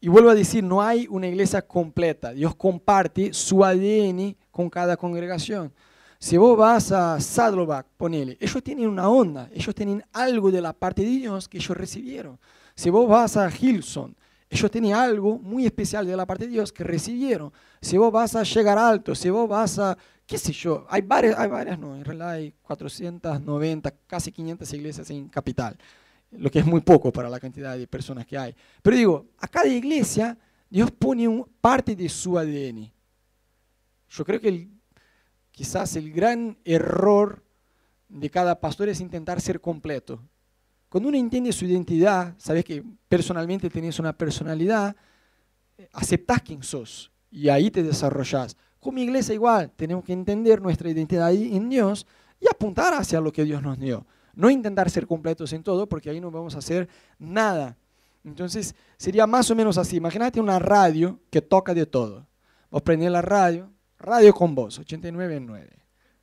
Y 0.00 0.08
vuelvo 0.08 0.30
a 0.30 0.34
decir, 0.34 0.62
no 0.62 0.82
hay 0.82 1.06
una 1.08 1.26
iglesia 1.26 1.62
completa. 1.62 2.32
Dios 2.32 2.54
comparte 2.54 3.32
su 3.32 3.64
ADN 3.64 4.36
con 4.50 4.70
cada 4.70 4.96
congregación. 4.96 5.72
Si 6.18 6.36
vos 6.36 6.56
vas 6.56 6.92
a 6.92 7.20
Saddleback, 7.20 7.86
ponele, 7.96 8.38
ellos 8.40 8.62
tienen 8.62 8.88
una 8.88 9.08
onda, 9.08 9.50
ellos 9.52 9.74
tienen 9.74 10.02
algo 10.12 10.50
de 10.50 10.62
la 10.62 10.72
parte 10.72 11.02
de 11.02 11.08
Dios 11.08 11.48
que 11.48 11.58
ellos 11.58 11.76
recibieron. 11.76 12.38
Si 12.74 12.88
vos 12.88 13.08
vas 13.08 13.36
a 13.36 13.50
Hilson, 13.50 14.16
ellos 14.48 14.70
tienen 14.70 14.94
algo 14.94 15.38
muy 15.38 15.66
especial 15.66 16.06
de 16.06 16.16
la 16.16 16.24
parte 16.24 16.44
de 16.44 16.52
Dios 16.52 16.72
que 16.72 16.84
recibieron. 16.84 17.52
Si 17.80 17.98
vos 17.98 18.12
vas 18.12 18.34
a 18.34 18.44
llegar 18.44 18.78
alto, 18.78 19.14
si 19.14 19.28
vos 19.28 19.48
vas 19.48 19.78
a, 19.78 19.98
qué 20.26 20.38
sé 20.38 20.52
yo, 20.52 20.86
hay 20.88 21.02
varias, 21.02 21.38
hay 21.38 21.48
varias, 21.48 21.78
no, 21.78 21.96
en 21.96 22.04
realidad 22.04 22.30
hay 22.30 22.52
490, 22.62 23.90
casi 24.06 24.32
500 24.32 24.72
iglesias 24.72 25.10
en 25.10 25.28
capital 25.28 25.78
lo 26.32 26.50
que 26.50 26.58
es 26.58 26.66
muy 26.66 26.80
poco 26.80 27.12
para 27.12 27.28
la 27.28 27.40
cantidad 27.40 27.76
de 27.76 27.86
personas 27.86 28.26
que 28.26 28.36
hay. 28.36 28.54
Pero 28.82 28.96
digo, 28.96 29.26
a 29.38 29.48
cada 29.48 29.68
iglesia 29.68 30.36
Dios 30.68 30.90
pone 30.90 31.44
parte 31.60 31.94
de 31.94 32.08
su 32.08 32.38
ADN. 32.38 32.92
Yo 34.08 34.24
creo 34.24 34.40
que 34.40 34.68
quizás 35.50 35.96
el 35.96 36.12
gran 36.12 36.56
error 36.64 37.44
de 38.08 38.30
cada 38.30 38.60
pastor 38.60 38.88
es 38.88 39.00
intentar 39.00 39.40
ser 39.40 39.60
completo. 39.60 40.22
Cuando 40.88 41.08
uno 41.08 41.18
entiende 41.18 41.52
su 41.52 41.64
identidad, 41.64 42.34
sabes 42.38 42.64
que 42.64 42.82
personalmente 43.08 43.68
tenés 43.68 43.98
una 43.98 44.16
personalidad, 44.16 44.94
aceptás 45.92 46.42
quién 46.42 46.62
sos 46.62 47.10
y 47.30 47.48
ahí 47.48 47.70
te 47.70 47.82
desarrollás. 47.82 48.56
Como 48.86 49.00
iglesia 49.00 49.34
igual, 49.34 49.72
tenemos 49.74 50.04
que 50.04 50.12
entender 50.12 50.62
nuestra 50.62 50.88
identidad 50.88 51.32
en 51.32 51.68
Dios 51.68 52.06
y 52.38 52.46
apuntar 52.46 52.94
hacia 52.94 53.20
lo 53.20 53.32
que 53.32 53.42
Dios 53.42 53.60
nos 53.60 53.80
dio. 53.80 54.06
No 54.32 54.48
intentar 54.48 54.88
ser 54.90 55.08
completos 55.08 55.52
en 55.52 55.64
todo, 55.64 55.88
porque 55.88 56.08
ahí 56.08 56.20
no 56.20 56.30
vamos 56.30 56.54
a 56.54 56.58
hacer 56.58 56.88
nada. 57.18 57.76
Entonces, 58.22 58.76
sería 58.96 59.26
más 59.26 59.50
o 59.50 59.56
menos 59.56 59.76
así. 59.76 59.96
Imagínate 59.96 60.38
una 60.38 60.60
radio 60.60 61.18
que 61.30 61.42
toca 61.42 61.74
de 61.74 61.84
todo. 61.84 62.28
Vos 62.70 62.80
prendés 62.82 63.10
la 63.10 63.22
radio, 63.22 63.72
radio 63.98 64.32
con 64.32 64.54
voz, 64.54 64.78
89.9. 64.78 65.68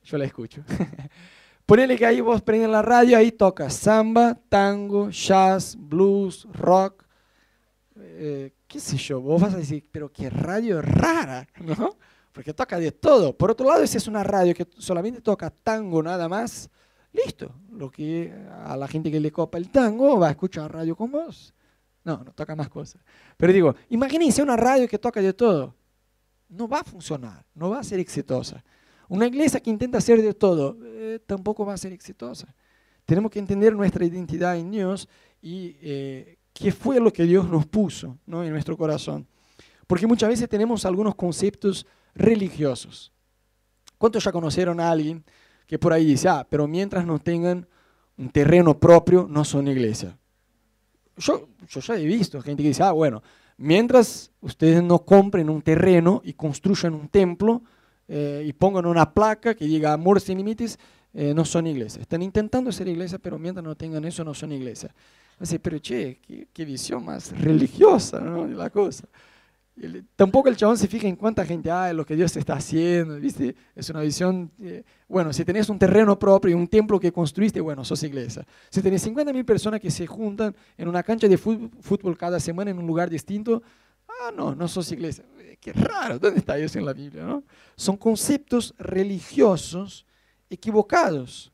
Yo 0.05 0.17
la 0.17 0.23
escucho. 0.23 0.63
Ponele 1.65 1.97
que 1.97 2.05
ahí 2.05 2.21
vos 2.21 2.41
prendes 2.41 2.69
la 2.69 2.81
radio, 2.81 3.17
ahí 3.17 3.33
toca 3.33 3.69
samba, 3.69 4.39
tango, 4.47 5.09
jazz, 5.09 5.75
blues, 5.77 6.47
rock. 6.53 7.03
Eh, 7.97 8.53
¿Qué 8.65 8.79
sé 8.79 8.95
yo? 8.95 9.19
Vos 9.19 9.41
vas 9.41 9.53
a 9.53 9.57
decir, 9.57 9.85
pero 9.91 10.09
qué 10.09 10.29
radio 10.29 10.81
rara, 10.81 11.45
¿no? 11.59 11.97
Porque 12.33 12.53
toca 12.53 12.79
de 12.79 12.91
todo. 12.91 13.37
Por 13.37 13.51
otro 13.51 13.67
lado, 13.67 13.85
si 13.87 13.95
es 13.95 14.07
una 14.07 14.23
radio 14.23 14.53
que 14.53 14.67
solamente 14.77 15.21
toca 15.21 15.49
tango 15.49 16.03
nada 16.03 16.27
más, 16.27 16.69
listo. 17.13 17.53
Lo 17.71 17.89
que 17.89 18.33
a 18.65 18.75
la 18.75 18.87
gente 18.87 19.09
que 19.11 19.19
le 19.19 19.31
copa 19.31 19.57
el 19.57 19.69
tango 19.69 20.19
va 20.19 20.27
a 20.27 20.31
escuchar 20.31 20.73
radio 20.73 20.95
con 20.95 21.11
vos. 21.11 21.53
No, 22.03 22.23
no 22.23 22.33
toca 22.33 22.55
más 22.55 22.67
cosas. 22.67 23.01
Pero 23.37 23.53
digo, 23.53 23.75
imagínense 23.89 24.41
una 24.41 24.57
radio 24.57 24.87
que 24.87 24.99
toca 24.99 25.21
de 25.21 25.31
todo. 25.33 25.75
No 26.49 26.67
va 26.67 26.79
a 26.79 26.83
funcionar, 26.83 27.45
no 27.53 27.69
va 27.69 27.79
a 27.79 27.83
ser 27.83 27.99
exitosa. 27.99 28.63
Una 29.07 29.27
iglesia 29.27 29.59
que 29.59 29.69
intenta 29.69 29.99
hacer 29.99 30.21
de 30.21 30.33
todo 30.33 30.77
eh, 30.83 31.19
tampoco 31.25 31.65
va 31.65 31.73
a 31.73 31.77
ser 31.77 31.93
exitosa. 31.93 32.53
Tenemos 33.05 33.31
que 33.31 33.39
entender 33.39 33.75
nuestra 33.75 34.05
identidad 34.05 34.57
en 34.57 34.71
Dios 34.71 35.07
y 35.41 35.75
eh, 35.81 36.37
qué 36.53 36.71
fue 36.71 36.99
lo 36.99 37.11
que 37.11 37.23
Dios 37.23 37.47
nos 37.49 37.65
puso 37.65 38.17
¿no? 38.25 38.43
en 38.43 38.51
nuestro 38.51 38.77
corazón. 38.77 39.27
Porque 39.87 40.07
muchas 40.07 40.29
veces 40.29 40.49
tenemos 40.49 40.85
algunos 40.85 41.15
conceptos 41.15 41.85
religiosos. 42.15 43.11
¿Cuántos 43.97 44.23
ya 44.23 44.31
conocieron 44.31 44.79
a 44.79 44.91
alguien 44.91 45.23
que 45.67 45.79
por 45.79 45.93
ahí 45.93 46.05
dice, 46.05 46.29
ah, 46.29 46.45
pero 46.49 46.67
mientras 46.67 47.05
no 47.05 47.19
tengan 47.19 47.67
un 48.17 48.29
terreno 48.29 48.79
propio, 48.79 49.27
no 49.29 49.45
son 49.45 49.67
iglesia? 49.67 50.17
Yo, 51.17 51.47
yo 51.67 51.79
ya 51.79 51.95
he 51.95 52.05
visto 52.05 52.41
gente 52.41 52.63
que 52.63 52.69
dice, 52.69 52.83
ah, 52.83 52.91
bueno, 52.91 53.23
mientras 53.57 54.31
ustedes 54.41 54.83
no 54.83 54.99
compren 54.99 55.49
un 55.49 55.61
terreno 55.61 56.21
y 56.23 56.33
construyan 56.33 56.93
un 56.93 57.07
templo, 57.07 57.61
eh, 58.07 58.43
y 58.45 58.53
pongan 58.53 58.85
una 58.85 59.13
placa 59.13 59.55
que 59.55 59.65
diga 59.65 59.93
amor 59.93 60.19
sin 60.19 60.37
límites, 60.37 60.77
eh, 61.13 61.33
no 61.33 61.45
son 61.45 61.67
iglesias. 61.67 62.01
Están 62.01 62.21
intentando 62.21 62.71
ser 62.71 62.87
iglesia, 62.87 63.19
pero 63.19 63.39
mientras 63.39 63.63
no 63.63 63.75
tengan 63.75 64.03
eso, 64.05 64.23
no 64.23 64.33
son 64.33 64.51
iglesias. 64.51 64.93
Así, 65.39 65.57
pero 65.59 65.79
che, 65.79 66.19
qué, 66.53 66.65
visión 66.65 67.05
más 67.05 67.31
religiosa 67.39 68.19
¿no? 68.19 68.47
de 68.47 68.55
la 68.55 68.69
cosa. 68.69 69.07
Tampoco 70.15 70.49
el 70.49 70.55
chabón 70.55 70.77
se 70.77 70.87
fija 70.87 71.07
en 71.07 71.15
cuánta 71.15 71.45
gente 71.45 71.71
hay, 71.71 71.95
lo 71.95 72.05
que 72.05 72.15
Dios 72.15 72.35
está 72.37 72.53
haciendo, 72.53 73.19
¿viste? 73.19 73.55
Es 73.75 73.89
una 73.89 74.01
visión, 74.01 74.51
eh, 74.61 74.83
bueno, 75.07 75.33
si 75.33 75.43
tenés 75.43 75.69
un 75.69 75.79
terreno 75.79 76.17
propio 76.17 76.51
y 76.51 76.53
un 76.53 76.67
templo 76.67 76.99
que 76.99 77.11
construiste, 77.11 77.59
bueno, 77.59 77.83
sos 77.83 78.03
iglesia. 78.03 78.45
Si 78.69 78.81
tenés 78.81 79.05
50.000 79.07 79.45
personas 79.45 79.79
que 79.79 79.89
se 79.89 80.05
juntan 80.05 80.55
en 80.77 80.87
una 80.87 81.03
cancha 81.03 81.27
de 81.27 81.37
fútbol 81.37 82.17
cada 82.17 82.39
semana 82.39 82.71
en 82.71 82.77
un 82.77 82.87
lugar 82.87 83.09
distinto, 83.09 83.63
ah, 84.07 84.31
no, 84.35 84.53
no 84.53 84.67
sos 84.67 84.91
iglesia 84.91 85.25
qué 85.63 85.71
raro, 85.71 86.19
¿dónde 86.19 86.39
está 86.39 86.57
eso 86.57 86.77
en 86.77 86.85
la 86.85 86.91
Biblia? 86.91 87.23
No? 87.23 87.43
Son 87.77 87.95
conceptos 87.95 88.73
religiosos 88.77 90.05
equivocados. 90.49 91.51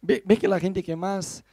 ¿Ves 0.00 0.38
que 0.38 0.48
la 0.48 0.58
gente 0.58 0.82
que 0.82 0.96
más 0.96 1.44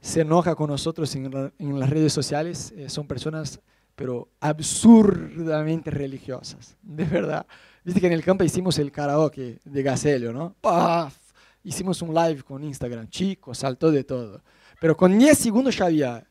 se 0.00 0.20
enoja 0.20 0.54
con 0.54 0.70
nosotros 0.70 1.14
en, 1.14 1.78
las 1.78 1.90
redes 1.90 2.12
sociales 2.12 2.72
eh, 2.76 2.88
son 2.88 3.06
personas, 3.06 3.60
pero 3.94 4.28
absurdamente 4.40 5.90
religiosas, 5.90 6.76
de 6.82 7.04
verdad. 7.04 7.46
Viste 7.84 8.00
que 8.00 8.06
en 8.06 8.12
el 8.12 8.24
campo 8.24 8.44
hicimos 8.44 8.78
el 8.78 8.92
karaoke 8.92 9.58
de 9.64 9.82
Gacelio, 9.82 10.32
¿no? 10.32 10.54
¡Paf! 10.60 11.16
Hicimos 11.64 12.00
un 12.02 12.14
live 12.14 12.42
con 12.42 12.62
Instagram, 12.62 13.08
chicos, 13.08 13.58
saltó 13.58 13.90
de 13.90 14.04
todo. 14.04 14.42
Pero 14.80 14.96
con 14.96 15.18
10 15.18 15.36
segundos 15.36 15.76
ya 15.76 15.86
había, 15.86 16.26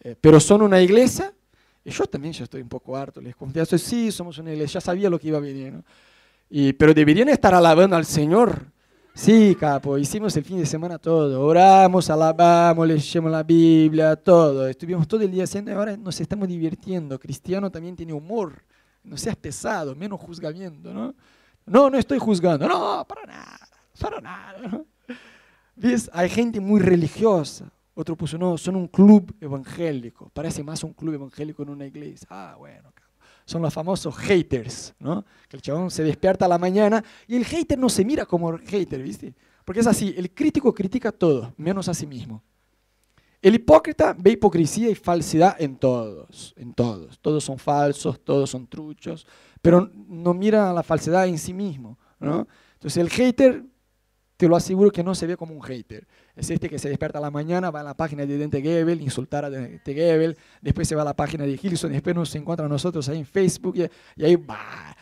eh, 0.00 0.16
pero 0.20 0.40
son 0.40 0.62
una 0.62 0.80
iglesia 0.80 1.32
y 1.84 1.90
yo 1.90 2.06
también 2.06 2.32
ya 2.32 2.44
estoy 2.44 2.60
un 2.60 2.68
poco 2.68 2.96
harto, 2.96 3.20
les 3.20 3.34
confieso, 3.34 3.76
sí, 3.78 4.12
somos 4.12 4.38
una 4.38 4.52
iglesia, 4.52 4.74
ya 4.74 4.80
sabía 4.80 5.08
lo 5.08 5.18
que 5.18 5.28
iba 5.28 5.38
a 5.38 5.40
venir, 5.40 5.82
y, 6.48 6.72
pero 6.74 6.92
deberían 6.92 7.28
estar 7.28 7.54
alabando 7.54 7.96
al 7.96 8.04
Señor. 8.04 8.66
Sí, 9.12 9.54
capo, 9.58 9.98
hicimos 9.98 10.36
el 10.36 10.44
fin 10.44 10.58
de 10.58 10.66
semana 10.66 10.98
todo, 10.98 11.44
oramos, 11.44 12.08
alabamos, 12.08 12.86
leemos 12.86 13.30
la 13.30 13.42
Biblia, 13.42 14.16
todo, 14.16 14.66
estuvimos 14.66 15.06
todo 15.06 15.22
el 15.22 15.30
día 15.30 15.44
haciendo 15.44 15.70
y 15.70 15.74
ahora 15.74 15.96
nos 15.96 16.20
estamos 16.20 16.48
divirtiendo. 16.48 17.18
Cristiano 17.18 17.70
también 17.70 17.96
tiene 17.96 18.12
humor, 18.12 18.62
no 19.02 19.16
seas 19.16 19.36
pesado, 19.36 19.94
menos 19.94 20.20
juzgamiento, 20.20 20.94
¿no? 20.94 21.14
No, 21.66 21.90
no 21.90 21.98
estoy 21.98 22.18
juzgando, 22.18 22.66
no, 22.66 23.04
para 23.06 23.26
nada, 23.26 23.68
para 24.00 24.20
nada. 24.20 24.84
¿Ves? 25.76 26.10
Hay 26.12 26.28
gente 26.28 26.60
muy 26.60 26.80
religiosa, 26.80 27.70
otro 27.94 28.16
puso, 28.16 28.38
no, 28.38 28.56
son 28.56 28.76
un 28.76 28.88
club 28.88 29.34
evangélico. 29.40 30.30
Parece 30.32 30.62
más 30.62 30.82
un 30.84 30.94
club 30.94 31.14
evangélico 31.14 31.62
en 31.62 31.70
una 31.70 31.86
iglesia. 31.86 32.26
Ah, 32.30 32.54
bueno. 32.58 32.92
Son 33.44 33.62
los 33.62 33.72
famosos 33.72 34.16
haters, 34.16 34.94
¿no? 34.98 35.24
Que 35.48 35.56
el 35.56 35.62
chabón 35.62 35.90
se 35.90 36.04
despierta 36.04 36.44
a 36.44 36.48
la 36.48 36.58
mañana 36.58 37.02
y 37.26 37.36
el 37.36 37.44
hater 37.44 37.78
no 37.78 37.88
se 37.88 38.04
mira 38.04 38.26
como 38.26 38.56
hater, 38.58 39.02
¿viste? 39.02 39.34
Porque 39.64 39.80
es 39.80 39.86
así, 39.86 40.14
el 40.16 40.30
crítico 40.32 40.74
critica 40.74 41.12
todo, 41.12 41.52
menos 41.56 41.88
a 41.88 41.94
sí 41.94 42.06
mismo. 42.06 42.42
El 43.42 43.54
hipócrita 43.54 44.14
ve 44.18 44.32
hipocresía 44.32 44.90
y 44.90 44.94
falsedad 44.94 45.56
en 45.60 45.76
todos, 45.76 46.54
en 46.56 46.74
todos. 46.74 47.18
Todos 47.20 47.42
son 47.42 47.58
falsos, 47.58 48.20
todos 48.22 48.50
son 48.50 48.66
truchos, 48.66 49.26
pero 49.62 49.90
no 49.94 50.34
mira 50.34 50.72
la 50.72 50.82
falsedad 50.82 51.26
en 51.26 51.38
sí 51.38 51.54
mismo, 51.54 51.98
¿no? 52.18 52.46
Entonces 52.74 52.98
el 52.98 53.08
hater 53.08 53.64
te 54.36 54.48
lo 54.48 54.56
aseguro 54.56 54.90
que 54.90 55.04
no 55.04 55.14
se 55.14 55.26
ve 55.26 55.36
como 55.36 55.54
un 55.54 55.62
hater. 55.62 56.06
Es 56.40 56.48
este 56.48 56.70
que 56.70 56.78
se 56.78 56.88
despierta 56.88 57.20
la 57.20 57.30
mañana, 57.30 57.70
va 57.70 57.80
a 57.80 57.82
la 57.82 57.94
página 57.94 58.24
de 58.24 58.38
Dente 58.38 58.62
Gebel, 58.62 59.02
insultar 59.02 59.44
a 59.44 59.50
Dente 59.50 59.92
Gebel, 59.92 60.38
después 60.62 60.88
se 60.88 60.94
va 60.94 61.02
a 61.02 61.04
la 61.04 61.14
página 61.14 61.44
de 61.44 61.54
Gilson, 61.58 61.92
después 61.92 62.16
nos 62.16 62.34
encuentra 62.34 62.64
a 62.64 62.68
nosotros 62.68 63.06
ahí 63.10 63.18
en 63.18 63.26
Facebook 63.26 63.76
y, 63.76 64.24
ahí 64.24 64.36
va, 64.36 64.96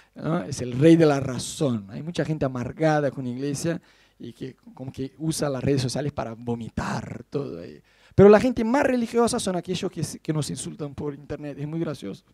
es 0.48 0.60
el 0.62 0.72
rey 0.72 0.96
de 0.96 1.06
la 1.06 1.20
razón. 1.20 1.86
Hay 1.90 2.02
mucha 2.02 2.24
gente 2.24 2.44
amargada 2.44 3.12
con 3.12 3.22
la 3.24 3.30
iglesia 3.30 3.80
y 4.18 4.32
que 4.32 4.56
como 4.74 4.90
que 4.90 5.12
usa 5.18 5.48
las 5.48 5.62
redes 5.62 5.80
sociales 5.80 6.12
para 6.12 6.34
vomitar 6.34 7.22
todo 7.30 7.60
ahí. 7.60 7.80
Pero 8.16 8.28
la 8.28 8.40
gente 8.40 8.64
más 8.64 8.82
religiosa 8.82 9.38
son 9.38 9.54
aquellos 9.54 9.92
que, 9.92 10.02
que 10.20 10.32
nos 10.32 10.50
insultan 10.50 10.92
por 10.92 11.14
internet, 11.14 11.56
es 11.56 11.68
muy 11.68 11.78
gracioso. 11.78 12.24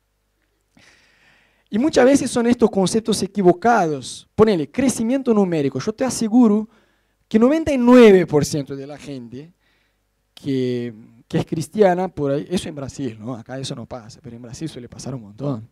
Y 1.69 1.79
muchas 1.79 2.07
veces 2.07 2.31
son 2.31 2.47
estos 2.47 2.71
conceptos 2.71 3.23
equivocados. 3.23 4.27
Ponele, 4.35 4.71
crecimiento 4.71 5.35
numérico. 5.35 5.79
Yo 5.79 5.93
te 5.93 6.07
aseguro 6.07 6.71
que 7.29 7.41
99% 7.41 8.75
de 8.75 8.87
la 8.87 8.99
gente 8.99 9.53
que, 10.35 10.95
es 11.31 11.47
cristiana, 11.47 12.07
por 12.07 12.31
eso 12.31 12.69
en 12.69 12.77
Brasil, 12.77 13.19
¿no? 13.19 13.35
Acá 13.35 13.59
eso 13.59 13.75
no 13.75 13.87
pasa, 13.87 14.21
pero 14.23 14.37
en 14.37 14.43
Brasil 14.43 14.69
suele 14.69 14.89
pasar 14.89 15.15
un 15.17 15.23
montón. 15.23 15.69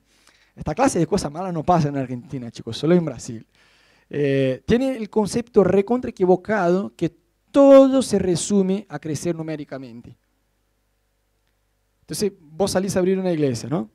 Esta 0.57 0.75
clase 0.75 0.99
de 0.99 1.07
cosas 1.07 1.31
malas 1.31 1.55
no 1.55 1.63
pasa 1.63 1.89
en 1.89 1.97
Argentina, 1.97 2.51
chicos, 2.51 2.77
solo 2.77 2.95
en 2.95 3.05
Brasil. 3.05 3.47
Eh, 4.11 4.63
tiene 4.67 4.97
el 4.97 5.09
concepto 5.09 5.63
recontra 5.63 6.11
equivocado 6.11 6.93
que 6.97 7.15
todo 7.53 8.03
se 8.03 8.19
resume 8.19 8.87
a 8.89 8.99
crecer 8.99 9.37
numéricamente. 9.37 10.17
Entonces, 12.01 12.33
vos 12.41 12.73
salís 12.73 12.97
a 12.97 12.99
abrir 12.99 13.19
una 13.19 13.33
iglesia, 13.33 13.69
¿no? 13.69 13.89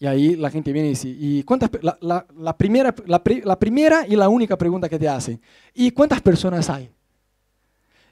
Y 0.00 0.06
ahí 0.06 0.36
la 0.36 0.50
gente 0.50 0.72
viene 0.72 0.88
y 0.88 0.90
dice, 0.90 1.08
¿y 1.08 1.42
cuántas, 1.42 1.70
la, 1.82 2.24
la, 2.36 2.56
primera, 2.56 2.94
la, 3.06 3.58
primera 3.58 4.06
y 4.06 4.14
la 4.14 4.28
única 4.28 4.56
pregunta 4.56 4.88
que 4.88 4.98
te 4.98 5.08
hacen, 5.08 5.40
¿y 5.74 5.90
cuántas 5.90 6.20
personas 6.22 6.70
hay? 6.70 6.90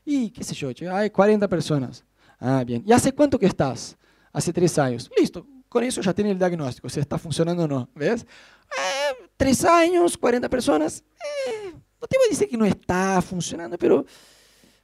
Y 0.05 0.31
qué 0.31 0.43
sé 0.43 0.55
yo, 0.55 0.71
hay 0.93 1.11
40 1.11 1.47
personas. 1.47 2.05
Ah, 2.41 2.65
bien. 2.67 2.83
¿Y 2.85 2.93
hace 2.93 3.13
cuánto 3.13 3.39
que 3.39 3.47
estás? 3.47 3.97
Hace 4.33 4.53
tres 4.53 4.77
años. 4.79 5.11
Listo, 5.17 5.47
con 5.69 5.85
eso 5.85 6.01
ya 6.01 6.13
tiene 6.13 6.33
el 6.33 6.39
diagnóstico, 6.39 6.89
si 6.89 6.99
está 6.99 7.19
funcionando 7.19 7.65
o 7.65 7.69
no. 7.69 7.89
¿Ves? 7.95 8.23
Eh, 8.23 9.29
tres 9.37 9.65
años, 9.65 10.19
40 10.19 10.49
personas. 10.49 11.05
Eh, 11.47 11.73
no 12.01 12.07
te 12.09 12.19
voy 12.19 12.27
a 12.27 12.31
decir 12.31 12.49
que 12.49 12.57
no 12.57 12.65
está 12.65 13.23
funcionando, 13.23 13.79
pero 13.79 14.05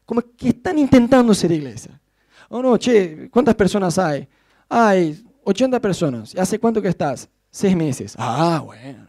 como 0.07 0.23
que 0.37 0.51
están 0.51 0.79
intentando 0.79 1.35
ser 1.35 1.51
iglesia. 1.51 2.01
O 2.49 2.59
oh, 2.59 2.63
no, 2.63 2.77
che, 2.77 3.29
¿cuántas 3.31 3.55
personas 3.55 3.99
hay? 3.99 4.29
Hay 4.69 5.25
80 5.45 5.81
personas. 5.81 6.35
¿Y 6.35 6.39
hace 6.39 6.59
cuánto 6.59 6.81
que 6.81 6.89
estás? 6.89 7.29
Seis 7.51 7.77
meses. 7.77 8.15
Ah, 8.19 8.63
bueno. 8.65 9.07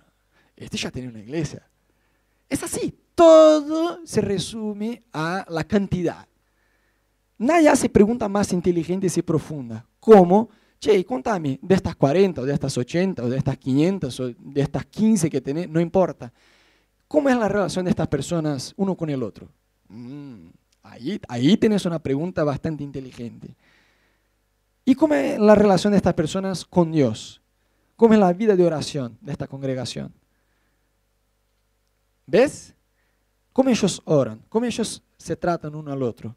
Este 0.56 0.78
ya 0.78 0.92
tiene 0.92 1.10
una 1.10 1.20
iglesia. 1.20 1.68
Es 2.50 2.64
así. 2.64 2.98
Todo 3.16 4.00
se 4.06 4.22
resume 4.22 5.04
a 5.14 5.46
la 5.50 5.64
cantidad. 5.64 6.28
Nadie 7.38 7.70
hace 7.70 7.90
preguntas 7.90 8.30
más 8.30 8.52
inteligentes 8.54 9.18
y 9.18 9.22
profundas. 9.22 9.84
¿Cómo 10.00 10.50
che, 10.84 11.06
contame, 11.06 11.60
de 11.62 11.76
estas 11.76 11.96
40 11.96 12.42
o 12.42 12.46
de 12.46 12.54
estas 12.54 12.78
80 12.78 13.24
o 13.24 13.30
de 13.30 13.38
estas 13.38 13.58
500 13.58 14.20
o 14.20 14.28
de 14.28 14.62
estas 14.62 14.86
15 14.86 15.30
que 15.30 15.40
tenés, 15.40 15.70
no 15.70 15.80
importa. 15.80 16.34
¿Cómo 17.08 17.30
es 17.30 17.38
la 17.38 17.48
relación 17.48 17.86
de 17.86 17.92
estas 17.92 18.10
personas 18.10 18.74
uno 18.76 18.96
con 18.96 19.10
el 19.10 19.24
otro? 19.24 19.48
Mm, 19.88 20.48
ahí, 20.82 21.22
ahí 21.30 21.56
tenés 21.56 21.86
una 21.86 22.00
pregunta 22.00 22.44
bastante 22.44 22.84
inteligente. 22.84 23.56
¿Y 24.86 24.96
cómo 24.96 25.14
es 25.14 25.40
la 25.40 25.56
relación 25.56 25.92
de 25.92 25.98
estas 25.98 26.14
personas 26.14 26.66
con 26.66 26.92
Dios? 26.92 27.42
¿Cómo 27.96 28.14
es 28.14 28.20
la 28.20 28.34
vida 28.34 28.56
de 28.56 28.66
oración 28.66 29.18
de 29.22 29.32
esta 29.32 29.48
congregación? 29.48 30.14
¿Ves? 32.26 32.74
¿Cómo 33.54 33.70
ellos 33.70 34.02
oran? 34.06 34.42
¿Cómo 34.50 34.66
ellos 34.66 35.02
se 35.18 35.36
tratan 35.36 35.76
uno 35.76 35.92
al 35.92 36.02
otro? 36.04 36.36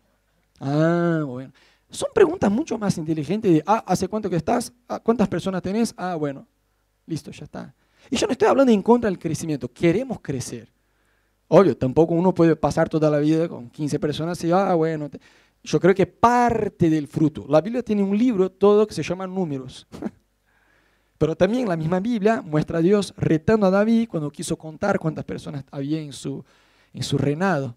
Ah, 0.60 1.22
bueno. 1.26 1.52
Son 1.88 2.08
preguntas 2.14 2.50
mucho 2.50 2.78
más 2.78 2.98
inteligentes 2.98 3.52
de, 3.52 3.62
ah, 3.66 3.82
¿hace 3.86 4.08
cuánto 4.08 4.28
que 4.28 4.36
estás? 4.36 4.72
Ah, 4.88 4.98
¿Cuántas 5.00 5.28
personas 5.28 5.62
tenés? 5.62 5.94
Ah, 5.96 6.16
bueno, 6.16 6.46
listo, 7.06 7.30
ya 7.30 7.44
está. 7.44 7.74
Y 8.10 8.16
yo 8.16 8.26
no 8.26 8.32
estoy 8.32 8.48
hablando 8.48 8.72
en 8.72 8.82
contra 8.82 9.08
del 9.08 9.18
crecimiento, 9.18 9.68
queremos 9.72 10.20
crecer. 10.20 10.68
Obvio, 11.48 11.76
tampoco 11.76 12.14
uno 12.14 12.34
puede 12.34 12.56
pasar 12.56 12.88
toda 12.88 13.08
la 13.08 13.18
vida 13.18 13.48
con 13.48 13.70
15 13.70 14.00
personas 14.00 14.42
y, 14.42 14.50
ah, 14.50 14.74
bueno, 14.74 15.08
yo 15.66 15.80
creo 15.80 15.94
que 15.94 16.06
parte 16.06 16.88
del 16.88 17.08
fruto. 17.08 17.44
La 17.48 17.60
Biblia 17.60 17.82
tiene 17.82 18.02
un 18.02 18.16
libro 18.16 18.50
todo 18.50 18.86
que 18.86 18.94
se 18.94 19.02
llama 19.02 19.26
Números. 19.26 19.86
Pero 21.18 21.34
también 21.34 21.68
la 21.68 21.76
misma 21.76 21.98
Biblia 21.98 22.40
muestra 22.40 22.78
a 22.78 22.82
Dios 22.82 23.12
retando 23.16 23.66
a 23.66 23.70
David 23.70 24.08
cuando 24.08 24.30
quiso 24.30 24.56
contar 24.56 24.98
cuántas 24.98 25.24
personas 25.24 25.64
había 25.70 26.00
en 26.00 26.12
su, 26.12 26.44
en 26.92 27.02
su 27.02 27.18
reinado, 27.18 27.74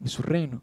en 0.00 0.08
su 0.08 0.22
reino. 0.22 0.62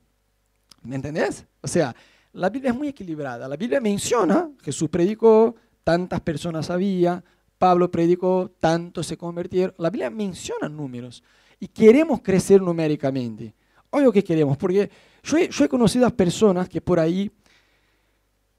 ¿Me 0.81 0.95
entendés? 0.95 1.45
O 1.61 1.67
sea, 1.67 1.95
la 2.31 2.49
Biblia 2.49 2.71
es 2.71 2.77
muy 2.77 2.87
equilibrada. 2.87 3.47
La 3.47 3.57
Biblia 3.57 3.79
menciona, 3.79 4.49
Jesús 4.61 4.89
predicó, 4.89 5.55
tantas 5.83 6.21
personas 6.21 6.69
había, 6.69 7.23
Pablo 7.59 7.91
predicó, 7.91 8.51
tantos 8.59 9.05
se 9.05 9.17
convirtieron. 9.17 9.75
La 9.77 9.89
Biblia 9.89 10.09
menciona 10.09 10.67
números 10.67 11.23
y 11.59 11.67
queremos 11.67 12.21
crecer 12.21 12.61
numéricamente. 12.61 13.53
Obvio 13.91 14.11
que 14.11 14.23
queremos, 14.23 14.57
porque 14.57 14.89
yo 15.23 15.37
he, 15.37 15.69
conocido 15.69 16.05
a 16.05 16.09
personas 16.09 16.67
que 16.67 16.81
por 16.81 16.99
ahí 16.99 17.31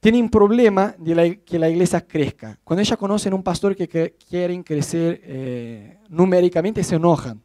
tienen 0.00 0.29
problema 0.29 0.94
de 0.98 1.42
que 1.44 1.59
la 1.59 1.68
iglesia 1.68 2.07
crezca. 2.07 2.59
Cuando 2.64 2.83
ellas 2.83 2.98
conocen 2.98 3.33
a 3.33 3.37
un 3.37 3.42
pastor 3.42 3.77
que, 3.77 4.16
quieren 4.29 4.62
crecer 4.62 5.20
eh, 5.24 5.98
numéricamente, 6.09 6.83
se 6.83 6.96
enojan. 6.96 7.42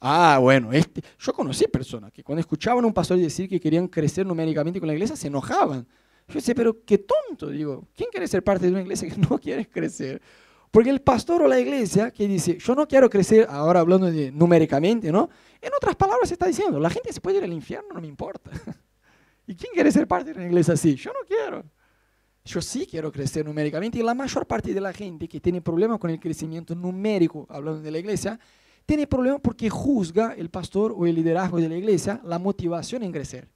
Ah, 0.00 0.38
bueno, 0.40 0.72
este, 0.72 1.02
yo 1.18 1.32
conocí 1.34 1.66
personas 1.66 2.10
que 2.10 2.22
cuando 2.24 2.40
escuchaban 2.40 2.82
a 2.82 2.86
un 2.86 2.94
pastor 2.94 3.18
decir 3.18 3.48
que 3.48 3.60
querían 3.60 3.86
crecer 3.86 4.26
numéricamente 4.26 4.80
con 4.80 4.86
la 4.86 4.94
iglesia, 4.94 5.14
se 5.14 5.28
enojaban. 5.28 5.86
Yo 6.26 6.34
decía, 6.34 6.54
pero 6.54 6.82
qué 6.84 6.98
tonto, 6.98 7.48
digo, 7.48 7.86
¿quién 7.94 8.08
quiere 8.10 8.26
ser 8.26 8.42
parte 8.42 8.64
de 8.66 8.72
una 8.72 8.80
iglesia 8.80 9.08
que 9.08 9.16
no 9.30 9.38
quiere 9.38 9.68
crecer? 9.68 10.22
Porque 10.70 10.90
el 10.90 11.00
pastor 11.00 11.42
o 11.42 11.48
la 11.48 11.58
iglesia 11.58 12.12
que 12.12 12.28
dice, 12.28 12.56
yo 12.58 12.74
no 12.74 12.86
quiero 12.86 13.10
crecer, 13.10 13.46
ahora 13.50 13.80
hablando 13.80 14.10
de 14.10 14.30
numéricamente, 14.30 15.10
¿no? 15.10 15.28
En 15.60 15.72
otras 15.74 15.96
palabras 15.96 16.30
está 16.30 16.46
diciendo, 16.46 16.78
la 16.78 16.90
gente 16.90 17.12
se 17.12 17.20
puede 17.20 17.38
ir 17.38 17.44
al 17.44 17.52
infierno, 17.52 17.88
no 17.92 18.00
me 18.00 18.06
importa. 18.06 18.50
¿Y 19.46 19.56
quién 19.56 19.72
quiere 19.74 19.90
ser 19.90 20.06
parte 20.06 20.32
de 20.32 20.36
una 20.36 20.46
iglesia 20.46 20.74
así? 20.74 20.94
Yo 20.94 21.10
no 21.12 21.26
quiero. 21.26 21.64
Yo 22.44 22.62
sí 22.62 22.86
quiero 22.88 23.10
crecer 23.10 23.44
numéricamente 23.44 23.98
y 23.98 24.02
la 24.02 24.14
mayor 24.14 24.46
parte 24.46 24.72
de 24.72 24.80
la 24.80 24.92
gente 24.92 25.28
que 25.28 25.40
tiene 25.40 25.60
problemas 25.60 25.98
con 25.98 26.10
el 26.10 26.20
crecimiento 26.20 26.74
numérico, 26.74 27.46
hablando 27.50 27.82
de 27.82 27.90
la 27.90 27.98
iglesia, 27.98 28.38
tiene 28.86 29.06
problemas 29.06 29.40
porque 29.40 29.68
juzga 29.68 30.34
el 30.34 30.50
pastor 30.50 30.94
o 30.96 31.04
el 31.04 31.16
liderazgo 31.16 31.58
de 31.58 31.68
la 31.68 31.76
iglesia 31.76 32.20
la 32.24 32.38
motivación 32.38 33.02
en 33.02 33.12
crecer. 33.12 33.48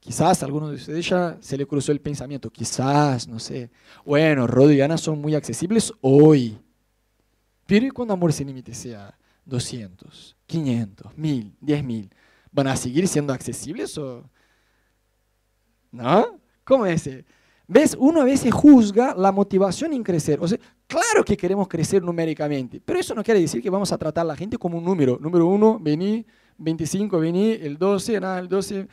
Quizás 0.00 0.42
a 0.42 0.46
alguno 0.46 0.70
de 0.70 0.76
ustedes 0.76 1.06
ya 1.06 1.36
se 1.40 1.56
le 1.56 1.66
cruzó 1.66 1.92
el 1.92 2.00
pensamiento, 2.00 2.50
quizás, 2.50 3.28
no 3.28 3.38
sé. 3.38 3.70
Bueno, 4.04 4.46
Rod 4.46 4.70
y 4.70 4.80
Ana 4.80 4.96
son 4.96 5.20
muy 5.20 5.34
accesibles 5.34 5.92
hoy. 6.00 6.58
Pero 7.66 7.86
¿y 7.86 7.90
cuando 7.90 8.14
Amor 8.14 8.32
Sin 8.32 8.46
Límites 8.48 8.78
sea 8.78 9.16
200, 9.44 10.36
500, 10.46 11.16
1000, 11.16 11.56
10.000? 11.60 12.10
¿Van 12.50 12.66
a 12.66 12.76
seguir 12.76 13.06
siendo 13.06 13.32
accesibles 13.32 13.96
o...? 13.98 14.28
¿No? 15.92 16.40
¿Cómo 16.64 16.86
es? 16.86 17.08
¿Ves? 17.68 17.96
Uno 17.98 18.22
a 18.22 18.24
veces 18.24 18.52
juzga 18.52 19.14
la 19.14 19.30
motivación 19.30 19.92
en 19.92 20.02
crecer. 20.02 20.40
O 20.40 20.48
sea, 20.48 20.58
Claro 20.90 21.24
que 21.24 21.36
queremos 21.36 21.68
crecer 21.68 22.02
numéricamente, 22.02 22.82
pero 22.84 22.98
eso 22.98 23.14
no 23.14 23.22
quiere 23.22 23.38
decir 23.38 23.62
que 23.62 23.70
vamos 23.70 23.92
a 23.92 23.96
tratar 23.96 24.22
a 24.22 24.28
la 24.28 24.34
gente 24.34 24.58
como 24.58 24.76
un 24.76 24.84
número. 24.84 25.18
Número 25.20 25.46
uno, 25.46 25.78
vení, 25.80 26.26
25, 26.58 27.20
vení, 27.20 27.52
el 27.52 27.78
12, 27.78 28.18
nada, 28.18 28.40
el 28.40 28.48
12. 28.48 28.88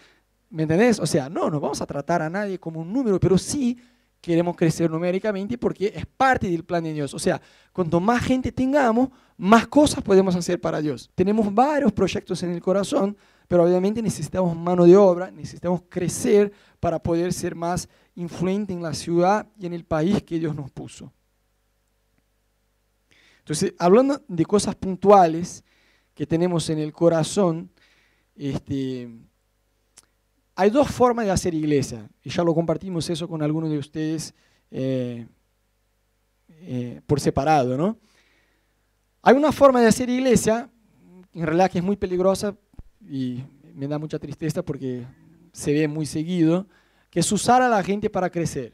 ¿Me 0.49 0.63
entendés? 0.63 0.99
O 0.99 1.05
sea, 1.05 1.29
no, 1.29 1.49
no 1.49 1.59
vamos 1.59 1.81
a 1.81 1.85
tratar 1.85 2.21
a 2.21 2.29
nadie 2.29 2.59
como 2.59 2.81
un 2.81 2.91
número, 2.91 3.19
pero 3.19 3.37
sí 3.37 3.77
queremos 4.21 4.55
crecer 4.55 4.89
numéricamente 4.89 5.57
porque 5.57 5.91
es 5.95 6.05
parte 6.05 6.49
del 6.49 6.63
plan 6.63 6.83
de 6.83 6.93
Dios. 6.93 7.13
O 7.13 7.19
sea, 7.19 7.41
cuanto 7.71 7.99
más 7.99 8.23
gente 8.23 8.51
tengamos, 8.51 9.09
más 9.37 9.67
cosas 9.67 10.03
podemos 10.03 10.35
hacer 10.35 10.59
para 10.59 10.81
Dios. 10.81 11.09
Tenemos 11.15 11.53
varios 11.53 11.91
proyectos 11.91 12.41
en 12.43 12.51
el 12.51 12.61
corazón, 12.61 13.17
pero 13.47 13.63
obviamente 13.63 14.01
necesitamos 14.01 14.55
mano 14.55 14.85
de 14.85 14.97
obra, 14.97 15.31
necesitamos 15.31 15.83
crecer 15.87 16.51
para 16.79 17.01
poder 17.01 17.33
ser 17.33 17.55
más 17.55 17.87
influente 18.15 18.73
en 18.73 18.81
la 18.81 18.93
ciudad 18.93 19.47
y 19.59 19.65
en 19.65 19.73
el 19.73 19.85
país 19.85 20.23
que 20.23 20.39
Dios 20.39 20.55
nos 20.55 20.71
puso. 20.71 21.13
Entonces, 23.39 23.73
hablando 23.79 24.21
de 24.27 24.45
cosas 24.45 24.75
puntuales 24.75 25.63
que 26.13 26.25
tenemos 26.27 26.69
en 26.69 26.79
el 26.79 26.91
corazón, 26.91 27.71
este, 28.35 29.09
hay 30.59 30.71
dos 30.71 30.89
formas 30.89 31.23
de 31.23 31.31
hacer 31.31 31.53
iglesia, 31.53 32.09
y 32.23 32.31
ya 32.31 32.43
lo 32.43 32.55
compartimos 32.55 33.07
eso 33.11 33.27
con 33.27 33.43
algunos 33.43 33.69
de 33.69 33.77
ustedes 33.77 34.33
eh, 34.71 35.27
eh, 36.49 36.99
por 37.05 37.19
separado. 37.19 37.77
¿no? 37.77 37.99
Hay 39.21 39.35
una 39.35 39.51
forma 39.51 39.79
de 39.81 39.87
hacer 39.87 40.09
iglesia, 40.09 40.67
en 41.35 41.45
realidad 41.45 41.69
que 41.69 41.77
es 41.77 41.83
muy 41.83 41.95
peligrosa 41.95 42.57
y 43.07 43.43
me 43.75 43.87
da 43.87 43.99
mucha 43.99 44.17
tristeza 44.17 44.63
porque 44.63 45.05
se 45.53 45.73
ve 45.73 45.87
muy 45.87 46.07
seguido, 46.07 46.65
que 47.11 47.19
es 47.19 47.31
usar 47.31 47.61
a 47.61 47.69
la 47.69 47.83
gente 47.83 48.09
para 48.09 48.31
crecer. 48.31 48.73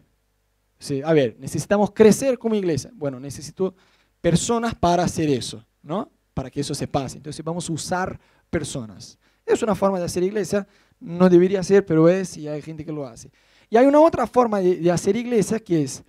a 1.03 1.11
ver, 1.11 1.35
necesitamos 1.37 1.91
crecer 1.91 2.39
como 2.39 2.55
iglesia. 2.55 2.91
Bueno, 2.93 3.19
necesito 3.19 3.75
personas 4.21 4.73
para 4.73 5.03
hacer 5.03 5.29
eso, 5.29 5.65
¿no? 5.81 6.09
Para 6.33 6.49
que 6.49 6.61
eso 6.61 6.73
se 6.73 6.87
pase. 6.87 7.17
Entonces 7.17 7.43
vamos 7.43 7.69
a 7.69 7.73
usar 7.73 8.17
personas. 8.49 9.19
Es 9.45 9.61
una 9.61 9.75
forma 9.75 9.99
de 9.99 10.05
hacer 10.05 10.23
iglesia, 10.23 10.65
no 11.03 11.29
debería 11.29 11.61
ser, 11.61 11.85
pero 11.85 12.07
es 12.07 12.37
y 12.37 12.47
hay 12.47 12.61
gente 12.61 12.85
que 12.85 12.91
lo 12.91 13.05
hace. 13.05 13.29
Y 13.69 13.77
hay 13.77 13.85
una 13.85 13.99
otra 13.99 14.25
forma 14.25 14.59
de, 14.59 14.89
hacer 14.89 15.15
iglesia 15.15 15.59
que 15.59 15.83
es, 15.83 16.03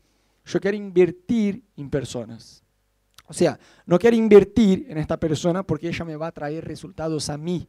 yo 0.44 0.60
quiero 0.60 0.76
invertir 0.76 1.62
en 1.76 1.90
personas. 1.90 2.62
O 3.26 3.32
sea, 3.32 3.58
no 3.86 3.98
quiero 3.98 4.16
invertir 4.16 4.86
en 4.88 4.98
esta 4.98 5.18
persona 5.18 5.62
porque 5.62 5.88
ella 5.88 6.04
me 6.04 6.14
va 6.14 6.28
a 6.28 6.32
traer 6.32 6.64
resultados 6.64 7.28
a 7.28 7.38
mí, 7.38 7.66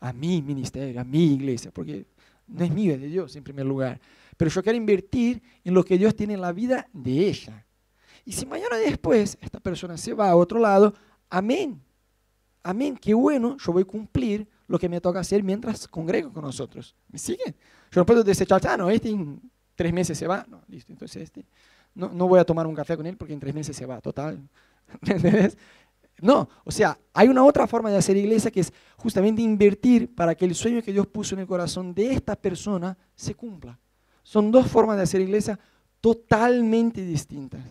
a 0.00 0.12
mi 0.12 0.40
ministerio, 0.40 1.00
a 1.00 1.04
mi 1.04 1.34
iglesia, 1.34 1.70
porque 1.70 2.06
no 2.46 2.64
es 2.64 2.70
mío, 2.70 2.94
es 2.94 3.00
de 3.00 3.08
Dios 3.08 3.34
en 3.36 3.44
primer 3.44 3.66
lugar. 3.66 4.00
Pero 4.36 4.50
yo 4.50 4.62
quiero 4.62 4.78
invertir 4.78 5.42
en 5.64 5.74
lo 5.74 5.84
que 5.84 5.98
Dios 5.98 6.14
tiene 6.14 6.34
en 6.34 6.40
la 6.40 6.52
vida 6.52 6.88
de 6.92 7.28
ella. 7.28 7.66
Y 8.24 8.32
si 8.32 8.46
mañana 8.46 8.76
después 8.76 9.36
esta 9.40 9.60
persona 9.60 9.98
se 9.98 10.14
va 10.14 10.30
a 10.30 10.36
otro 10.36 10.58
lado, 10.58 10.94
amén. 11.28 11.80
Amén, 12.62 12.96
qué 12.96 13.12
bueno, 13.12 13.56
yo 13.58 13.72
voy 13.72 13.82
a 13.82 13.86
cumplir 13.86 14.48
lo 14.66 14.78
que 14.78 14.88
me 14.88 15.00
toca 15.00 15.20
hacer 15.20 15.42
mientras 15.42 15.86
congrego 15.88 16.32
con 16.32 16.42
nosotros. 16.42 16.94
¿Me 17.08 17.18
siguen? 17.18 17.54
Yo 17.90 18.00
no 18.00 18.06
puedo 18.06 18.24
desechar, 18.24 18.60
ah, 18.66 18.76
no, 18.76 18.90
este 18.90 19.10
en 19.10 19.40
tres 19.74 19.92
meses 19.92 20.16
se 20.16 20.26
va. 20.26 20.44
No, 20.48 20.62
listo, 20.68 20.92
entonces 20.92 21.22
este, 21.22 21.44
no, 21.94 22.08
no 22.08 22.28
voy 22.28 22.40
a 22.40 22.44
tomar 22.44 22.66
un 22.66 22.74
café 22.74 22.96
con 22.96 23.06
él 23.06 23.16
porque 23.16 23.34
en 23.34 23.40
tres 23.40 23.54
meses 23.54 23.76
se 23.76 23.86
va, 23.86 24.00
total. 24.00 24.40
¿Me 25.22 25.52
No, 26.20 26.48
o 26.64 26.70
sea, 26.70 26.98
hay 27.12 27.28
una 27.28 27.44
otra 27.44 27.66
forma 27.66 27.90
de 27.90 27.96
hacer 27.96 28.16
iglesia 28.16 28.50
que 28.50 28.60
es 28.60 28.72
justamente 28.96 29.42
invertir 29.42 30.14
para 30.14 30.34
que 30.34 30.44
el 30.44 30.54
sueño 30.54 30.82
que 30.82 30.92
Dios 30.92 31.06
puso 31.06 31.34
en 31.34 31.40
el 31.40 31.46
corazón 31.46 31.94
de 31.94 32.12
esta 32.12 32.36
persona 32.36 32.96
se 33.14 33.34
cumpla. 33.34 33.78
Son 34.22 34.50
dos 34.50 34.66
formas 34.68 34.96
de 34.96 35.02
hacer 35.02 35.20
iglesia 35.20 35.58
totalmente 36.00 37.04
distintas. 37.04 37.62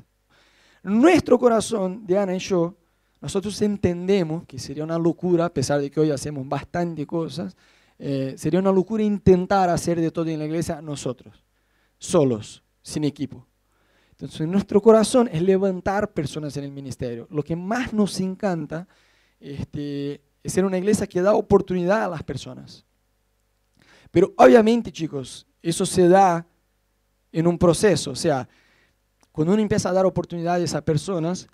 Nuestro 0.84 1.39
corazón 1.39 2.06
de 2.06 2.17
Ana 2.17 2.36
y 2.36 2.39
yo, 2.39 2.75
nosotros 3.23 3.62
entendemos 3.62 4.43
que 4.45 4.59
sería 4.59 4.83
una 4.83 4.97
locura, 4.97 5.45
a 5.45 5.49
pesar 5.49 5.79
de 5.79 5.89
que 5.89 5.97
hoy 5.97 6.12
hacemos 6.12 6.45
bastante 6.45 7.07
cosas, 7.07 7.55
eh, 7.97 8.33
sería 8.38 8.59
una 8.59 8.73
locura 8.73 9.01
intentar 9.01 9.69
hacer 9.69 10.01
de 10.01 10.12
todo 10.12 10.27
en 10.27 10.39
la 10.39 10.45
iglesia 10.45 10.81
nosotros, 10.81 11.41
solos, 11.97 12.62
sin 12.81 13.05
equipo. 13.05 13.47
Entonces, 14.12 14.45
nuestro 14.45 14.81
corazón 14.81 15.29
es 15.31 15.41
levantar 15.41 16.12
personas 16.12 16.57
en 16.57 16.65
el 16.65 16.73
ministerio. 16.73 17.25
Lo 17.31 17.43
que 17.43 17.55
más 17.55 17.93
nos 17.93 18.19
encanta 18.19 18.89
este, 19.39 20.21
es 20.43 20.51
ser 20.51 20.65
una 20.65 20.77
iglesia 20.77 21.07
que 21.07 21.21
da 21.21 21.33
oportunidad 21.33 22.03
a 22.03 22.09
las 22.09 22.23
personas. 22.23 22.83
Pero 24.12 24.33
obviamente, 24.36 24.91
chicos, 24.91 25.47
eso 25.62 25.86
se 25.86 26.09
da 26.09 26.45
en 27.31 27.47
un 27.47 27.57
proceso. 27.57 28.12
O 28.12 28.17
sea, 28.17 28.49
cuando 29.31 29.53
uno 29.53 29.62
empieza 29.62 29.88
a 29.88 29.93
dar 29.93 30.05
oportunidades 30.05 30.75
a 30.75 30.83
personas, 30.83 31.47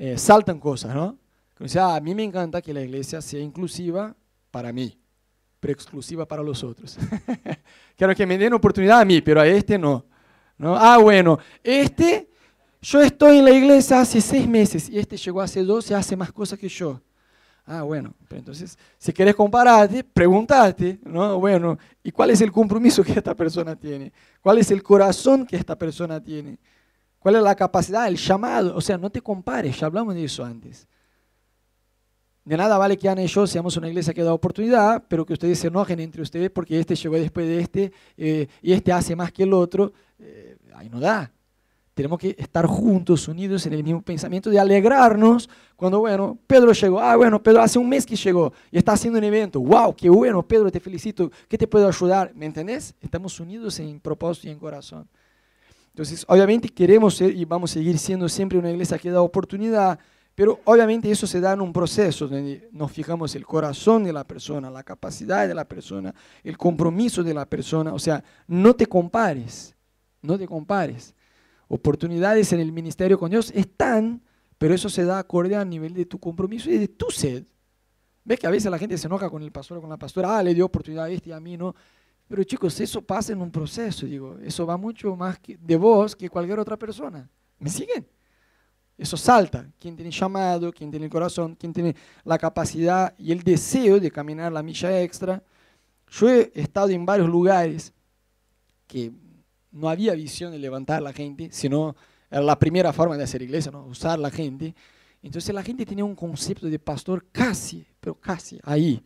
eh, 0.00 0.16
saltan 0.16 0.60
cosas, 0.60 0.94
¿no? 0.94 1.18
Dice, 1.58 1.80
ah, 1.80 1.96
a 1.96 2.00
mí 2.00 2.14
me 2.14 2.22
encanta 2.22 2.62
que 2.62 2.72
la 2.72 2.80
iglesia 2.80 3.20
sea 3.20 3.40
inclusiva 3.40 4.14
para 4.52 4.72
mí, 4.72 4.96
pero 5.58 5.72
exclusiva 5.72 6.24
para 6.24 6.40
los 6.40 6.62
otros. 6.62 6.96
Quiero 7.96 8.14
que 8.14 8.24
me 8.24 8.38
den 8.38 8.52
oportunidad 8.52 9.00
a 9.00 9.04
mí, 9.04 9.20
pero 9.20 9.40
a 9.40 9.46
este 9.48 9.76
no. 9.76 10.06
¿no? 10.56 10.76
Ah, 10.76 10.98
bueno, 10.98 11.40
este, 11.64 12.30
yo 12.80 13.00
estoy 13.00 13.38
en 13.38 13.46
la 13.46 13.50
iglesia 13.50 14.00
hace 14.00 14.20
seis 14.20 14.46
meses 14.48 14.88
y 14.88 15.00
este 15.00 15.16
llegó 15.16 15.40
hace 15.40 15.64
dos 15.64 15.90
y 15.90 15.94
hace 15.94 16.16
más 16.16 16.30
cosas 16.30 16.60
que 16.60 16.68
yo. 16.68 17.00
Ah, 17.66 17.82
bueno, 17.82 18.14
pero 18.28 18.38
entonces, 18.38 18.78
si 18.98 19.12
quieres 19.12 19.34
compararte, 19.34 20.04
pregúntate, 20.04 21.00
¿no? 21.02 21.40
Bueno, 21.40 21.76
¿y 22.04 22.12
cuál 22.12 22.30
es 22.30 22.40
el 22.40 22.52
compromiso 22.52 23.02
que 23.02 23.12
esta 23.12 23.34
persona 23.34 23.74
tiene? 23.74 24.12
¿Cuál 24.40 24.58
es 24.58 24.70
el 24.70 24.80
corazón 24.80 25.44
que 25.44 25.56
esta 25.56 25.76
persona 25.76 26.22
tiene? 26.22 26.56
¿Cuál 27.18 27.36
es 27.36 27.42
la 27.42 27.54
capacidad, 27.54 28.06
el 28.06 28.16
llamado? 28.16 28.76
O 28.76 28.80
sea, 28.80 28.96
no 28.96 29.10
te 29.10 29.20
compares, 29.20 29.78
ya 29.78 29.86
hablamos 29.86 30.14
de 30.14 30.24
eso 30.24 30.44
antes. 30.44 30.86
De 32.44 32.56
nada 32.56 32.78
vale 32.78 32.96
que 32.96 33.08
Ana 33.08 33.22
y 33.22 33.26
yo 33.26 33.46
seamos 33.46 33.76
una 33.76 33.88
iglesia 33.88 34.14
que 34.14 34.22
da 34.22 34.32
oportunidad, 34.32 35.04
pero 35.06 35.26
que 35.26 35.34
ustedes 35.34 35.58
se 35.58 35.66
enojen 35.66 36.00
entre 36.00 36.22
ustedes 36.22 36.50
porque 36.50 36.80
este 36.80 36.94
llegó 36.94 37.16
después 37.16 37.46
de 37.46 37.60
este 37.60 37.92
eh, 38.16 38.46
y 38.62 38.72
este 38.72 38.90
hace 38.90 39.14
más 39.14 39.32
que 39.32 39.42
el 39.42 39.52
otro. 39.52 39.92
Eh, 40.18 40.56
ahí 40.74 40.88
no 40.88 40.98
da. 40.98 41.30
Tenemos 41.92 42.18
que 42.18 42.34
estar 42.38 42.64
juntos, 42.64 43.28
unidos 43.28 43.66
en 43.66 43.74
el 43.74 43.84
mismo 43.84 44.00
pensamiento 44.00 44.48
de 44.48 44.58
alegrarnos 44.58 45.50
cuando, 45.76 45.98
bueno, 45.98 46.38
Pedro 46.46 46.72
llegó. 46.72 47.00
Ah, 47.00 47.16
bueno, 47.16 47.42
Pedro 47.42 47.60
hace 47.60 47.78
un 47.78 47.88
mes 47.88 48.06
que 48.06 48.16
llegó 48.16 48.52
y 48.70 48.78
está 48.78 48.92
haciendo 48.92 49.18
un 49.18 49.24
evento. 49.24 49.60
¡Wow! 49.60 49.94
¡Qué 49.94 50.08
bueno, 50.08 50.42
Pedro! 50.42 50.70
Te 50.70 50.80
felicito. 50.80 51.30
¿Qué 51.48 51.58
te 51.58 51.66
puedo 51.66 51.86
ayudar? 51.86 52.32
¿Me 52.34 52.46
entendés? 52.46 52.94
Estamos 53.00 53.38
unidos 53.40 53.78
en 53.80 54.00
propósito 54.00 54.46
y 54.48 54.52
en 54.52 54.58
corazón. 54.58 55.06
Entonces, 55.98 56.24
obviamente 56.28 56.68
queremos 56.68 57.16
ser 57.16 57.34
y 57.34 57.44
vamos 57.44 57.72
a 57.72 57.74
seguir 57.74 57.98
siendo 57.98 58.28
siempre 58.28 58.56
una 58.56 58.70
iglesia 58.70 58.96
que 58.98 59.10
da 59.10 59.20
oportunidad, 59.20 59.98
pero 60.32 60.60
obviamente 60.64 61.10
eso 61.10 61.26
se 61.26 61.40
da 61.40 61.54
en 61.54 61.60
un 61.60 61.72
proceso 61.72 62.28
donde 62.28 62.68
nos 62.70 62.92
fijamos 62.92 63.34
el 63.34 63.44
corazón 63.44 64.04
de 64.04 64.12
la 64.12 64.22
persona, 64.22 64.70
la 64.70 64.84
capacidad 64.84 65.48
de 65.48 65.56
la 65.56 65.64
persona, 65.66 66.14
el 66.44 66.56
compromiso 66.56 67.24
de 67.24 67.34
la 67.34 67.46
persona. 67.46 67.92
O 67.92 67.98
sea, 67.98 68.22
no 68.46 68.74
te 68.74 68.86
compares, 68.86 69.74
no 70.22 70.38
te 70.38 70.46
compares 70.46 71.16
oportunidades 71.66 72.52
en 72.52 72.60
el 72.60 72.70
ministerio 72.70 73.18
con 73.18 73.32
Dios 73.32 73.50
están, 73.52 74.22
pero 74.56 74.74
eso 74.74 74.88
se 74.88 75.04
da 75.04 75.18
acorde 75.18 75.56
a 75.56 75.64
nivel 75.64 75.94
de 75.94 76.06
tu 76.06 76.20
compromiso 76.20 76.70
y 76.70 76.78
de 76.78 76.86
tu 76.86 77.10
sed. 77.10 77.42
¿Ves 78.24 78.38
que 78.38 78.46
a 78.46 78.50
veces 78.50 78.70
la 78.70 78.78
gente 78.78 78.96
se 78.98 79.08
enoja 79.08 79.28
con 79.28 79.42
el 79.42 79.50
pastor 79.50 79.78
o 79.78 79.80
con 79.80 79.90
la 79.90 79.96
pastora? 79.96 80.38
Ah, 80.38 80.44
le 80.44 80.54
dio 80.54 80.64
oportunidad 80.64 81.06
a 81.06 81.10
este 81.10 81.30
y 81.30 81.32
a 81.32 81.40
mí 81.40 81.56
no. 81.56 81.74
Pero 82.28 82.44
chicos, 82.44 82.78
eso 82.80 83.00
pasa 83.00 83.32
en 83.32 83.40
un 83.40 83.50
proceso, 83.50 84.04
digo. 84.04 84.36
Eso 84.42 84.66
va 84.66 84.76
mucho 84.76 85.16
más 85.16 85.38
de 85.46 85.76
vos 85.76 86.14
que 86.14 86.28
cualquier 86.28 86.58
otra 86.58 86.76
persona. 86.76 87.28
¿Me 87.58 87.70
siguen? 87.70 88.06
Eso 88.98 89.16
salta. 89.16 89.66
Quien 89.78 89.96
tiene 89.96 90.10
llamado, 90.10 90.70
quien 90.72 90.90
tiene 90.90 91.06
el 91.06 91.12
corazón, 91.12 91.54
quien 91.54 91.72
tiene 91.72 91.96
la 92.24 92.36
capacidad 92.36 93.14
y 93.16 93.32
el 93.32 93.42
deseo 93.42 93.98
de 93.98 94.10
caminar 94.10 94.52
la 94.52 94.62
milla 94.62 95.00
extra. 95.00 95.42
Yo 96.10 96.28
he 96.28 96.52
estado 96.54 96.90
en 96.90 97.06
varios 97.06 97.28
lugares 97.28 97.92
que 98.86 99.10
no 99.70 99.88
había 99.88 100.14
visión 100.14 100.52
de 100.52 100.58
levantar 100.58 100.98
a 100.98 101.00
la 101.00 101.12
gente, 101.12 101.48
sino 101.50 101.96
era 102.30 102.42
la 102.42 102.58
primera 102.58 102.92
forma 102.92 103.16
de 103.16 103.24
hacer 103.24 103.40
iglesia, 103.40 103.72
¿no? 103.72 103.86
usar 103.86 104.18
la 104.18 104.30
gente. 104.30 104.74
Entonces 105.22 105.54
la 105.54 105.62
gente 105.62 105.86
tenía 105.86 106.04
un 106.04 106.14
concepto 106.14 106.66
de 106.66 106.78
pastor 106.78 107.26
casi, 107.32 107.86
pero 108.00 108.14
casi 108.14 108.58
ahí, 108.64 109.02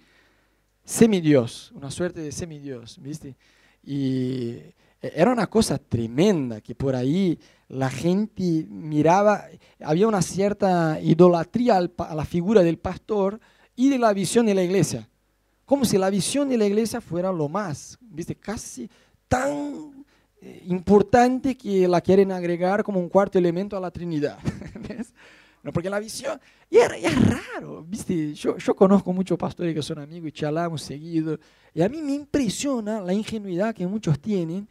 semidios, 0.85 1.73
una 1.75 1.91
suerte 1.91 2.21
de 2.21 2.33
semidios, 2.33 2.99
¿viste? 3.01 3.37
Y 3.83 4.59
era 5.01 5.33
una 5.33 5.49
cosa 5.49 5.79
tremenda 5.79 6.61
que 6.61 6.75
por 6.75 6.95
ahí 6.95 7.39
la 7.69 7.91
gente 7.91 8.67
miraba, 8.69 9.47
había 9.81 10.07
una 10.07 10.23
cierta 10.23 11.01
idolatría 11.01 11.79
a 11.79 12.15
la 12.15 12.25
figura 12.25 12.63
del 12.63 12.79
pastor 12.79 13.41
y 13.75 13.89
de 13.89 13.99
la 13.99 14.13
visión 14.13 14.47
de 14.47 14.55
la 14.55 14.63
iglesia, 14.63 15.09
como 15.65 15.85
si 15.85 15.99
la 15.99 16.11
visión 16.11 16.49
de 16.49 16.59
la 16.59 16.67
iglesia 16.67 17.01
fuera 17.01 17.33
lo 17.33 17.49
más, 17.49 17.99
¿viste? 18.01 18.37
Casi 18.37 18.89
tan 19.27 20.05
eh, 20.41 20.63
importante 20.67 21.57
que 21.57 21.89
la 21.89 22.01
quieren 22.01 22.31
agregar 22.31 22.85
como 22.85 23.01
un 23.01 23.09
cuarto 23.09 23.39
elemento 23.39 23.77
a 23.77 23.81
la 23.81 23.91
Trinidad. 23.91 24.39
No, 25.63 25.73
porque 25.73 25.89
la 25.89 26.01
visión, 26.01 26.41
y 26.69 26.79
es, 26.79 27.27
raro, 27.27 27.85
¿viste? 27.85 28.35
Yo, 28.35 28.57
yo 28.57 28.75
conozco 28.75 29.13
muchos 29.13 29.39
pastores 29.39 29.75
que 29.75 29.83
son 29.83 30.01
amigos 30.01 30.29
y 30.29 30.33
charlamos 30.33 30.83
seguido, 30.83 31.39
y 31.73 31.83
a 31.83 31.89
mí 31.89 32.03
me 32.03 32.15
impresiona 32.15 33.01
la 33.01 33.13
ingenuidad 33.13 33.75
que 33.75 33.87
muchos 33.87 34.19
tienen 34.19 34.69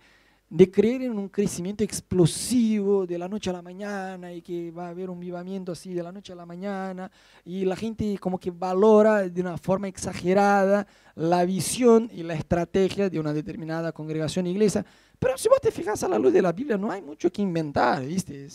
de 0.51 0.69
creer 0.69 1.03
en 1.03 1.17
un 1.17 1.29
crecimiento 1.29 1.81
explosivo 1.81 3.07
de 3.07 3.17
la 3.17 3.29
noche 3.29 3.49
a 3.49 3.53
la 3.53 3.61
mañana 3.61 4.33
y 4.33 4.41
que 4.41 4.69
va 4.69 4.87
a 4.87 4.89
haber 4.89 5.09
un 5.09 5.17
vivamiento 5.17 5.71
así 5.71 5.93
de 5.93 6.03
la 6.03 6.11
noche 6.11 6.33
a 6.33 6.35
la 6.35 6.45
mañana 6.45 7.09
y 7.45 7.63
la 7.63 7.77
gente 7.77 8.17
como 8.19 8.37
que 8.37 8.51
valora 8.51 9.29
de 9.29 9.39
una 9.39 9.57
forma 9.57 9.87
exagerada 9.87 10.85
la 11.15 11.45
visión 11.45 12.09
y 12.13 12.23
la 12.23 12.33
estrategia 12.33 13.09
de 13.09 13.17
una 13.17 13.31
determinada 13.31 13.93
congregación 13.93 14.45
iglesia. 14.45 14.85
Pero 15.17 15.37
si 15.37 15.47
vos 15.47 15.61
te 15.61 15.71
fijas 15.71 16.03
a 16.03 16.09
la 16.09 16.19
luz 16.19 16.33
de 16.33 16.41
la 16.41 16.51
Biblia 16.51 16.77
no 16.77 16.91
hay 16.91 17.01
mucho 17.01 17.31
que 17.31 17.41
inventar, 17.41 18.05
¿viste? 18.05 18.45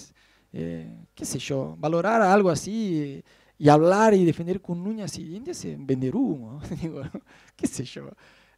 Eh, 0.59 0.91
qué 1.15 1.27
sé 1.27 1.39
yo, 1.39 1.77
valorar 1.79 2.23
algo 2.23 2.49
así 2.49 3.23
y 3.59 3.69
hablar 3.69 4.15
y 4.15 4.25
defender 4.25 4.63
con 4.63 4.87
uñas 4.87 5.19
y 5.19 5.25
dientes 5.25 5.63
en 5.67 5.87
vender 5.87 6.17
humo, 6.17 6.63
digo, 6.83 7.03
qué 7.55 7.67
sé 7.67 7.85
yo. 7.85 8.09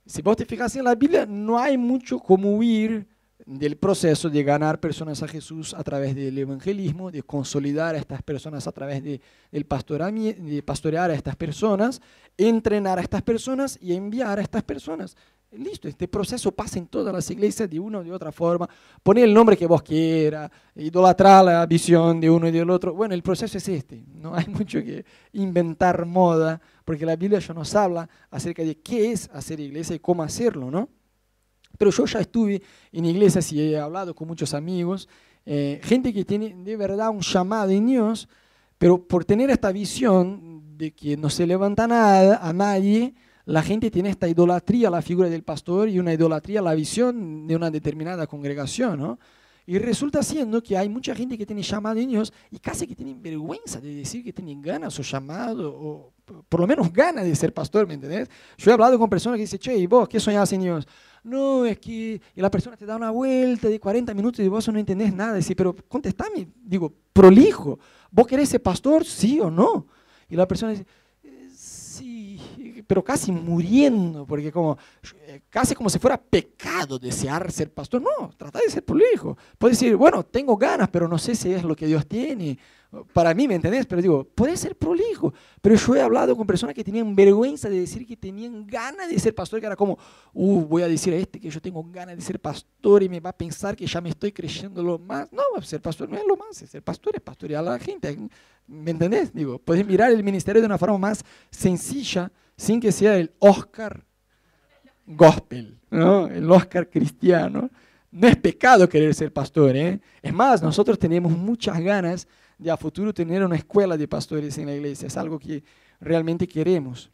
Si 0.07 0.23
vos 0.23 0.37
te 0.37 0.45
fijas 0.45 0.77
en 0.77 0.85
la 0.85 0.95
Biblia 0.95 1.27
no 1.27 1.59
hay 1.59 1.77
mucho 1.77 2.21
como 2.21 2.53
huir 2.55 3.05
del 3.45 3.77
proceso 3.77 4.31
de 4.31 4.45
ganar 4.45 4.79
personas 4.79 5.25
a 5.25 5.29
Jesús 5.29 5.75
a 5.75 5.83
través 5.83 6.15
del 6.15 6.39
evangelismo, 6.39 7.11
de 7.11 7.25
consolidar 7.25 7.97
a 7.97 7.99
estas 7.99 8.23
personas 8.23 8.69
a 8.69 8.73
través 8.73 9.03
de, 9.03 9.21
del 9.51 9.67
de 9.67 10.63
pastorear 10.65 11.11
a 11.11 11.15
estas 11.15 11.35
personas, 11.35 12.01
entrenar 12.37 13.01
a 13.01 13.03
estas 13.03 13.23
personas 13.23 13.77
y 13.83 13.95
enviar 13.95 14.39
a 14.39 14.43
estas 14.43 14.63
personas. 14.63 15.17
Listo, 15.53 15.89
este 15.89 16.07
proceso 16.09 16.53
pasa 16.53 16.79
en 16.79 16.89
todas 16.89 17.15
las 17.15 17.31
iglesias 17.31 17.71
de 17.71 17.81
una 17.81 18.01
o 18.01 18.05
de 18.05 18.13
otra 18.13 18.31
forma. 18.31 18.69
Poner 19.03 19.25
el 19.25 19.33
nombre 19.33 19.57
que 19.57 19.67
vos 19.67 19.83
quieras, 19.83 20.51
idolatrar 20.77 21.43
la 21.43 21.65
visión 21.65 22.21
de 22.21 22.29
uno 22.29 22.49
y 22.49 22.51
del 22.51 22.69
otro. 22.69 22.93
Bueno, 22.93 23.15
el 23.15 23.23
proceso 23.23 23.57
es 23.57 23.67
este. 23.67 24.05
No 24.15 24.35
hay 24.37 24.47
mucho 24.47 24.81
que 24.81 25.07
inventar 25.33 26.05
moda, 26.05 26.61
porque 26.85 27.07
la 27.07 27.17
Biblia 27.17 27.39
ya 27.39 27.55
nos 27.55 27.75
habla 27.75 28.07
acerca 28.31 28.63
de 28.63 28.79
qué 28.81 29.13
es 29.13 29.31
hacer 29.33 29.59
iglesia 29.61 29.97
y 29.97 30.01
cómo 30.01 30.23
hacerlo, 30.23 30.71
¿no? 30.71 30.91
Pero 31.79 31.93
yo 31.93 32.05
ya 32.05 32.21
estuve 32.21 32.61
en 32.93 33.07
iglesias 33.07 33.51
y 33.53 33.73
he 33.73 33.79
hablado 33.79 34.15
con 34.15 34.29
muchos 34.29 34.53
amigos, 34.53 35.09
eh, 35.47 35.81
gente 35.83 36.13
que 36.13 36.27
tiene 36.27 36.55
de 36.63 36.77
verdad 36.77 37.09
un 37.09 37.21
llamado 37.21 37.71
en 37.71 37.87
Dios, 37.87 38.29
pero 38.77 39.03
por 39.03 39.25
tener 39.25 39.49
esta 39.49 39.73
visión 39.73 40.77
de 40.77 40.93
que 40.93 41.17
no 41.17 41.31
se 41.31 41.47
levanta 41.47 41.87
nada 41.87 42.39
a 42.43 42.53
nadie, 42.53 43.15
la 43.49 43.63
gente 43.63 43.91
tiene 43.91 44.11
esta 44.11 44.29
idolatría 44.29 44.89
a 44.89 44.91
la 44.91 45.01
figura 45.01 45.31
del 45.31 45.43
pastor 45.43 45.89
y 45.89 45.99
una 45.99 46.13
idolatría 46.13 46.61
a 46.61 46.63
la 46.63 46.75
visión 46.75 47.47
de 47.47 47.57
una 47.57 47.71
determinada 47.71 48.27
congregación, 48.27 49.01
¿no? 49.01 49.19
Y 49.65 49.79
resulta 49.79 50.23
siendo 50.23 50.63
que 50.63 50.77
hay 50.77 50.91
mucha 50.91 51.15
gente 51.15 51.39
que 51.39 51.47
tiene 51.47 51.63
llamado 51.63 51.99
en 51.99 52.11
Dios 52.11 52.31
y 52.51 52.59
casi 52.59 52.87
que 52.87 52.95
tienen 52.95 53.23
vergüenza 53.23 53.81
de 53.81 53.95
decir 53.95 54.23
que 54.23 54.35
tienen 54.35 54.61
ganas 54.61 54.99
o 54.99 55.03
llamado, 55.03 55.75
o 55.75 56.13
por 56.47 56.61
lo 56.61 56.67
menos 56.67 56.93
ganas 56.93 57.25
de 57.25 57.35
ser 57.35 57.55
pastor, 57.55 57.87
¿me 57.87 57.95
entendés? 57.95 58.29
Yo 58.59 58.71
he 58.71 58.75
hablado 58.75 58.99
con 58.99 59.09
personas 59.09 59.39
que 59.39 59.43
dicen, 59.43 59.59
che, 59.59 59.79
¿y 59.79 59.87
vos 59.87 60.07
qué 60.11 60.21
soñás 60.21 60.53
en 60.53 60.61
Dios? 60.61 60.87
No, 61.25 61.65
es 61.65 61.79
que 61.79 62.21
y 62.37 62.41
la 62.43 62.51
persona 62.51 62.77
te 62.77 62.85
da 62.85 62.97
una 62.97 63.11
vuelta 63.11 63.69
de 63.69 63.81
40 63.81 64.13
minutos 64.13 64.45
y 64.45 64.49
vos 64.49 64.69
no 64.69 64.79
entendés 64.79 65.15
nada. 65.15 65.37
Dice, 65.37 65.57
pero 65.57 65.75
contestame, 65.89 66.49
digo, 66.55 66.93
prolijo, 67.15 67.79
¿vos 68.11 68.27
querés 68.27 68.51
ser 68.51 68.63
pastor, 68.63 69.07
sí 69.07 69.41
o 69.41 69.51
no? 69.51 69.87
Y 70.29 70.37
la 70.37 70.47
persona 70.47 70.73
dice, 70.73 70.87
pero 72.89 73.05
casi 73.05 73.31
muriendo, 73.31 74.27
porque 74.27 74.51
como, 74.51 74.79
eh, 75.27 75.43
casi 75.49 75.75
como 75.75 75.91
si 75.91 76.01
fuera 76.01 76.17
pecado 76.21 76.99
desear 76.99 77.53
ser 77.53 77.71
pastor. 77.71 78.03
No, 78.03 78.31
trata 78.37 78.59
de 78.59 78.71
ser 78.71 78.85
prolijo. 78.85 79.37
Puedes 79.59 79.79
decir, 79.79 79.95
bueno, 79.95 80.25
tengo 80.25 80.57
ganas, 80.57 80.89
pero 80.89 81.07
no 81.07 81.19
sé 81.19 81.37
si 81.37 81.53
es 81.53 81.63
lo 81.63 81.77
que 81.77 81.87
Dios 81.87 82.07
tiene 82.09 82.59
para 83.13 83.35
mí, 83.35 83.47
¿me 83.47 83.55
entendés? 83.55 83.85
Pero 83.87 84.01
digo, 84.01 84.25
puede 84.25 84.57
ser 84.57 84.75
prolijo. 84.77 85.35
Pero 85.61 85.77
yo 85.77 85.95
he 85.95 86.01
hablado 86.01 86.35
con 86.37 86.47
personas 86.47 86.75
que 86.75 86.83
tenían 86.83 87.15
vergüenza 87.15 87.69
de 87.69 87.81
decir 87.81 88.07
que 88.07 88.17
tenían 88.17 88.67
ganas 88.67 89.11
de 89.11 89.19
ser 89.19 89.35
pastor, 89.35 89.61
que 89.61 89.67
era 89.67 89.77
como, 89.77 89.99
uh, 90.33 90.65
voy 90.65 90.83
a 90.83 90.89
decir 90.89 91.13
a 91.13 91.17
este 91.17 91.39
que 91.39 91.51
yo 91.51 91.61
tengo 91.61 91.85
ganas 91.85 92.17
de 92.17 92.23
ser 92.23 92.41
pastor 92.41 93.03
y 93.03 93.09
me 93.09 93.21
va 93.21 93.31
a 93.31 93.37
pensar 93.37 93.77
que 93.77 93.87
ya 93.87 94.01
me 94.01 94.09
estoy 94.09 94.33
creyendo 94.33 94.83
lo 94.83 94.99
más. 94.99 95.31
No, 95.31 95.43
ser 95.61 95.83
pastor 95.83 96.09
no 96.09 96.17
es 96.17 96.27
lo 96.27 96.37
más, 96.37 96.57
ser 96.57 96.83
pastor 96.83 97.17
es 97.17 97.21
pastorear 97.21 97.61
a 97.67 97.73
la 97.73 97.79
gente. 97.79 98.17
¿Me 98.67 98.91
entendés? 98.91 99.35
Digo, 99.35 99.59
puedes 99.59 99.87
mirar 99.87 100.11
el 100.11 100.25
ministerio 100.25 100.63
de 100.63 100.67
una 100.67 100.79
forma 100.79 100.97
más 100.97 101.23
sencilla, 101.51 102.33
sin 102.59 102.81
que 102.81 102.93
sea 102.93 103.17
el 103.17 103.33
Oscar 103.39 104.05
gospel, 105.07 105.79
¿no? 105.91 106.27
el 106.27 106.51
Oscar 106.51 106.91
cristiano. 106.91 107.71
No 108.11 108.27
es 108.27 108.37
pecado 108.37 108.89
querer 108.89 109.15
ser 109.15 109.33
pastor, 109.33 109.77
¿eh? 109.77 110.01
Es 110.21 110.33
más, 110.33 110.63
nosotros 110.63 110.99
tenemos 110.99 111.31
muchas 111.31 111.79
ganas 111.79 112.27
de 112.59 112.71
a 112.71 112.77
futuro 112.77 113.15
tener 113.15 113.45
una 113.45 113.57
escuela 113.57 113.97
de 113.97 114.09
pastores 114.09 114.59
en 114.59 114.67
la 114.67 114.75
iglesia. 114.75 115.07
Es 115.07 115.17
algo 115.17 115.39
que 115.39 115.63
realmente 116.01 116.49
queremos. 116.49 117.11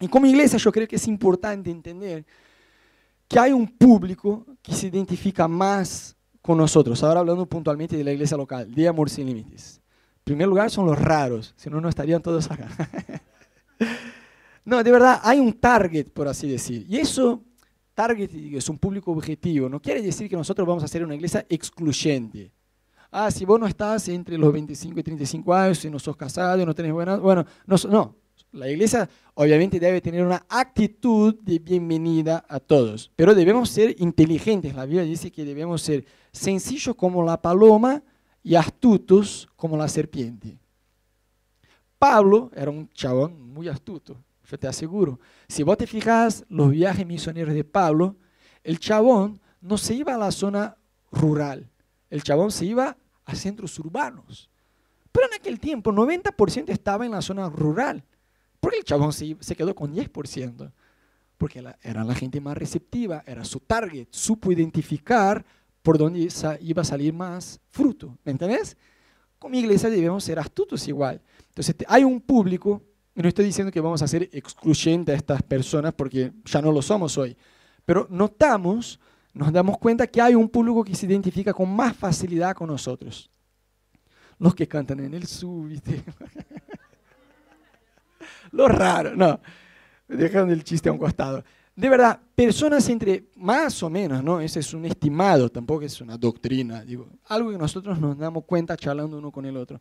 Y 0.00 0.08
como 0.08 0.26
iglesia 0.26 0.58
yo 0.58 0.70
creo 0.70 0.86
que 0.86 0.96
es 0.96 1.08
importante 1.08 1.70
entender 1.70 2.26
que 3.26 3.38
hay 3.38 3.52
un 3.52 3.66
público 3.66 4.44
que 4.60 4.74
se 4.74 4.88
identifica 4.88 5.48
más 5.48 6.16
con 6.42 6.58
nosotros. 6.58 7.02
Ahora 7.02 7.20
hablando 7.20 7.46
puntualmente 7.46 7.96
de 7.96 8.04
la 8.04 8.12
iglesia 8.12 8.36
local, 8.36 8.72
de 8.74 8.86
Amor 8.86 9.08
Sin 9.08 9.26
Límites. 9.26 9.80
En 10.18 10.24
primer 10.24 10.48
lugar 10.48 10.70
son 10.70 10.86
los 10.86 10.98
raros, 10.98 11.54
si 11.56 11.70
no, 11.70 11.80
no 11.80 11.88
estarían 11.88 12.20
todos 12.20 12.50
acá. 12.50 12.68
no, 14.68 14.82
de 14.82 14.92
verdad, 14.92 15.20
hay 15.22 15.40
un 15.40 15.54
target, 15.54 16.08
por 16.12 16.28
así 16.28 16.48
decir. 16.48 16.84
Y 16.88 16.98
eso 16.98 17.42
target 17.94 18.30
es 18.34 18.68
un 18.68 18.78
público 18.78 19.10
objetivo. 19.10 19.68
No 19.68 19.80
quiere 19.80 20.02
decir 20.02 20.28
que 20.28 20.36
nosotros 20.36 20.68
vamos 20.68 20.84
a 20.84 20.88
ser 20.88 21.02
una 21.02 21.14
iglesia 21.14 21.46
excluyente. 21.48 22.52
Ah, 23.10 23.30
si 23.30 23.46
vos 23.46 23.58
no 23.58 23.66
estás 23.66 24.08
entre 24.08 24.36
los 24.36 24.52
25 24.52 25.00
y 25.00 25.02
35 25.02 25.54
años, 25.54 25.78
si 25.78 25.88
no 25.88 25.98
sos 25.98 26.16
casado, 26.16 26.64
no 26.66 26.74
tenés 26.74 26.92
buenas... 26.92 27.18
Bueno, 27.18 27.46
no, 27.66 27.76
no. 27.88 28.16
La 28.52 28.68
iglesia 28.68 29.08
obviamente 29.34 29.80
debe 29.80 30.00
tener 30.00 30.24
una 30.24 30.44
actitud 30.48 31.34
de 31.40 31.58
bienvenida 31.58 32.44
a 32.48 32.60
todos, 32.60 33.10
pero 33.16 33.34
debemos 33.34 33.70
ser 33.70 33.94
inteligentes. 33.98 34.74
La 34.74 34.84
Biblia 34.84 35.02
dice 35.02 35.30
que 35.30 35.44
debemos 35.44 35.80
ser 35.80 36.04
sencillos 36.30 36.94
como 36.94 37.24
la 37.24 37.40
paloma 37.40 38.02
y 38.42 38.54
astutos 38.54 39.48
como 39.56 39.76
la 39.76 39.88
serpiente. 39.88 40.58
Pablo 41.98 42.50
era 42.54 42.70
un 42.70 42.88
chabón 42.90 43.52
muy 43.52 43.68
astuto, 43.68 44.16
yo 44.48 44.58
te 44.58 44.66
aseguro. 44.66 45.20
Si 45.46 45.62
vos 45.62 45.76
te 45.76 45.86
fijas 45.86 46.44
los 46.48 46.70
viajes 46.70 47.06
misioneros 47.06 47.54
de 47.54 47.64
Pablo, 47.64 48.16
el 48.64 48.78
chabón 48.78 49.40
no 49.60 49.76
se 49.76 49.94
iba 49.94 50.14
a 50.14 50.18
la 50.18 50.30
zona 50.30 50.76
rural, 51.12 51.70
el 52.10 52.22
chabón 52.22 52.50
se 52.50 52.64
iba 52.64 52.96
a 53.24 53.34
centros 53.34 53.78
urbanos. 53.78 54.48
Pero 55.12 55.26
en 55.26 55.34
aquel 55.34 55.60
tiempo 55.60 55.92
90% 55.92 56.70
estaba 56.70 57.04
en 57.04 57.12
la 57.12 57.22
zona 57.22 57.48
rural. 57.48 58.04
Porque 58.60 58.78
el 58.78 58.84
chabón 58.84 59.12
se, 59.12 59.36
quedó 59.56 59.74
con 59.74 59.94
10%. 59.94 60.72
Porque 61.36 61.64
era 61.82 62.04
la 62.04 62.14
gente 62.14 62.40
más 62.40 62.56
receptiva, 62.56 63.22
era 63.26 63.44
su 63.44 63.60
target, 63.60 64.08
supo 64.10 64.50
identificar 64.50 65.44
por 65.82 65.96
dónde 65.96 66.28
iba 66.60 66.82
a 66.82 66.84
salir 66.84 67.12
más 67.12 67.60
fruto. 67.70 68.18
¿Me 68.24 68.32
entendés? 68.32 68.76
Como 69.38 69.54
iglesia 69.54 69.88
debemos 69.88 70.24
ser 70.24 70.38
astutos 70.38 70.86
igual. 70.88 71.20
Entonces 71.48 71.76
hay 71.86 72.02
un 72.02 72.20
público, 72.20 72.82
no 73.22 73.28
estoy 73.28 73.44
diciendo 73.44 73.72
que 73.72 73.80
vamos 73.80 74.00
a 74.02 74.08
ser 74.08 74.28
excluyentes 74.32 75.12
a 75.12 75.16
estas 75.16 75.42
personas 75.42 75.92
porque 75.94 76.32
ya 76.44 76.62
no 76.62 76.70
lo 76.70 76.82
somos 76.82 77.18
hoy, 77.18 77.36
pero 77.84 78.06
notamos, 78.10 79.00
nos 79.32 79.52
damos 79.52 79.78
cuenta 79.78 80.06
que 80.06 80.20
hay 80.20 80.34
un 80.34 80.48
público 80.48 80.84
que 80.84 80.94
se 80.94 81.06
identifica 81.06 81.52
con 81.52 81.74
más 81.74 81.96
facilidad 81.96 82.54
con 82.54 82.68
nosotros. 82.68 83.30
Los 84.38 84.54
que 84.54 84.68
cantan 84.68 85.00
en 85.00 85.14
el 85.14 85.26
súbite. 85.26 86.04
Lo 88.52 88.68
raro, 88.68 89.16
no. 89.16 89.40
Dejaron 90.06 90.50
el 90.50 90.62
chiste 90.62 90.88
a 90.88 90.92
un 90.92 90.98
costado. 90.98 91.42
De 91.74 91.88
verdad, 91.88 92.20
personas 92.34 92.88
entre 92.88 93.30
más 93.36 93.82
o 93.82 93.90
menos, 93.90 94.22
¿no? 94.22 94.40
Ese 94.40 94.60
es 94.60 94.74
un 94.74 94.84
estimado, 94.84 95.48
tampoco 95.48 95.82
es 95.82 96.00
una 96.00 96.16
doctrina, 96.16 96.82
digo, 96.84 97.08
algo 97.26 97.50
que 97.50 97.58
nosotros 97.58 98.00
nos 98.00 98.18
damos 98.18 98.44
cuenta 98.44 98.76
charlando 98.76 99.18
uno 99.18 99.30
con 99.30 99.44
el 99.44 99.56
otro. 99.56 99.80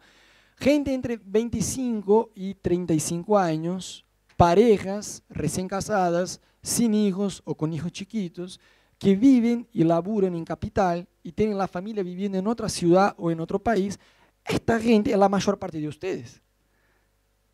Gente 0.57 0.93
entre 0.93 1.17
25 1.23 2.31
y 2.33 2.55
35 2.55 3.37
años, 3.37 4.05
parejas 4.35 5.23
recién 5.29 5.67
casadas, 5.67 6.41
sin 6.63 6.95
hijos 6.95 7.41
o 7.45 7.55
con 7.55 7.71
hijos 7.73 7.91
chiquitos, 7.91 8.59
que 8.97 9.15
viven 9.15 9.67
y 9.71 9.83
laburan 9.83 10.35
en 10.35 10.43
capital 10.43 11.07
y 11.21 11.31
tienen 11.31 11.57
la 11.57 11.67
familia 11.67 12.01
viviendo 12.01 12.39
en 12.39 12.47
otra 12.47 12.69
ciudad 12.69 13.13
o 13.17 13.29
en 13.29 13.39
otro 13.39 13.59
país, 13.59 13.99
esta 14.43 14.79
gente 14.79 15.11
es 15.11 15.17
la 15.17 15.29
mayor 15.29 15.59
parte 15.59 15.79
de 15.79 15.87
ustedes. 15.87 16.41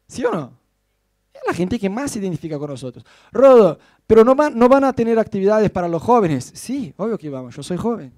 ¿Sí 0.07 0.23
o 0.23 0.31
no? 0.31 0.57
Es 1.33 1.41
la 1.45 1.53
gente 1.53 1.77
que 1.77 1.89
más 1.89 2.11
se 2.11 2.19
identifica 2.19 2.57
con 2.57 2.69
nosotros. 2.69 3.03
Rodo, 3.31 3.79
pero 4.07 4.23
no 4.23 4.33
van, 4.35 4.57
no 4.57 4.69
van 4.69 4.85
a 4.85 4.93
tener 4.93 5.19
actividades 5.19 5.69
para 5.71 5.89
los 5.89 6.01
jóvenes. 6.01 6.51
Sí, 6.55 6.93
obvio 6.95 7.17
que 7.17 7.29
vamos, 7.29 7.55
yo 7.55 7.63
soy 7.63 7.75
joven. 7.75 8.13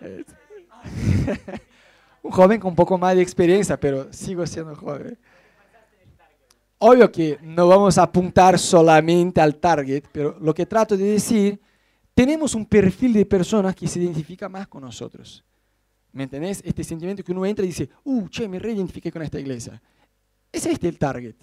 un 2.22 2.30
joven 2.30 2.60
con 2.60 2.70
un 2.70 2.76
poco 2.76 2.98
más 2.98 3.14
de 3.14 3.22
experiencia, 3.22 3.78
pero 3.78 4.12
sigo 4.12 4.46
siendo 4.46 4.74
joven. 4.74 5.18
Obvio 6.78 7.12
que 7.12 7.38
no 7.42 7.68
vamos 7.68 7.98
a 7.98 8.04
apuntar 8.04 8.58
solamente 8.58 9.40
al 9.40 9.56
target, 9.56 10.04
pero 10.10 10.36
lo 10.40 10.54
que 10.54 10.64
trato 10.64 10.96
de 10.96 11.04
decir, 11.04 11.60
tenemos 12.14 12.54
un 12.54 12.64
perfil 12.64 13.12
de 13.12 13.26
personas 13.26 13.74
que 13.74 13.86
se 13.86 14.00
identifica 14.00 14.48
más 14.48 14.66
con 14.66 14.82
nosotros. 14.82 15.44
¿Me 16.12 16.24
entendés? 16.24 16.62
Este 16.64 16.82
sentimiento 16.82 17.22
que 17.22 17.32
uno 17.32 17.44
entra 17.46 17.64
y 17.64 17.68
dice, 17.68 17.88
uh, 18.04 18.28
che, 18.28 18.48
me 18.48 18.58
reidentifiqué 18.58 19.12
con 19.12 19.22
esta 19.22 19.38
iglesia. 19.38 19.80
Es 20.50 20.66
este 20.66 20.88
el 20.88 20.98
target. 20.98 21.36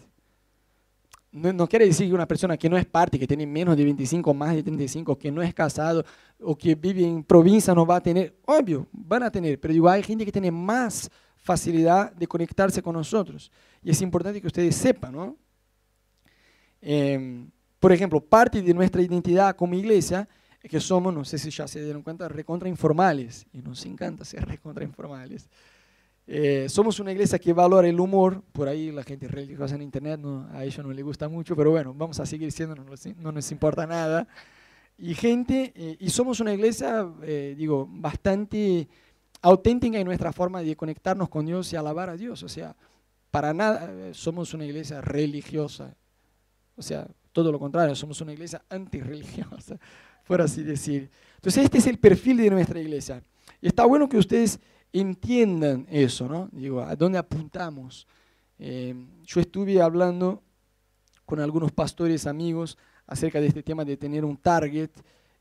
No, 1.37 1.67
quiere 1.67 1.85
decir 1.85 2.07
que 2.07 2.13
una 2.13 2.27
persona 2.27 2.57
que 2.57 2.69
no 2.69 2.77
es 2.77 2.85
parte, 2.85 3.19
que 3.19 3.27
tiene 3.27 3.45
menos 3.45 3.77
de 3.77 3.83
25, 3.83 4.33
más 4.33 4.55
de 4.55 4.63
35, 4.63 5.17
que 5.17 5.31
no 5.31 5.41
es 5.41 5.53
casado 5.53 6.03
o 6.39 6.57
que 6.57 6.75
vive 6.75 7.05
en 7.05 7.23
provincia 7.23 7.73
no 7.75 7.85
va 7.85 7.97
a 7.97 8.01
tener. 8.01 8.35
Obvio, 8.45 8.87
van 8.91 9.23
a 9.23 9.31
tener, 9.31 9.59
pero 9.59 9.73
igual 9.73 9.95
hay 9.95 10.03
gente 10.03 10.25
que 10.25 10.31
tiene 10.31 10.51
más 10.51 11.09
facilidad 11.35 12.11
de 12.13 12.27
conectarse 12.27 12.81
con 12.81 12.93
nosotros. 12.93 13.51
Y 13.83 13.91
es 13.91 14.01
importante 14.01 14.41
que 14.41 14.47
ustedes 14.47 14.75
sepan, 14.75 15.13
¿no? 15.13 15.37
Em, 16.81 17.49
por 17.79 17.91
ejemplo, 17.91 18.19
parte 18.19 18.61
de 18.61 18.73
nuestra 18.73 19.01
identidad 19.01 19.55
como 19.55 19.75
iglesia 19.75 20.27
es 20.61 20.71
que 20.71 20.79
somos, 20.79 21.13
no 21.13 21.23
sé 21.23 21.37
si 21.37 21.51
ya 21.51 21.67
se 21.67 21.83
dieron 21.83 22.01
cuenta, 22.01 22.27
recontra 22.27 22.67
informales. 22.67 23.45
Y 23.53 23.61
nos 23.61 23.85
encanta 23.85 24.25
ser 24.25 24.45
recontra 24.45 24.83
informales. 24.83 25.47
Eh, 26.29 26.67
somos 26.67 26.99
una 26.99 27.13
iglesia 27.13 27.39
que 27.39 27.53
valora 27.53 27.87
el 27.87 27.97
humor, 27.97 28.43
por 28.51 28.67
ahí 28.67 28.91
la 28.91 29.03
gente 29.03 29.29
religiosa 29.29 29.75
en 29.75 29.81
internet 29.81 30.19
no, 30.19 30.45
a 30.51 30.65
ellos 30.65 30.85
no 30.85 30.91
le 30.91 31.01
gusta 31.01 31.29
mucho, 31.29 31.55
pero 31.55 31.71
bueno, 31.71 31.93
vamos 31.93 32.19
a 32.19 32.25
seguir 32.25 32.51
siendo, 32.51 32.75
no, 32.75 33.31
nos 33.31 33.51
importa 33.51 33.87
nada. 33.87 34.27
Y 34.97 35.13
gente, 35.13 35.71
eh, 35.73 35.95
y 35.99 36.09
somos 36.09 36.41
una 36.41 36.53
iglesia, 36.53 37.07
eh, 37.23 37.55
digo, 37.57 37.87
bastante 37.89 38.89
auténtica 39.41 39.97
en 39.99 40.05
nuestra 40.05 40.33
forma 40.33 40.61
de 40.61 40.75
conectarnos 40.75 41.29
con 41.29 41.45
Dios 41.45 41.71
y 41.71 41.77
alabar 41.77 42.09
a 42.09 42.17
Dios. 42.17 42.43
O 42.43 42.49
sea, 42.49 42.75
para 43.31 43.53
nada 43.53 44.13
somos 44.13 44.53
una 44.53 44.65
iglesia 44.65 44.99
religiosa. 44.99 45.95
O 46.75 46.81
sea, 46.81 47.07
todo 47.31 47.51
lo 47.51 47.59
contrario, 47.59 47.95
somos 47.95 48.19
una 48.19 48.33
iglesia 48.33 48.61
antirreligiosa, 48.69 49.79
por 50.27 50.41
así 50.41 50.63
decir. 50.63 51.09
Entonces, 51.35 51.63
este 51.63 51.77
es 51.77 51.87
el 51.87 51.99
perfil 51.99 52.37
de 52.37 52.49
nuestra 52.49 52.81
iglesia. 52.81 53.23
Y 53.61 53.67
está 53.67 53.85
bueno 53.85 54.09
que 54.09 54.17
ustedes 54.17 54.59
entiendan 54.93 55.85
eso, 55.89 56.27
¿no? 56.27 56.49
Digo, 56.51 56.81
¿a 56.81 56.95
dónde 56.95 57.17
apuntamos? 57.17 58.07
Eh, 58.59 58.95
yo 59.23 59.39
estuve 59.39 59.81
hablando 59.81 60.41
con 61.25 61.39
algunos 61.39 61.71
pastores 61.71 62.25
amigos 62.25 62.77
acerca 63.05 63.39
de 63.39 63.47
este 63.47 63.63
tema 63.63 63.85
de 63.85 63.97
tener 63.97 64.25
un 64.25 64.37
target 64.37 64.91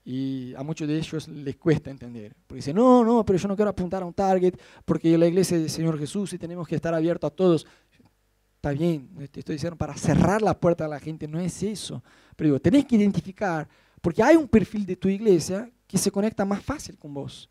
y 0.05 0.55
a 0.55 0.63
muchos 0.63 0.87
de 0.87 0.97
ellos 0.97 1.27
les 1.29 1.57
cuesta 1.57 1.91
entender. 1.91 2.35
Porque 2.47 2.59
dicen, 2.59 2.77
no, 2.77 3.05
no, 3.05 3.25
pero 3.25 3.39
yo 3.39 3.49
no 3.49 3.57
quiero 3.57 3.71
apuntar 3.71 4.03
a 4.03 4.07
un 4.07 4.15
target 4.15 4.55
porque 4.85 5.17
la 5.19 5.27
iglesia 5.27 5.59
del 5.59 5.71
Señor 5.71 5.99
Jesús 5.99 6.33
y 6.33 6.39
tenemos 6.39 6.67
que 6.69 6.77
estar 6.77 6.95
abiertos 6.95 7.29
a 7.29 7.35
todos. 7.35 7.67
Está 8.55 8.71
bien, 8.71 9.09
te 9.31 9.41
estoy 9.41 9.57
diciendo 9.57 9.77
para 9.77 9.97
cerrar 9.97 10.43
la 10.43 10.59
puerta 10.59 10.85
a 10.85 10.89
la 10.89 11.01
gente, 11.01 11.27
no 11.27 11.41
es 11.41 11.63
eso. 11.63 12.03
Pero 12.37 12.49
digo, 12.49 12.61
tenés 12.61 12.85
que 12.85 12.97
identificar, 12.97 13.69
porque 14.01 14.23
hay 14.23 14.37
un 14.37 14.49
perfil 14.49 14.87
de 14.87 14.97
tu 14.97 15.09
iglesia 15.09 15.71
que 15.87 15.99
se 15.99 16.11
conecta 16.11 16.45
más 16.45 16.63
fácil 16.63 16.97
con 16.99 17.15
vos. 17.15 17.49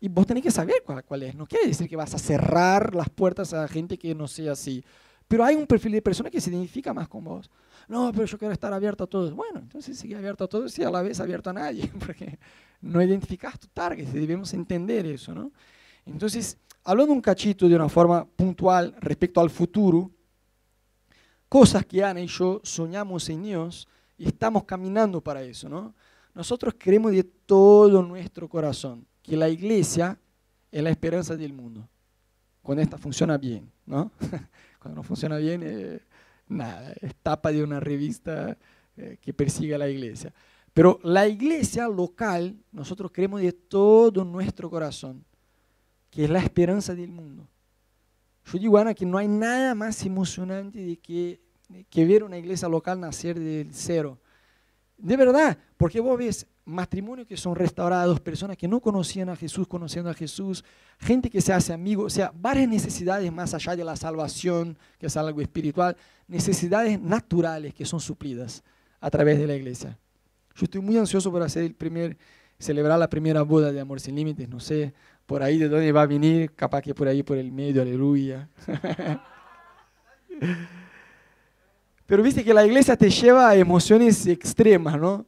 Y 0.00 0.08
vos 0.08 0.26
tenés 0.26 0.42
que 0.42 0.50
saber 0.50 0.82
cuál, 0.84 1.22
es. 1.22 1.34
No 1.34 1.46
quiere 1.46 1.66
decir 1.66 1.88
que 1.88 1.96
vas 1.96 2.14
a 2.14 2.18
cerrar 2.18 2.94
las 2.94 3.08
puertas 3.08 3.52
a 3.52 3.66
gente 3.66 3.98
que 3.98 4.14
no 4.14 4.28
sea 4.28 4.52
así. 4.52 4.84
Pero 5.26 5.44
hay 5.44 5.56
un 5.56 5.66
perfil 5.66 5.92
de 5.92 6.02
persona 6.02 6.30
que 6.30 6.40
se 6.40 6.50
identifica 6.50 6.94
más 6.94 7.08
con 7.08 7.24
vos. 7.24 7.50
No, 7.88 8.12
pero 8.12 8.24
yo 8.24 8.38
quiero 8.38 8.52
estar 8.52 8.72
abierto 8.72 9.04
a 9.04 9.06
todos. 9.06 9.34
Bueno, 9.34 9.58
entonces 9.60 9.98
sigue 9.98 10.14
abierto 10.14 10.44
a 10.44 10.48
todos 10.48 10.78
y 10.78 10.84
a 10.84 10.90
la 10.90 11.02
vez 11.02 11.20
abierto 11.20 11.50
a 11.50 11.52
nadie, 11.52 11.90
porque 12.06 12.38
no 12.80 13.02
identificas 13.02 13.58
tu 13.58 13.66
target. 13.68 14.06
Debemos 14.06 14.54
entender 14.54 15.04
eso, 15.06 15.34
¿no? 15.34 15.52
Entonces, 16.06 16.56
hablando 16.84 17.12
un 17.12 17.20
cachito 17.20 17.68
de 17.68 17.74
una 17.74 17.88
forma 17.88 18.24
puntual 18.24 18.94
respecto 19.00 19.40
al 19.40 19.50
futuro, 19.50 20.10
cosas 21.48 21.84
que 21.84 22.04
Ana 22.04 22.20
y 22.20 22.26
yo 22.28 22.60
soñamos 22.62 23.28
en 23.28 23.42
Dios 23.42 23.88
y 24.16 24.26
estamos 24.26 24.64
caminando 24.64 25.20
para 25.20 25.42
eso, 25.42 25.68
¿no? 25.68 25.94
Nosotros 26.34 26.74
queremos 26.74 27.10
de 27.12 27.24
todo 27.24 28.02
nuestro 28.02 28.48
corazón 28.48 29.06
que 29.28 29.36
la 29.36 29.48
iglesia 29.48 30.18
es 30.72 30.82
la 30.82 30.90
esperanza 30.90 31.36
del 31.36 31.52
mundo. 31.52 31.88
Cuando 32.62 32.82
esta 32.82 32.98
funciona 32.98 33.36
bien, 33.36 33.70
¿no? 33.86 34.10
Cuando 34.78 34.96
no 34.96 35.02
funciona 35.02 35.36
bien, 35.36 35.62
eh, 35.64 36.00
nada, 36.48 36.94
es 37.00 37.14
tapa 37.16 37.52
de 37.52 37.62
una 37.62 37.78
revista 37.78 38.56
eh, 38.96 39.18
que 39.20 39.32
persigue 39.34 39.74
a 39.74 39.78
la 39.78 39.88
iglesia. 39.88 40.32
Pero 40.72 40.98
la 41.02 41.26
iglesia 41.26 41.88
local, 41.88 42.56
nosotros 42.72 43.10
creemos 43.12 43.40
de 43.40 43.52
todo 43.52 44.24
nuestro 44.24 44.70
corazón, 44.70 45.24
que 46.10 46.24
es 46.24 46.30
la 46.30 46.40
esperanza 46.40 46.94
del 46.94 47.10
mundo. 47.10 47.48
Yo 48.44 48.58
digo, 48.58 48.78
Ana, 48.78 48.94
que 48.94 49.04
no 49.04 49.18
hay 49.18 49.28
nada 49.28 49.74
más 49.74 50.04
emocionante 50.06 50.78
de 50.78 50.96
que, 50.96 51.40
que 51.90 52.06
ver 52.06 52.24
una 52.24 52.38
iglesia 52.38 52.68
local 52.68 52.98
nacer 52.98 53.38
del 53.38 53.74
cero. 53.74 54.18
De 54.96 55.16
verdad, 55.16 55.58
porque 55.76 56.00
vos 56.00 56.16
ves 56.16 56.46
matrimonios 56.68 57.26
que 57.26 57.36
son 57.36 57.56
restaurados, 57.56 58.20
personas 58.20 58.56
que 58.56 58.68
no 58.68 58.80
conocían 58.80 59.30
a 59.30 59.36
Jesús 59.36 59.66
conociendo 59.66 60.10
a 60.10 60.14
Jesús, 60.14 60.64
gente 60.98 61.30
que 61.30 61.40
se 61.40 61.52
hace 61.52 61.72
amigo, 61.72 62.04
o 62.04 62.10
sea, 62.10 62.30
varias 62.34 62.68
necesidades 62.68 63.32
más 63.32 63.54
allá 63.54 63.74
de 63.74 63.84
la 63.84 63.96
salvación, 63.96 64.76
que 64.98 65.06
es 65.06 65.16
algo 65.16 65.40
espiritual, 65.40 65.96
necesidades 66.26 67.00
naturales 67.00 67.72
que 67.74 67.86
son 67.86 68.00
suplidas 68.00 68.62
a 69.00 69.10
través 69.10 69.38
de 69.38 69.46
la 69.46 69.54
iglesia. 69.56 69.98
Yo 70.54 70.64
estoy 70.64 70.82
muy 70.82 70.98
ansioso 70.98 71.32
por 71.32 71.42
hacer 71.42 71.64
el 71.64 71.74
primer, 71.74 72.18
celebrar 72.58 72.98
la 72.98 73.08
primera 73.08 73.42
boda 73.42 73.72
de 73.72 73.80
Amor 73.80 74.00
Sin 74.00 74.14
Límites, 74.14 74.48
no 74.48 74.60
sé 74.60 74.92
por 75.24 75.42
ahí 75.42 75.58
de 75.58 75.68
dónde 75.68 75.90
va 75.90 76.02
a 76.02 76.06
venir, 76.06 76.52
capaz 76.54 76.82
que 76.82 76.94
por 76.94 77.08
ahí 77.08 77.22
por 77.22 77.38
el 77.38 77.50
medio, 77.50 77.80
aleluya. 77.80 78.48
Pero 82.06 82.22
viste 82.22 82.44
que 82.44 82.54
la 82.54 82.66
iglesia 82.66 82.96
te 82.96 83.08
lleva 83.10 83.48
a 83.48 83.56
emociones 83.56 84.26
extremas, 84.26 84.98
¿no? 84.98 85.26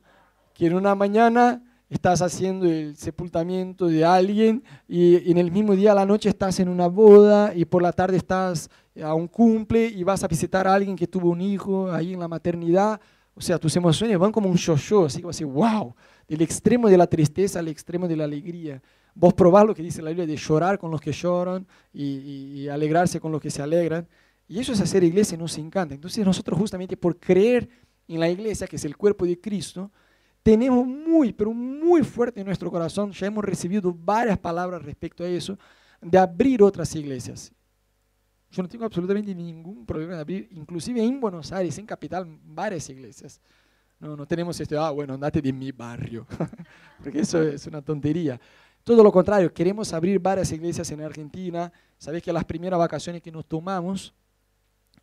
Que 0.60 0.66
en 0.66 0.74
una 0.74 0.94
mañana 0.94 1.62
estás 1.88 2.20
haciendo 2.20 2.66
el 2.66 2.94
sepultamiento 2.94 3.86
de 3.86 4.04
alguien 4.04 4.62
y 4.86 5.30
en 5.30 5.38
el 5.38 5.50
mismo 5.50 5.74
día 5.74 5.92
a 5.92 5.94
la 5.94 6.04
noche 6.04 6.28
estás 6.28 6.60
en 6.60 6.68
una 6.68 6.86
boda 6.86 7.54
y 7.54 7.64
por 7.64 7.80
la 7.80 7.92
tarde 7.92 8.18
estás 8.18 8.68
a 9.02 9.14
un 9.14 9.26
cumple 9.26 9.86
y 9.86 10.04
vas 10.04 10.22
a 10.22 10.28
visitar 10.28 10.68
a 10.68 10.74
alguien 10.74 10.96
que 10.96 11.06
tuvo 11.06 11.30
un 11.30 11.40
hijo 11.40 11.90
ahí 11.90 12.12
en 12.12 12.20
la 12.20 12.28
maternidad. 12.28 13.00
O 13.32 13.40
sea, 13.40 13.58
tus 13.58 13.74
emociones 13.74 14.18
van 14.18 14.32
como 14.32 14.50
un 14.50 14.56
yo-yo, 14.58 15.06
así 15.06 15.22
como 15.22 15.30
así, 15.30 15.44
wow, 15.44 15.94
del 16.28 16.42
extremo 16.42 16.90
de 16.90 16.98
la 16.98 17.06
tristeza 17.06 17.58
al 17.58 17.68
extremo 17.68 18.06
de 18.06 18.16
la 18.16 18.24
alegría. 18.24 18.82
Vos 19.14 19.32
probás 19.32 19.64
lo 19.64 19.74
que 19.74 19.82
dice 19.82 20.02
la 20.02 20.10
Biblia 20.10 20.26
de 20.26 20.36
llorar 20.36 20.78
con 20.78 20.90
los 20.90 21.00
que 21.00 21.12
lloran 21.12 21.66
y, 21.90 22.68
alegrarse 22.68 23.18
con 23.18 23.32
los 23.32 23.40
que 23.40 23.50
se 23.50 23.62
alegran. 23.62 24.06
Y 24.46 24.58
eso 24.58 24.74
es 24.74 24.80
hacer 24.82 25.04
iglesia 25.04 25.36
y 25.36 25.38
nos 25.38 25.56
encanta. 25.56 25.94
Entonces 25.94 26.22
nosotros 26.22 26.58
justamente 26.58 26.98
por 26.98 27.18
creer 27.18 27.66
en 28.06 28.20
la 28.20 28.28
iglesia, 28.28 28.66
que 28.66 28.76
es 28.76 28.84
el 28.84 28.98
cuerpo 28.98 29.24
de 29.24 29.40
Cristo, 29.40 29.90
tenemos 30.42 30.86
muy, 30.86 31.32
pero 31.32 31.52
muy 31.52 32.02
fuerte 32.02 32.40
en 32.40 32.46
nuestro 32.46 32.70
corazón, 32.70 33.12
ya 33.12 33.26
hemos 33.26 33.44
recibido 33.44 33.92
varias 33.92 34.38
palabras 34.38 34.82
respecto 34.82 35.24
a 35.24 35.28
eso, 35.28 35.58
de 36.00 36.18
abrir 36.18 36.62
otras 36.62 36.94
iglesias. 36.94 37.52
Yo 38.50 38.62
no 38.62 38.68
tengo 38.68 38.84
absolutamente 38.84 39.34
ningún 39.34 39.86
problema 39.86 40.14
de 40.14 40.20
abrir, 40.20 40.48
inclusive 40.52 41.02
en 41.02 41.20
Buenos 41.20 41.52
Aires, 41.52 41.78
en 41.78 41.86
Capital, 41.86 42.26
varias 42.44 42.88
iglesias. 42.88 43.40
No, 44.00 44.16
no 44.16 44.26
tenemos 44.26 44.58
esto, 44.58 44.80
ah, 44.82 44.90
bueno, 44.90 45.14
andate 45.14 45.42
de 45.42 45.52
mi 45.52 45.72
barrio, 45.72 46.26
porque 47.02 47.20
eso 47.20 47.42
es 47.42 47.66
una 47.66 47.82
tontería. 47.82 48.40
Todo 48.82 49.02
lo 49.04 49.12
contrario, 49.12 49.52
queremos 49.52 49.92
abrir 49.92 50.18
varias 50.18 50.50
iglesias 50.52 50.90
en 50.90 51.02
Argentina. 51.02 51.70
Sabéis 51.98 52.24
que 52.24 52.32
las 52.32 52.44
primeras 52.44 52.78
vacaciones 52.78 53.20
que 53.20 53.30
nos 53.30 53.44
tomamos, 53.44 54.14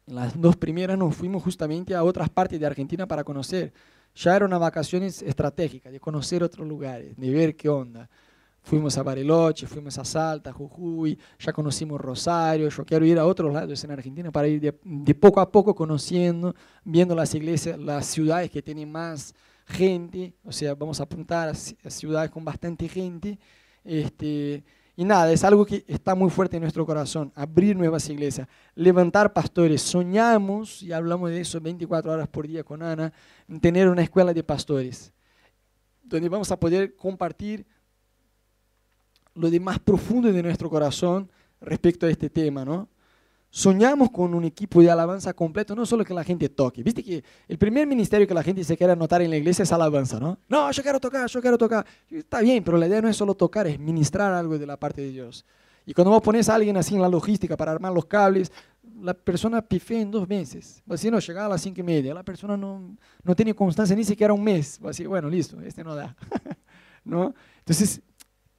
las 0.07 0.39
dos 0.39 0.57
primeras 0.57 0.97
nos 0.97 1.15
fuimos 1.15 1.43
justamente 1.43 1.93
a 1.93 2.03
otras 2.03 2.29
partes 2.29 2.59
de 2.59 2.65
Argentina 2.65 3.07
para 3.07 3.23
conocer. 3.23 3.71
Ya 4.17 4.35
eran 4.35 4.47
unas 4.47 4.59
vacaciones 4.59 5.21
estratégicas, 5.21 5.91
de 5.91 5.99
conocer 5.99 6.41
otros 6.41 6.67
lugares, 6.67 7.15
de 7.15 7.29
ver 7.29 7.55
qué 7.55 7.69
onda. 7.69 8.09
Fuimos 8.63 8.97
a 8.97 9.03
Bariloche, 9.03 9.67
fuimos 9.67 9.95
a 9.99 10.03
Salta, 10.03 10.51
Jujuy, 10.51 11.17
ya 11.37 11.53
conocimos 11.53 12.01
Rosario. 12.01 12.67
Yo 12.67 12.83
quiero 12.83 13.05
ir 13.05 13.19
a 13.19 13.25
otros 13.27 13.53
lados 13.53 13.83
en 13.83 13.91
Argentina 13.91 14.31
para 14.31 14.47
ir 14.47 14.59
de, 14.59 15.13
poco 15.13 15.39
a 15.39 15.51
poco 15.51 15.75
conociendo, 15.75 16.55
viendo 16.83 17.13
las 17.13 17.35
iglesias, 17.35 17.77
las 17.77 18.07
ciudades 18.07 18.49
que 18.49 18.63
tienen 18.63 18.91
más 18.91 19.35
gente. 19.67 20.33
O 20.43 20.51
sea, 20.51 20.73
vamos 20.73 20.99
a 20.99 21.03
apuntar 21.03 21.49
a 21.49 21.53
ciudades 21.53 22.31
con 22.31 22.43
bastante 22.43 22.89
gente. 22.89 23.37
Este, 23.83 24.63
y 24.99 25.05
nada, 25.05 25.31
es 25.31 25.43
algo 25.43 25.63
que 25.63 25.85
está 25.87 26.15
muy 26.15 26.31
fuerte 26.31 26.57
en 26.57 26.63
nuestro 26.63 26.83
corazón, 26.83 27.31
abrir 27.35 27.77
nuevas 27.77 28.09
iglesias, 28.09 28.47
levantar 28.73 29.31
pastores. 29.31 29.79
Soñamos, 29.83 30.81
y 30.81 30.91
hablamos 30.91 31.29
de 31.29 31.39
eso 31.39 31.61
24 31.61 32.11
horas 32.11 32.27
por 32.27 32.47
día 32.47 32.63
con 32.63 32.81
Ana, 32.81 33.13
en 33.47 33.59
tener 33.59 33.87
una 33.89 34.01
escuela 34.01 34.33
de 34.33 34.43
pastores, 34.43 35.13
donde 36.01 36.27
vamos 36.29 36.51
a 36.51 36.59
poder 36.59 36.95
compartir 36.95 37.63
lo 39.35 39.51
de 39.51 39.59
más 39.59 39.77
profundo 39.77 40.33
de 40.33 40.41
nuestro 40.41 40.67
corazón 40.67 41.29
respecto 41.61 42.07
a 42.07 42.09
este 42.09 42.27
tema, 42.27 42.65
¿no? 42.65 42.89
Soñamos 43.49 44.11
con 44.11 44.33
un 44.33 44.43
equipo 44.43 44.81
de 44.81 44.91
alabanza 44.91 45.33
completo, 45.33 45.75
no 45.75 45.85
solo 45.85 46.03
que 46.03 46.13
la 46.13 46.23
gente 46.23 46.49
toque. 46.49 46.83
Viste 46.83 47.03
que 47.03 47.23
el 47.47 47.57
primer 47.57 47.87
ministerio 47.87 48.27
que 48.27 48.33
la 48.33 48.43
gente 48.43 48.63
se 48.63 48.77
quiere 48.77 48.93
anotar 48.93 49.21
en 49.21 49.29
la 49.29 49.37
iglesia 49.37 49.63
es 49.63 49.71
alabanza, 49.71 50.19
¿no? 50.19 50.37
No, 50.49 50.69
yo 50.71 50.83
quiero 50.83 50.99
tocar, 50.99 51.27
yo 51.29 51.41
quiero 51.41 51.57
tocar. 51.57 51.85
Está 52.09 52.41
bien, 52.41 52.63
pero 52.63 52.77
la 52.77 52.87
idea 52.87 53.01
no 53.01 53.07
es 53.07 53.15
solo 53.15 53.35
tocar, 53.35 53.65
es 53.67 53.79
ministrar 53.79 54.33
algo 54.33 54.57
de 54.57 54.67
la 54.67 54.77
parte 54.77 55.01
de 55.01 55.11
Dios. 55.11 55.45
Y 55.85 55.93
cuando 55.93 56.11
vos 56.11 56.21
pones 56.21 56.49
a 56.49 56.55
alguien 56.55 56.75
así 56.75 56.95
en 56.95 57.01
la 57.01 57.07
logística 57.07 57.55
para 57.55 57.71
armar 57.71 57.93
los 57.93 58.05
cables, 58.05 58.51
la 59.01 59.13
persona 59.13 59.61
pifea 59.61 60.01
en 60.01 60.11
dos 60.11 60.27
meses. 60.27 60.83
Así 60.89 61.09
no, 61.09 61.19
llega 61.19 61.45
a 61.45 61.49
las 61.49 61.61
cinco 61.61 61.79
y 61.79 61.83
media, 61.83 62.13
la 62.13 62.23
persona 62.23 62.57
no, 62.57 62.97
no 63.23 63.35
tiene 63.35 63.53
constancia 63.53 63.95
ni 63.95 64.03
siquiera 64.03 64.33
un 64.33 64.43
mes. 64.43 64.79
Así, 64.83 65.05
bueno, 65.05 65.29
listo, 65.29 65.59
este 65.61 65.83
no 65.83 65.95
da. 65.95 66.15
¿No? 67.05 67.33
Entonces, 67.59 68.01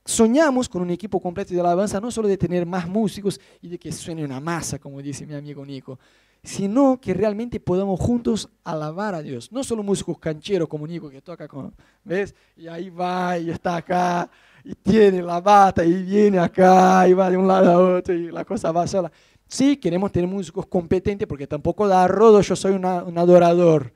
soñamos 0.09 0.71
con 0.71 0.81
un 0.81 0.89
equipo 0.89 1.21
completo 1.21 1.53
de 1.53 1.61
alabanza, 1.61 2.01
no 2.01 2.11
solo 2.11 2.29
de 2.29 2.39
tener 2.39 2.65
más 2.65 2.89
músicos 2.89 3.39
y 3.61 3.69
de 3.69 3.79
que 3.79 3.93
suene 3.93 4.25
una 4.25 4.41
masa, 4.41 4.79
como 4.79 5.03
dice 5.03 5.27
mi 5.27 5.35
amigo 5.35 5.67
Nico, 5.67 5.99
sino 6.43 6.99
que 6.99 7.13
realmente 7.13 7.61
podamos 7.61 8.01
juntos 8.01 8.49
alabar 8.65 9.15
a 9.15 9.21
Dios. 9.21 9.53
No 9.53 9.63
solo 9.63 9.83
músicos 9.83 10.19
cancheros 10.19 10.67
como 10.67 10.87
Nico 10.87 11.11
que 11.11 11.21
toca 11.21 11.47
con, 11.47 11.75
¿ves? 12.05 12.35
Y 12.57 12.69
ahí 12.69 12.89
va 12.89 13.37
y 13.37 13.51
está 13.51 13.77
acá 13.77 14.31
y 14.65 14.75
tiene 14.77 15.21
la 15.21 15.43
bata 15.43 15.85
y 15.85 16.03
viene 16.03 16.39
acá 16.39 17.07
y 17.07 17.13
va 17.13 17.29
de 17.29 17.37
un 17.37 17.47
lado 17.47 17.71
a 17.71 17.99
otro 17.99 18.15
y 18.15 18.31
la 18.31 18.47
cosa 18.47 18.73
va 18.73 18.87
sola. 18.87 19.13
Sí, 19.47 19.77
queremos 19.77 20.11
tener 20.11 20.27
músicos 20.27 20.65
competentes 20.69 21.29
porque 21.29 21.47
tampoco 21.47 21.87
da 21.87 22.09
rodo, 22.09 22.41
yo 22.41 22.57
soy 22.57 22.73
un 22.73 22.87
adorador. 22.87 23.93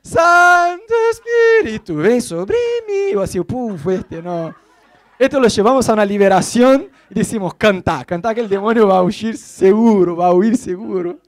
Santo 0.00 0.94
Espíritu, 1.10 1.96
ven 1.96 2.22
sobre 2.22 2.56
mí, 2.86 3.14
o 3.14 3.20
así, 3.20 3.38
puf, 3.42 3.86
este, 3.88 4.22
no. 4.22 4.54
Esto 5.18 5.40
lo 5.40 5.48
llevamos 5.48 5.88
a 5.88 5.94
una 5.94 6.04
liberación 6.04 6.88
y 7.10 7.14
decimos, 7.14 7.54
canta, 7.54 8.04
canta 8.04 8.32
que 8.32 8.40
el 8.40 8.48
demonio 8.48 8.86
va 8.86 8.98
a 8.98 9.02
huir 9.02 9.36
seguro, 9.36 10.14
va 10.14 10.28
a 10.28 10.32
huir 10.32 10.56
seguro. 10.56 11.18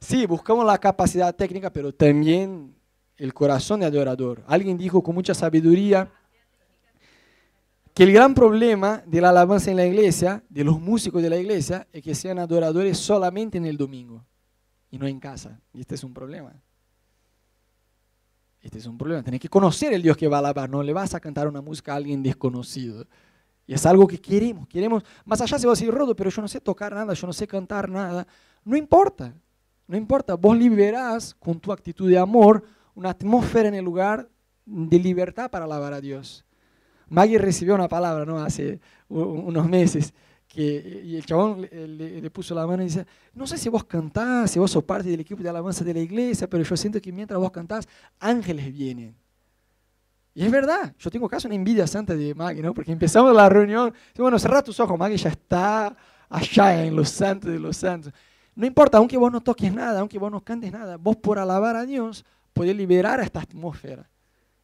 Sí, 0.00 0.24
buscamos 0.24 0.64
la 0.64 0.78
capacidad 0.78 1.34
técnica, 1.34 1.70
pero 1.70 1.92
también 1.92 2.74
el 3.18 3.34
corazón 3.34 3.80
de 3.80 3.86
adorador. 3.86 4.42
Alguien 4.46 4.78
dijo 4.78 5.02
con 5.02 5.14
mucha 5.14 5.34
sabiduría 5.34 6.10
que 7.92 8.04
el 8.04 8.12
gran 8.12 8.32
problema 8.32 9.02
de 9.06 9.20
la 9.20 9.28
alabanza 9.28 9.70
en 9.70 9.76
la 9.76 9.84
iglesia, 9.84 10.42
de 10.48 10.64
los 10.64 10.80
músicos 10.80 11.22
de 11.22 11.28
la 11.28 11.36
iglesia, 11.36 11.86
es 11.92 12.02
que 12.02 12.14
sean 12.14 12.38
adoradores 12.38 12.96
solamente 12.96 13.58
en 13.58 13.66
el 13.66 13.76
domingo 13.76 14.24
y 14.90 14.96
no 14.96 15.06
en 15.06 15.20
casa. 15.20 15.60
Y 15.74 15.80
este 15.82 15.96
es 15.96 16.02
un 16.02 16.14
problema. 16.14 16.54
Este 18.62 18.78
es 18.78 18.86
un 18.86 18.96
problema. 18.96 19.22
Tienes 19.22 19.40
que 19.40 19.48
conocer 19.48 19.92
el 19.92 20.02
Dios 20.02 20.16
que 20.16 20.28
va 20.28 20.36
a 20.36 20.38
alabar. 20.38 20.70
No 20.70 20.82
le 20.82 20.92
vas 20.92 21.14
a 21.14 21.20
cantar 21.20 21.48
una 21.48 21.60
música 21.60 21.92
a 21.92 21.96
alguien 21.96 22.22
desconocido. 22.22 23.06
Y 23.66 23.74
es 23.74 23.84
algo 23.84 24.06
que 24.06 24.20
queremos. 24.20 24.68
Queremos, 24.68 25.02
más 25.24 25.40
allá 25.40 25.58
se 25.58 25.66
va 25.66 25.72
a 25.72 25.74
decir, 25.74 25.90
Rodo, 25.90 26.14
pero 26.14 26.30
yo 26.30 26.40
no 26.40 26.48
sé 26.48 26.60
tocar 26.60 26.94
nada, 26.94 27.12
yo 27.12 27.26
no 27.26 27.32
sé 27.32 27.46
cantar 27.46 27.88
nada. 27.88 28.26
No 28.64 28.76
importa. 28.76 29.34
No 29.88 29.96
importa. 29.96 30.36
Vos 30.36 30.56
liberás 30.56 31.34
con 31.34 31.58
tu 31.58 31.72
actitud 31.72 32.08
de 32.08 32.18
amor 32.18 32.64
una 32.94 33.10
atmósfera 33.10 33.68
en 33.68 33.74
el 33.74 33.84
lugar 33.84 34.28
de 34.64 34.98
libertad 34.98 35.50
para 35.50 35.64
alabar 35.64 35.92
a 35.92 36.00
Dios. 36.00 36.44
Maggie 37.08 37.38
recibió 37.38 37.74
una 37.74 37.88
palabra 37.88 38.24
¿no? 38.24 38.38
hace 38.38 38.80
unos 39.08 39.68
meses 39.68 40.14
que, 40.52 41.02
y 41.04 41.16
el 41.16 41.24
chabón 41.24 41.62
le, 41.62 42.30
puso 42.30 42.54
la 42.54 42.66
mano 42.66 42.82
y 42.82 42.86
dice, 42.86 43.06
no 43.32 43.46
sé 43.46 43.56
si 43.56 43.70
vos 43.70 43.84
cantás, 43.84 44.50
si 44.50 44.58
vos 44.58 44.70
sos 44.70 44.84
parte 44.84 45.08
del 45.08 45.20
equipo 45.20 45.42
de 45.42 45.48
alabanza 45.48 45.82
de 45.82 45.94
la 45.94 46.00
iglesia, 46.00 46.46
pero 46.46 46.62
yo 46.62 46.76
siento 46.76 47.00
que 47.00 47.10
mientras 47.10 47.40
vos 47.40 47.50
cantás, 47.50 47.88
ángeles 48.20 48.70
vienen. 48.70 49.16
Y 50.34 50.44
es 50.44 50.50
verdad, 50.50 50.94
yo 50.98 51.10
tengo 51.10 51.26
caso 51.26 51.48
una 51.48 51.54
envidia 51.54 51.86
santa 51.86 52.14
de 52.14 52.34
Maggie, 52.34 52.62
¿no? 52.62 52.74
Porque 52.74 52.92
empezamos 52.92 53.34
la 53.34 53.48
reunión, 53.48 53.94
bueno, 54.18 54.38
cerrá 54.38 54.62
tus 54.62 54.78
ojos, 54.78 54.98
Maggie 54.98 55.16
ya 55.16 55.30
está 55.30 55.96
allá 56.28 56.84
en 56.84 56.96
los 56.96 57.08
santos 57.08 57.50
de 57.50 57.58
los 57.58 57.78
santos. 57.78 58.12
No 58.54 58.66
importa, 58.66 58.98
aunque 58.98 59.16
vos 59.16 59.32
no 59.32 59.40
toques 59.40 59.72
nada, 59.72 60.00
aunque 60.00 60.18
vos 60.18 60.30
no 60.30 60.42
cantes 60.42 60.70
nada, 60.70 60.98
vos 60.98 61.16
por 61.16 61.38
alabar 61.38 61.76
a 61.76 61.86
Dios 61.86 62.26
podés 62.52 62.76
liberar 62.76 63.20
esta 63.20 63.40
atmósfera 63.40 64.06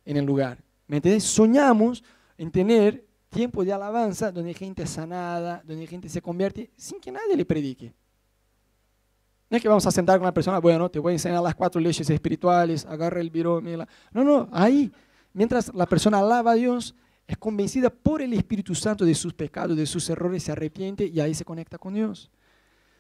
en 0.05 0.19
el 0.19 0.27
lugar. 0.27 0.59
¿Me 0.87 0.97
entendés? 0.97 1.25
Soñamos 1.25 2.05
en 2.37 2.51
tener 2.51 3.08
tiempo 3.29 3.65
de 3.65 3.73
alabanza 3.73 4.33
donde 4.33 4.51
hay 4.51 4.55
gente 4.55 4.87
sanada, 4.87 5.63
donde 5.65 5.87
gente 5.87 6.09
se 6.09 6.23
convierte 6.23 6.71
sin 6.77 7.01
que 7.01 7.13
nadie 7.13 7.37
le 7.37 7.45
predique. 7.45 7.95
No 9.51 9.57
es 9.57 9.63
que 9.63 9.69
vamos 9.69 9.87
a 9.87 9.91
sentar 9.91 10.19
con 10.19 10.27
la 10.27 10.35
persona, 10.35 10.59
bueno, 10.59 10.91
te 10.91 10.99
voy 10.99 11.13
a 11.13 11.15
enseñar 11.15 11.43
las 11.43 11.55
cuatro 11.55 11.81
leyes 11.81 12.09
espirituales, 12.09 12.85
agarra 12.85 13.21
el 13.21 13.31
virón. 13.31 13.65
No, 14.13 14.25
no, 14.25 14.49
ahí, 14.53 14.93
mientras 15.33 15.73
la 15.75 15.87
persona 15.87 16.19
alaba 16.19 16.53
a 16.53 16.55
Dios, 16.55 16.95
es 17.27 17.39
convencida 17.39 17.91
por 17.91 18.21
el 18.21 18.33
Espíritu 18.35 18.75
Santo 18.75 19.05
de 19.05 19.15
sus 19.15 19.33
pecados, 19.33 19.77
de 19.77 19.87
sus 19.87 20.09
errores, 20.11 20.43
se 20.43 20.53
arrepiente 20.53 21.07
y 21.07 21.21
ahí 21.21 21.35
se 21.35 21.45
conecta 21.45 21.79
con 21.79 21.95
Dios. 21.95 22.31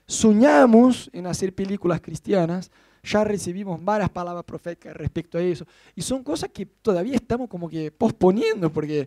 Soñamos 0.06 1.10
en 1.12 1.26
hacer 1.26 1.54
películas 1.54 2.00
cristianas, 2.00 2.70
ya 3.02 3.24
recibimos 3.24 3.82
varias 3.84 4.08
palabras 4.08 4.44
proféticas 4.44 4.96
respecto 4.96 5.36
a 5.36 5.42
eso, 5.42 5.66
y 5.94 6.00
son 6.00 6.22
cosas 6.22 6.50
que 6.50 6.64
todavía 6.64 7.14
estamos 7.14 7.48
como 7.48 7.68
que 7.68 7.90
posponiendo, 7.90 8.72
porque 8.72 9.06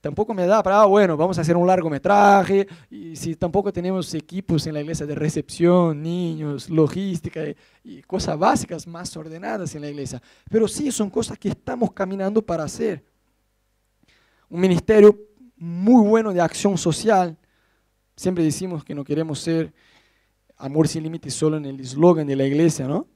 tampoco 0.00 0.32
me 0.32 0.46
da 0.46 0.62
para, 0.62 0.82
ah, 0.82 0.86
bueno, 0.86 1.16
vamos 1.16 1.36
a 1.38 1.42
hacer 1.42 1.56
un 1.56 1.66
largometraje, 1.66 2.66
y 2.90 3.14
si 3.16 3.36
tampoco 3.36 3.72
tenemos 3.72 4.12
equipos 4.14 4.66
en 4.66 4.74
la 4.74 4.80
iglesia 4.80 5.06
de 5.06 5.14
recepción, 5.14 6.02
niños, 6.02 6.70
logística 6.70 7.40
y, 7.84 8.02
cosas 8.02 8.38
básicas 8.38 8.86
más 8.86 9.14
ordenadas 9.16 9.74
en 9.74 9.82
la 9.82 9.90
iglesia. 9.90 10.22
Pero 10.50 10.66
sí 10.66 10.90
son 10.90 11.10
cosas 11.10 11.38
que 11.38 11.50
estamos 11.50 11.92
caminando 11.92 12.42
para 12.42 12.64
hacer. 12.64 13.04
Un 14.48 14.60
ministerio 14.60 15.16
muy 15.56 16.06
bueno 16.06 16.32
de 16.32 16.40
acción 16.40 16.76
social. 16.76 17.36
Siempre 18.16 18.42
decimos 18.42 18.84
que 18.84 18.94
no 18.94 19.04
queremos 19.04 19.40
ser 19.40 19.72
amor 20.56 20.88
sin 20.88 21.02
límites 21.02 21.34
solo 21.34 21.56
en 21.56 21.66
el 21.66 21.80
eslogan 21.80 22.26
de 22.26 22.36
la 22.36 22.44
iglesia, 22.44 22.86
¿no? 22.86 23.06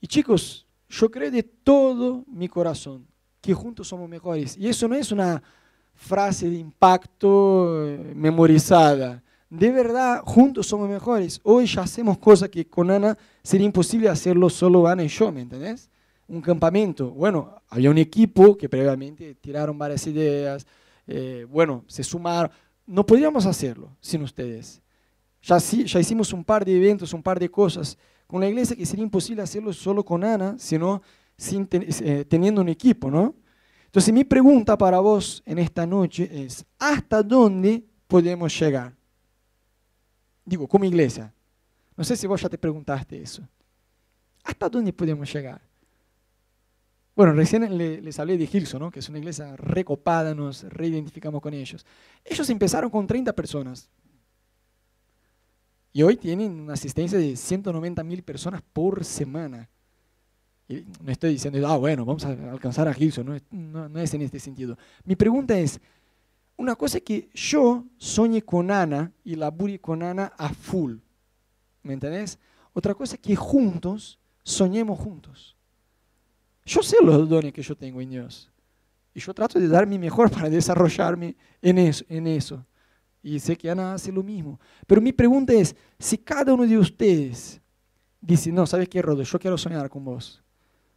Y 0.00 0.06
chicos, 0.06 0.66
yo 0.88 1.10
creo 1.10 1.30
de 1.30 1.42
todo 1.42 2.24
mi 2.26 2.48
corazón 2.48 3.06
que 3.40 3.54
juntos 3.54 3.88
somos 3.88 4.08
mejores. 4.08 4.56
Y 4.56 4.68
eso 4.68 4.86
no 4.86 4.94
es 4.94 5.12
una 5.12 5.42
frase 5.94 6.50
de 6.50 6.56
impacto 6.56 7.86
eh, 7.86 8.12
memorizada. 8.14 9.22
De 9.48 9.70
verdad, 9.70 10.22
juntos 10.24 10.66
somos 10.66 10.88
mejores. 10.88 11.40
Hoy 11.44 11.66
ya 11.66 11.82
hacemos 11.82 12.18
cosas 12.18 12.48
que 12.48 12.66
con 12.66 12.90
Ana 12.90 13.16
sería 13.42 13.66
imposible 13.66 14.08
hacerlo 14.08 14.50
solo 14.50 14.86
Ana 14.86 15.04
y 15.04 15.08
yo, 15.08 15.30
¿me 15.30 15.42
entendés? 15.42 15.88
un 16.28 16.40
campamento. 16.40 17.10
Bueno, 17.10 17.60
había 17.68 17.90
un 17.90 17.98
equipo 17.98 18.56
que 18.56 18.68
previamente 18.68 19.34
tiraron 19.34 19.76
varias 19.76 20.06
ideas, 20.06 20.66
eh, 21.06 21.46
bueno, 21.50 21.84
se 21.86 22.02
sumaron. 22.02 22.50
No 22.86 23.04
podíamos 23.04 23.46
hacerlo 23.46 23.90
sin 24.00 24.22
ustedes. 24.22 24.80
Ya, 25.42 25.58
ya 25.58 26.00
hicimos 26.00 26.32
un 26.32 26.44
par 26.44 26.64
de 26.64 26.76
eventos, 26.76 27.12
un 27.12 27.22
par 27.22 27.38
de 27.38 27.50
cosas 27.50 27.98
con 28.26 28.40
la 28.40 28.48
iglesia 28.48 28.74
que 28.74 28.86
sería 28.86 29.04
imposible 29.04 29.42
hacerlo 29.42 29.72
solo 29.72 30.04
con 30.04 30.24
Ana, 30.24 30.56
sino 30.58 31.02
sin 31.36 31.68
eh, 31.70 32.24
teniendo 32.26 32.60
un 32.62 32.68
equipo, 32.68 33.10
¿no? 33.10 33.34
Entonces 33.94 34.12
mi 34.12 34.24
pregunta 34.24 34.76
para 34.76 34.98
vos 34.98 35.40
en 35.46 35.60
esta 35.60 35.86
noche 35.86 36.28
es, 36.28 36.66
¿hasta 36.80 37.22
dónde 37.22 37.84
podemos 38.08 38.58
llegar? 38.58 38.92
Digo, 40.44 40.66
como 40.66 40.84
iglesia. 40.84 41.32
No 41.96 42.02
sé 42.02 42.16
si 42.16 42.26
vos 42.26 42.42
ya 42.42 42.48
te 42.48 42.58
preguntaste 42.58 43.22
eso. 43.22 43.48
¿Hasta 44.42 44.68
dónde 44.68 44.92
podemos 44.92 45.32
llegar? 45.32 45.62
Bueno, 47.14 47.34
recién 47.34 47.78
les 47.78 48.18
hablé 48.18 48.36
de 48.36 48.48
Gilson, 48.48 48.80
¿no? 48.80 48.90
que 48.90 48.98
es 48.98 49.08
una 49.08 49.18
iglesia 49.18 49.54
recopada, 49.54 50.34
nos 50.34 50.64
reidentificamos 50.64 51.40
con 51.40 51.54
ellos. 51.54 51.86
Ellos 52.24 52.50
empezaron 52.50 52.90
con 52.90 53.06
30 53.06 53.32
personas. 53.32 53.88
Y 55.92 56.02
hoy 56.02 56.16
tienen 56.16 56.62
una 56.62 56.72
asistencia 56.72 57.16
de 57.16 57.36
190 57.36 58.02
mil 58.02 58.24
personas 58.24 58.60
por 58.72 59.04
semana. 59.04 59.70
Y 60.68 60.84
no 61.02 61.12
estoy 61.12 61.32
diciendo, 61.32 61.66
ah, 61.68 61.76
bueno, 61.76 62.04
vamos 62.04 62.24
a 62.24 62.30
alcanzar 62.50 62.88
a 62.88 62.94
Gilson, 62.94 63.40
no, 63.50 63.88
no, 63.88 64.00
es 64.00 64.14
en 64.14 64.22
este 64.22 64.40
sentido. 64.40 64.78
Mi 65.04 65.14
pregunta 65.14 65.58
es, 65.58 65.80
una 66.56 66.74
cosa 66.74 66.98
es 66.98 67.04
que 67.04 67.28
yo 67.34 67.84
soñé 67.98 68.42
con 68.42 68.70
Ana 68.70 69.12
y 69.24 69.34
labure 69.34 69.78
con 69.78 70.02
Ana 70.02 70.32
a 70.38 70.48
full, 70.48 70.96
¿me 71.82 71.92
entendés? 71.92 72.38
Otra 72.72 72.94
cosa 72.94 73.16
es 73.16 73.20
que 73.20 73.36
juntos 73.36 74.18
soñemos 74.42 74.98
juntos. 74.98 75.56
Yo 76.64 76.82
sé 76.82 76.96
los 77.02 77.28
dones 77.28 77.52
que 77.52 77.62
yo 77.62 77.76
tengo 77.76 78.00
en 78.00 78.10
Dios. 78.10 78.50
Y 79.14 79.20
yo 79.20 79.34
trato 79.34 79.60
de 79.60 79.68
dar 79.68 79.86
mi 79.86 79.98
mejor 79.98 80.30
para 80.30 80.48
desarrollarme 80.50 81.36
en 81.60 81.78
eso. 81.78 82.04
En 82.08 82.26
eso. 82.26 82.64
Y 83.22 83.38
sé 83.38 83.56
que 83.56 83.70
Ana 83.70 83.94
hace 83.94 84.10
lo 84.10 84.22
mismo. 84.22 84.58
Pero 84.86 85.00
mi 85.00 85.12
pregunta 85.12 85.52
es, 85.52 85.74
si 85.98 86.18
cada 86.18 86.52
uno 86.52 86.66
de 86.66 86.76
ustedes 86.76 87.60
dice, 88.20 88.50
no, 88.50 88.66
¿sabes 88.66 88.88
qué, 88.88 89.00
Rodo? 89.00 89.22
Yo 89.22 89.38
quiero 89.38 89.56
soñar 89.56 89.88
con 89.88 90.04
vos. 90.04 90.43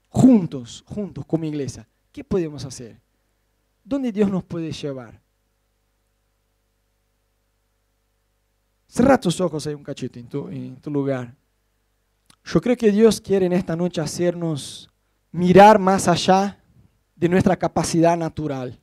Juntos, 0.09 0.83
juntos, 0.87 1.25
como 1.25 1.45
iglesia. 1.45 1.87
¿Qué 2.11 2.23
podemos 2.23 2.65
hacer? 2.65 2.99
¿Dónde 3.83 4.11
Dios 4.11 4.29
nos 4.29 4.43
puede 4.43 4.71
llevar? 4.71 5.21
Cerra 8.87 9.19
tus 9.19 9.39
ojos 9.41 9.67
ahí 9.67 9.73
un 9.73 9.83
cachito 9.83 10.17
en 10.49 10.77
tu, 10.77 10.89
lugar. 10.89 11.35
Yo 12.43 12.61
creo 12.61 12.75
que 12.75 12.91
Dios 12.91 13.19
quiere 13.21 13.45
en 13.45 13.53
esta 13.53 13.75
noche 13.75 14.01
hacernos 14.01 14.89
mirar 15.31 15.77
más 15.77 16.07
allá 16.07 16.57
de 17.15 17.29
nuestra 17.29 17.55
capacidad 17.57 18.17
natural. 18.17 18.79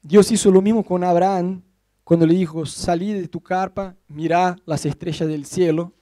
Dios 0.00 0.30
hizo 0.30 0.50
lo 0.50 0.62
mismo 0.62 0.84
con 0.84 1.02
Abraham 1.02 1.62
cuando 2.04 2.24
le 2.24 2.34
dijo, 2.34 2.64
salí 2.64 3.12
de 3.12 3.28
tu 3.28 3.40
carpa, 3.40 3.94
mira 4.06 4.56
las 4.64 4.86
estrellas 4.86 5.28
del 5.28 5.44
cielo, 5.44 5.92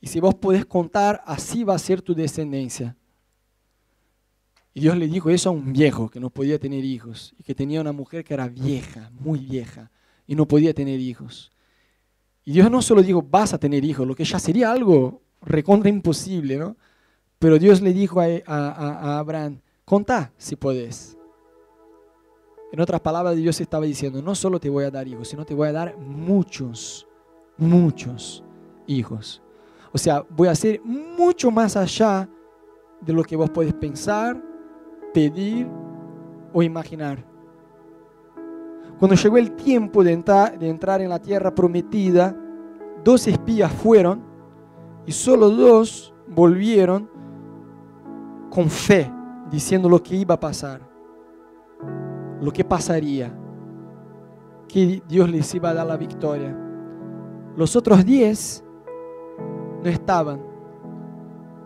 y 0.00 0.06
si 0.06 0.18
vos 0.18 0.34
podés 0.34 0.64
contar, 0.64 1.22
así 1.26 1.62
va 1.62 1.74
a 1.74 1.78
ser 1.78 2.00
tu 2.00 2.14
descendencia. 2.14 2.96
Y 4.74 4.80
Dios 4.80 4.96
le 4.96 5.06
dijo 5.06 5.28
eso 5.30 5.50
a 5.50 5.52
un 5.52 5.72
viejo 5.72 6.08
que 6.08 6.18
no 6.18 6.30
podía 6.30 6.58
tener 6.58 6.84
hijos, 6.84 7.34
y 7.38 7.42
que 7.42 7.54
tenía 7.54 7.80
una 7.80 7.92
mujer 7.92 8.24
que 8.24 8.34
era 8.34 8.48
vieja, 8.48 9.10
muy 9.20 9.40
vieja, 9.40 9.90
y 10.26 10.34
no 10.34 10.46
podía 10.46 10.72
tener 10.72 10.98
hijos. 10.98 11.52
Y 12.44 12.52
Dios 12.52 12.70
no 12.70 12.80
solo 12.82 13.02
dijo, 13.02 13.22
vas 13.22 13.52
a 13.52 13.58
tener 13.58 13.84
hijos, 13.84 14.06
lo 14.06 14.14
que 14.14 14.24
ya 14.24 14.38
sería 14.38 14.72
algo 14.72 15.20
recontra 15.42 15.90
imposible, 15.90 16.56
¿no? 16.56 16.76
Pero 17.38 17.58
Dios 17.58 17.80
le 17.80 17.92
dijo 17.92 18.20
a, 18.20 19.18
Abraham, 19.18 19.60
contá 19.84 20.32
si 20.36 20.56
puedes. 20.56 21.18
En 22.72 22.80
otras 22.80 23.00
palabras, 23.00 23.36
Dios 23.36 23.60
estaba 23.60 23.84
diciendo, 23.84 24.22
no 24.22 24.34
solo 24.34 24.58
te 24.58 24.70
voy 24.70 24.84
a 24.84 24.90
dar 24.90 25.06
hijos, 25.06 25.28
sino 25.28 25.44
te 25.44 25.52
voy 25.52 25.68
a 25.68 25.72
dar 25.72 25.98
muchos, 25.98 27.06
muchos 27.58 28.42
hijos. 28.86 29.42
O 29.92 29.98
sea, 29.98 30.24
voy 30.30 30.48
a 30.48 30.52
hacer 30.52 30.80
mucho 30.82 31.50
más 31.50 31.76
allá 31.76 32.28
de 33.00 33.12
lo 33.12 33.22
que 33.22 33.36
vos 33.36 33.50
podés 33.50 33.74
pensar, 33.74 34.42
pedir 35.12 35.68
o 36.52 36.62
imaginar. 36.62 37.24
Cuando 38.98 39.16
llegó 39.16 39.36
el 39.36 39.52
tiempo 39.52 40.04
de 40.04 40.12
entrar, 40.12 41.00
en 41.00 41.08
la 41.08 41.18
tierra 41.18 41.54
prometida, 41.54 42.36
dos 43.02 43.26
espías 43.26 43.72
fueron 43.72 44.22
y 45.06 45.12
solo 45.12 45.50
dos 45.50 46.14
volvieron 46.28 47.10
con 48.48 48.70
fe, 48.70 49.10
diciendo 49.50 49.88
lo 49.88 50.02
que 50.02 50.14
iba 50.14 50.34
a 50.34 50.40
pasar, 50.40 50.80
lo 52.40 52.52
que 52.52 52.64
pasaría, 52.64 53.36
que 54.68 55.02
Dios 55.08 55.28
les 55.28 55.52
iba 55.54 55.70
a 55.70 55.74
dar 55.74 55.86
la 55.86 55.96
victoria. 55.96 56.56
Los 57.56 57.74
otros 57.74 58.04
diez 58.04 58.62
no 59.82 59.90
estaban, 59.90 60.40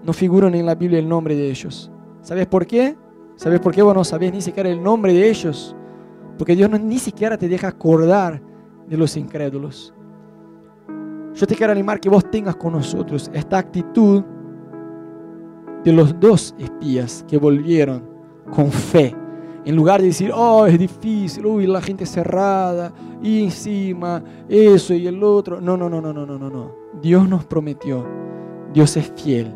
no 0.02 0.12
figuran 0.12 0.54
en 0.54 0.64
la 0.64 0.74
Biblia 0.74 0.98
el 0.98 1.08
nombre 1.08 1.34
de 1.34 1.50
ellos. 1.50 1.90
¿Sabes 2.22 2.46
por 2.46 2.66
qué? 2.66 2.96
¿Sabes 3.36 3.60
por 3.60 3.74
qué 3.74 3.82
vos 3.82 3.94
no 3.94 4.02
sabés 4.02 4.32
ni 4.32 4.40
siquiera 4.40 4.68
el 4.68 4.82
nombre 4.82 5.12
de 5.12 5.28
ellos? 5.28 5.76
Porque 6.38 6.56
Dios 6.56 6.70
ni 6.80 6.98
siquiera 6.98 7.36
te 7.36 7.48
deja 7.48 7.68
acordar 7.68 8.42
de 8.88 8.96
los 8.96 9.16
incrédulos. 9.16 9.94
Yo 11.34 11.46
te 11.46 11.54
quiero 11.54 11.72
animar 11.72 12.00
que 12.00 12.08
vos 12.08 12.30
tengas 12.30 12.56
con 12.56 12.72
nosotros 12.72 13.30
esta 13.34 13.58
actitud 13.58 14.24
de 15.84 15.92
los 15.92 16.18
dos 16.18 16.54
espías 16.58 17.24
que 17.28 17.36
volvieron 17.36 18.02
con 18.50 18.72
fe. 18.72 19.14
En 19.66 19.76
lugar 19.76 20.00
de 20.00 20.06
decir, 20.06 20.30
oh, 20.34 20.66
es 20.66 20.78
difícil, 20.78 21.44
uy, 21.44 21.66
la 21.66 21.82
gente 21.82 22.06
cerrada, 22.06 22.92
y 23.22 23.44
encima 23.44 24.22
eso 24.48 24.94
y 24.94 25.06
el 25.06 25.22
otro. 25.22 25.60
No, 25.60 25.76
no, 25.76 25.90
no, 25.90 26.00
no, 26.00 26.12
no, 26.12 26.24
no, 26.24 26.38
no, 26.38 26.48
no. 26.48 26.72
Dios 27.02 27.28
nos 27.28 27.44
prometió, 27.44 28.06
Dios 28.72 28.96
es 28.96 29.12
fiel 29.14 29.52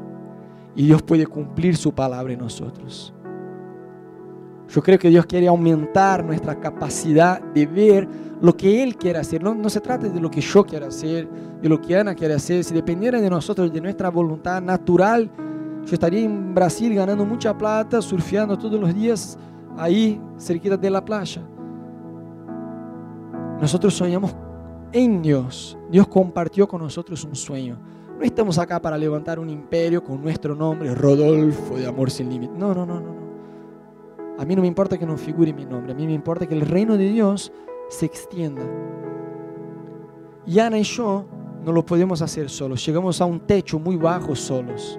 y 0.75 0.87
Dios 0.87 1.03
puede 1.03 1.27
cumplir 1.27 1.77
su 1.77 1.93
palabra 1.95 2.33
en 2.33 2.41
nosotros. 2.41 3.15
Yo 4.73 4.81
creo 4.83 4.99
que 4.99 5.09
Dios 5.09 5.27
quiere 5.27 5.49
aumentar 5.49 6.25
nuestra 6.25 6.59
capacidad 6.59 7.43
de 7.43 7.67
ver 7.67 8.09
lo 8.41 8.57
que 8.57 8.83
Él 8.83 8.97
quiere 8.97 9.19
hacer. 9.19 9.43
No, 9.43 9.69
se 9.69 9.81
trata 9.81 10.09
de 10.09 10.21
lo 10.21 10.31
que 10.31 10.41
yo 10.41 10.65
quiero 10.65 10.87
hacer, 10.87 11.29
de 11.61 11.69
lo 11.69 11.81
que 11.81 11.97
Ana 11.97 12.15
quiere 12.15 12.35
hacer. 12.35 12.63
Si 12.63 12.73
dependiera 12.73 13.21
de 13.21 13.29
nosotros, 13.29 13.73
de 13.73 13.81
nuestra 13.81 14.11
voluntad 14.11 14.63
natural, 14.63 15.29
yo 15.85 15.93
estaría 15.93 16.21
en 16.21 16.55
Brasil 16.55 16.95
ganando 16.95 17.25
mucha 17.25 17.57
plata, 17.57 18.01
surfeando 18.01 18.57
todos 18.57 18.79
los 18.79 18.95
días 18.95 19.37
ahí, 19.77 20.21
cerquita 20.39 20.77
de 20.77 20.91
la 20.91 21.05
playa. 21.05 21.43
Nosotros 23.61 23.93
soñamos 23.93 24.37
en 24.93 25.21
Dios. 25.21 25.77
Dios 25.91 26.07
compartió 26.07 26.69
con 26.69 26.81
nosotros 26.81 27.25
un 27.25 27.35
sueño. 27.35 27.77
No 28.17 28.25
estamos 28.25 28.57
acá 28.57 28.81
para 28.81 28.97
levantar 28.97 29.41
un 29.41 29.51
imperio 29.51 30.05
con 30.05 30.23
nuestro 30.23 30.55
nombre, 30.55 30.95
Rodolfo 30.95 31.77
de 31.77 31.89
Amor 31.89 32.11
Sin 32.11 32.31
Límite. 32.31 32.53
No, 32.57 32.73
no, 32.73 32.87
no, 32.87 33.01
no. 33.01 33.20
A 34.41 34.47
mí 34.47 34.57
no 34.57 34.63
me 34.63 34.69
importa 34.69 34.97
que 34.97 35.05
no 35.05 35.19
figure 35.19 35.53
mi 35.53 35.67
nombre, 35.67 35.93
a 35.93 35.95
mí 35.95 36.07
me 36.07 36.15
importa 36.15 36.47
que 36.47 36.55
el 36.55 36.63
reino 36.63 36.97
de 36.97 37.11
Dios 37.11 37.53
se 37.91 38.07
extienda. 38.07 38.63
Y 40.47 40.59
Ana 40.59 40.79
y 40.79 40.83
yo 40.83 41.27
no 41.63 41.73
lo 41.73 41.85
podemos 41.85 42.23
hacer 42.23 42.49
solos, 42.49 42.85
llegamos 42.87 43.21
a 43.21 43.27
un 43.27 43.41
techo 43.41 43.79
muy 43.79 43.97
bajo 43.97 44.35
solos. 44.35 44.99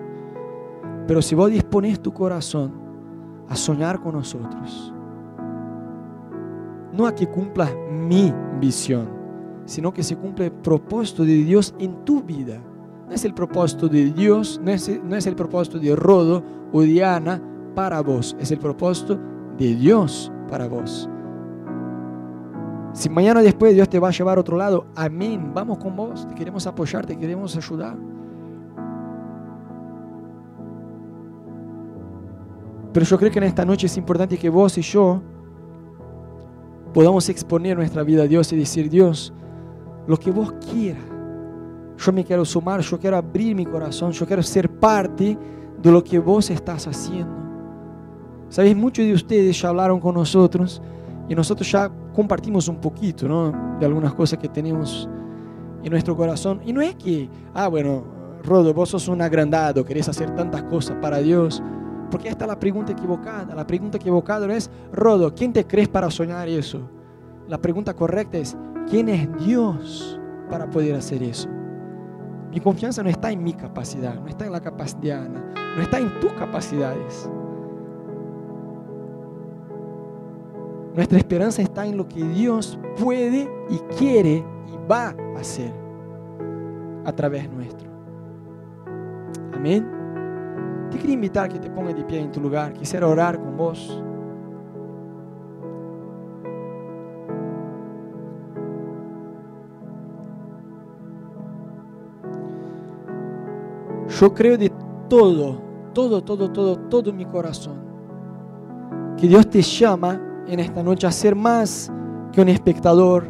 Pero 1.07 1.23
si 1.23 1.33
vos 1.33 1.49
dispones 1.49 1.99
tu 1.99 2.13
corazón 2.13 2.71
a 3.49 3.55
soñar 3.55 3.99
con 3.99 4.13
nosotros, 4.13 4.93
no 6.93 7.07
a 7.07 7.15
que 7.15 7.25
cumplas 7.25 7.73
mi 7.89 8.31
visión, 8.59 9.09
sino 9.65 9.91
que 9.91 10.03
se 10.03 10.17
cumple 10.17 10.45
el 10.45 10.51
propósito 10.51 11.25
de 11.25 11.37
Dios 11.37 11.73
en 11.79 12.05
tu 12.05 12.21
vida. 12.21 12.61
No 13.07 13.11
es 13.11 13.25
el 13.25 13.33
propósito 13.33 13.87
de 13.87 14.11
Dios, 14.11 14.61
no 14.63 14.69
es, 14.69 15.01
no 15.03 15.15
es 15.15 15.25
el 15.25 15.35
propósito 15.35 15.79
de 15.79 15.95
Rodo 15.95 16.43
o 16.71 16.81
de 16.81 17.03
Ana 17.03 17.41
para 17.73 18.01
vos, 18.01 18.35
es 18.39 18.51
el 18.51 18.59
propósito 18.59 19.30
de 19.57 19.75
Dios 19.75 20.31
para 20.49 20.67
vos. 20.67 21.09
Si 22.93 23.09
mañana 23.09 23.41
después 23.41 23.73
Dios 23.73 23.87
te 23.89 23.99
va 23.99 24.09
a 24.09 24.11
llevar 24.11 24.37
a 24.37 24.41
otro 24.41 24.57
lado, 24.57 24.87
amén, 24.95 25.51
vamos 25.53 25.77
con 25.77 25.95
vos, 25.95 26.27
te 26.27 26.35
queremos 26.35 26.67
apoyar, 26.67 27.05
te 27.05 27.17
queremos 27.17 27.55
ayudar. 27.55 27.95
Pero 32.93 33.05
yo 33.05 33.17
creo 33.17 33.31
que 33.31 33.39
en 33.39 33.45
esta 33.45 33.63
noche 33.63 33.87
es 33.87 33.95
importante 33.95 34.37
que 34.37 34.49
vos 34.49 34.77
y 34.77 34.81
yo 34.81 35.21
podamos 36.93 37.29
exponer 37.29 37.77
nuestra 37.77 38.03
vida 38.03 38.23
a 38.23 38.27
Dios 38.27 38.51
y 38.51 38.57
decir, 38.57 38.89
Dios, 38.89 39.33
lo 40.07 40.17
que 40.17 40.31
vos 40.31 40.53
quieras. 40.71 41.03
Yo 41.97 42.11
me 42.11 42.25
quiero 42.25 42.43
sumar, 42.43 42.81
yo 42.81 42.99
quiero 42.99 43.15
abrir 43.15 43.55
mi 43.55 43.65
corazón, 43.65 44.11
yo 44.11 44.25
quiero 44.25 44.43
ser 44.43 44.69
parte 44.69 45.37
de 45.81 45.91
lo 45.91 46.03
que 46.03 46.19
vos 46.19 46.49
estás 46.49 46.87
haciendo. 46.87 47.40
Sabéis, 48.51 48.75
muchos 48.75 49.05
de 49.05 49.13
ustedes 49.13 49.61
ya 49.61 49.69
hablaron 49.69 50.01
con 50.01 50.13
nosotros 50.13 50.81
y 51.29 51.35
nosotros 51.35 51.71
ya 51.71 51.89
compartimos 52.13 52.67
un 52.67 52.81
poquito 52.81 53.25
¿no? 53.25 53.77
de 53.79 53.85
algunas 53.85 54.13
cosas 54.13 54.37
que 54.39 54.49
tenemos 54.49 55.07
en 55.81 55.89
nuestro 55.89 56.17
corazón. 56.17 56.59
Y 56.65 56.73
no 56.73 56.81
es 56.81 56.95
que, 56.95 57.29
ah, 57.53 57.69
bueno, 57.69 58.03
Rodo, 58.43 58.73
vos 58.73 58.89
sos 58.89 59.07
un 59.07 59.21
agrandado, 59.21 59.85
querés 59.85 60.09
hacer 60.09 60.35
tantas 60.35 60.63
cosas 60.63 60.97
para 61.01 61.19
Dios. 61.19 61.63
Porque 62.11 62.27
esta 62.27 62.43
es 62.43 62.49
la 62.49 62.59
pregunta 62.59 62.91
equivocada. 62.91 63.55
La 63.55 63.65
pregunta 63.65 63.95
equivocada 63.95 64.45
no 64.47 64.53
es, 64.53 64.69
Rodo, 64.91 65.33
¿quién 65.33 65.53
te 65.53 65.65
crees 65.65 65.87
para 65.87 66.11
soñar 66.11 66.49
eso? 66.49 66.81
La 67.47 67.57
pregunta 67.57 67.93
correcta 67.93 68.37
es, 68.37 68.57
¿quién 68.89 69.07
es 69.07 69.29
Dios 69.45 70.19
para 70.49 70.69
poder 70.69 70.95
hacer 70.95 71.23
eso? 71.23 71.47
Mi 72.51 72.59
confianza 72.59 73.01
no 73.01 73.09
está 73.09 73.31
en 73.31 73.41
mi 73.41 73.53
capacidad, 73.53 74.15
no 74.15 74.27
está 74.27 74.45
en 74.45 74.51
la 74.51 74.59
capacidad 74.59 74.99
de 74.99 75.13
Ana, 75.13 75.53
no 75.77 75.81
está 75.81 75.99
en 75.99 76.19
tus 76.19 76.33
capacidades. 76.33 77.29
Nuestra 80.93 81.17
esperanza 81.17 81.61
está 81.61 81.85
en 81.85 81.95
lo 81.95 82.07
que 82.07 82.21
Dios 82.21 82.77
puede 83.01 83.49
y 83.69 83.77
quiere 83.97 84.43
y 84.67 84.89
va 84.89 85.15
a 85.35 85.39
hacer 85.39 85.71
a 87.05 87.11
través 87.13 87.49
nuestro. 87.49 87.89
Amén. 89.53 89.87
Te 90.91 90.97
quería 90.97 91.13
invitar 91.13 91.45
a 91.45 91.49
que 91.49 91.59
te 91.59 91.69
pongas 91.69 91.95
de 91.95 92.03
pie 92.03 92.19
en 92.19 92.31
tu 92.31 92.41
lugar. 92.41 92.73
Quisiera 92.73 93.07
orar 93.07 93.39
con 93.39 93.55
vos. 93.55 94.03
Yo 104.19 104.33
creo 104.33 104.57
de 104.57 104.69
todo, 105.07 105.61
todo, 105.93 106.21
todo, 106.21 106.51
todo, 106.51 106.77
todo 106.77 107.13
mi 107.13 107.25
corazón, 107.25 107.77
que 109.17 109.25
Dios 109.27 109.49
te 109.49 109.61
llama 109.61 110.30
en 110.51 110.59
esta 110.59 110.83
noche 110.83 111.07
a 111.07 111.11
ser 111.11 111.33
más 111.33 111.89
que 112.33 112.41
un 112.41 112.49
espectador, 112.49 113.25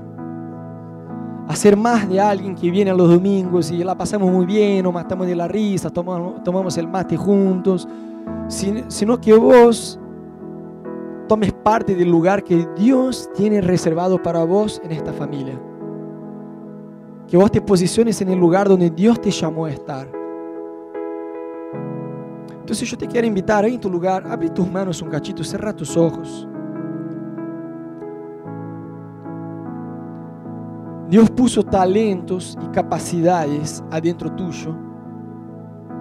a 1.48 1.56
ser 1.56 1.78
más 1.78 2.10
de 2.10 2.20
alguien 2.20 2.56
que 2.56 2.72
viene 2.72 2.90
a 2.90 2.96
los 2.96 3.10
domingos 3.10 3.70
y 3.70 3.84
la 3.84 3.96
pasamos 3.96 4.32
muy 4.32 4.48
bien, 4.48 4.84
o 4.88 4.92
matamos 4.92 5.28
de 5.28 5.36
la 5.36 5.48
risa, 5.48 5.92
tomamos, 5.92 6.78
el 6.78 6.88
mate 6.88 7.16
juntos, 7.16 7.88
sino 8.48 9.22
que 9.22 9.36
vos 9.36 10.00
tomes 11.28 11.54
parte 11.54 11.94
del 11.94 12.10
lugar 12.10 12.44
que 12.44 12.68
Dios 12.76 13.30
tiene 13.36 13.62
reservado 13.62 14.22
para 14.22 14.44
vos 14.44 14.82
en 14.84 14.92
esta 14.92 15.14
familia. 15.14 15.62
Que 17.28 17.38
vos 17.38 17.52
te 17.52 17.62
posiciones 17.62 18.20
en 18.22 18.30
el 18.30 18.40
lugar 18.40 18.68
donde 18.68 18.90
Dios 18.90 19.22
te 19.22 19.30
llamó 19.30 19.66
a 19.66 19.70
estar. 19.70 20.12
Entonces 22.60 22.90
yo 22.90 22.98
te 22.98 23.06
quiero 23.06 23.28
invitar 23.28 23.64
ahí 23.64 23.76
en 23.76 23.80
tu 23.80 23.92
lugar, 23.92 24.26
abre 24.28 24.50
tus 24.50 24.70
manos 24.70 25.04
un 25.04 25.10
cachito, 25.10 25.44
cerra 25.44 25.72
tus 25.72 25.96
ojos. 25.96 26.48
Dios 31.12 31.30
puso 31.30 31.62
talentos 31.62 32.58
y 32.64 32.68
capacidades 32.70 33.84
adentro 33.92 34.32
tuyo 34.32 34.74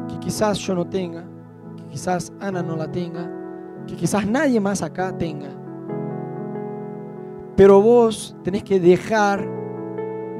que 0.08 0.16
quizás 0.20 0.56
yo 0.58 0.72
no 0.72 0.86
tenga, 0.86 1.24
que 1.76 1.82
quizás 1.86 2.32
Ana 2.38 2.62
no 2.62 2.76
la 2.76 2.86
tenga, 2.92 3.28
que 3.88 3.96
quizás 3.96 4.24
nadie 4.24 4.60
más 4.60 4.82
acá 4.82 5.12
tenga. 5.18 5.48
Pero 7.56 7.82
vos 7.82 8.36
tenés 8.44 8.62
que 8.62 8.78
dejar 8.78 9.44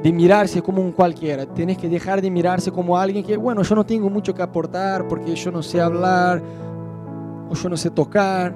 de 0.01 0.13
mirarse 0.13 0.61
como 0.61 0.81
un 0.81 0.93
cualquiera. 0.93 1.45
Tienes 1.45 1.77
que 1.77 1.89
dejar 1.89 2.21
de 2.21 2.31
mirarse 2.31 2.71
como 2.71 2.97
alguien 2.97 3.25
que, 3.25 3.35
bueno, 3.35 3.63
yo 3.63 3.75
no 3.75 3.85
tengo 3.85 4.09
mucho 4.09 4.33
que 4.33 4.41
aportar 4.41 5.05
porque 5.05 5.35
yo 5.35 5.51
no 5.51 5.61
sé 5.61 5.81
hablar 5.81 6.41
o 7.49 7.53
yo 7.55 7.67
no 7.67 7.75
sé 7.75 7.89
tocar. 7.89 8.55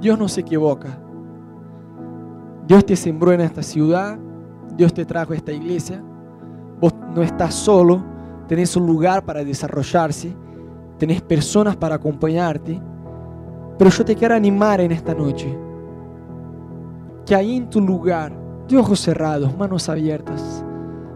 Dios 0.00 0.18
no 0.18 0.26
se 0.26 0.40
equivoca. 0.40 1.00
Dios 2.66 2.84
te 2.84 2.96
sembró 2.96 3.32
en 3.32 3.40
esta 3.40 3.62
ciudad. 3.62 4.18
Dios 4.76 4.92
te 4.92 5.04
trajo 5.04 5.32
a 5.32 5.36
esta 5.36 5.52
iglesia. 5.52 6.02
Vos 6.80 6.92
no 7.14 7.22
estás 7.22 7.54
solo. 7.54 8.02
Tenés 8.48 8.76
un 8.76 8.86
lugar 8.86 9.24
para 9.24 9.44
desarrollarse. 9.44 10.34
Tenés 10.98 11.22
personas 11.22 11.76
para 11.76 11.94
acompañarte. 11.94 12.80
Pero 13.78 13.90
yo 13.90 14.04
te 14.04 14.16
quiero 14.16 14.34
animar 14.34 14.80
en 14.80 14.92
esta 14.92 15.14
noche. 15.14 15.56
Que 17.24 17.34
ahí 17.34 17.56
en 17.56 17.70
tu 17.70 17.80
lugar 17.80 18.32
de 18.68 18.76
ojos 18.76 19.00
cerrados, 19.00 19.56
manos 19.56 19.88
abiertas, 19.88 20.64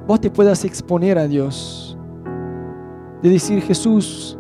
vos 0.07 0.21
te 0.21 0.31
puedas 0.31 0.65
exponer 0.65 1.19
a 1.19 1.27
Dios. 1.27 1.97
De 3.23 3.29
decir, 3.29 3.61
Jesús, 3.63 4.39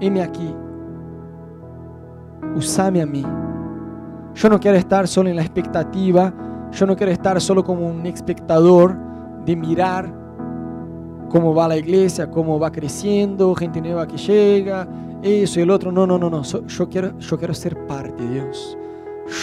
heme 0.00 0.22
aquí, 0.22 0.54
usame 2.56 3.02
a 3.02 3.06
mí. 3.06 3.24
Yo 4.36 4.50
no 4.50 4.60
quiero 4.60 4.76
estar 4.76 5.08
solo 5.08 5.30
en 5.30 5.36
la 5.36 5.42
expectativa, 5.42 6.32
yo 6.70 6.86
no 6.86 6.94
quiero 6.94 7.10
estar 7.10 7.40
solo 7.40 7.64
como 7.64 7.88
un 7.88 8.04
espectador 8.04 8.94
de 9.46 9.56
mirar 9.56 10.12
cómo 11.30 11.54
va 11.54 11.66
la 11.68 11.78
iglesia, 11.78 12.30
cómo 12.30 12.60
va 12.60 12.70
creciendo, 12.70 13.54
gente 13.54 13.80
nueva 13.80 14.06
que 14.06 14.18
llega, 14.18 14.86
eso 15.22 15.58
y 15.58 15.62
el 15.62 15.70
otro. 15.70 15.90
No, 15.90 16.06
no, 16.06 16.18
no, 16.18 16.28
no. 16.28 16.42
Yo 16.42 16.88
quiero, 16.90 17.18
yo 17.18 17.38
quiero 17.38 17.54
ser 17.54 17.86
parte, 17.86 18.28
Dios. 18.28 18.76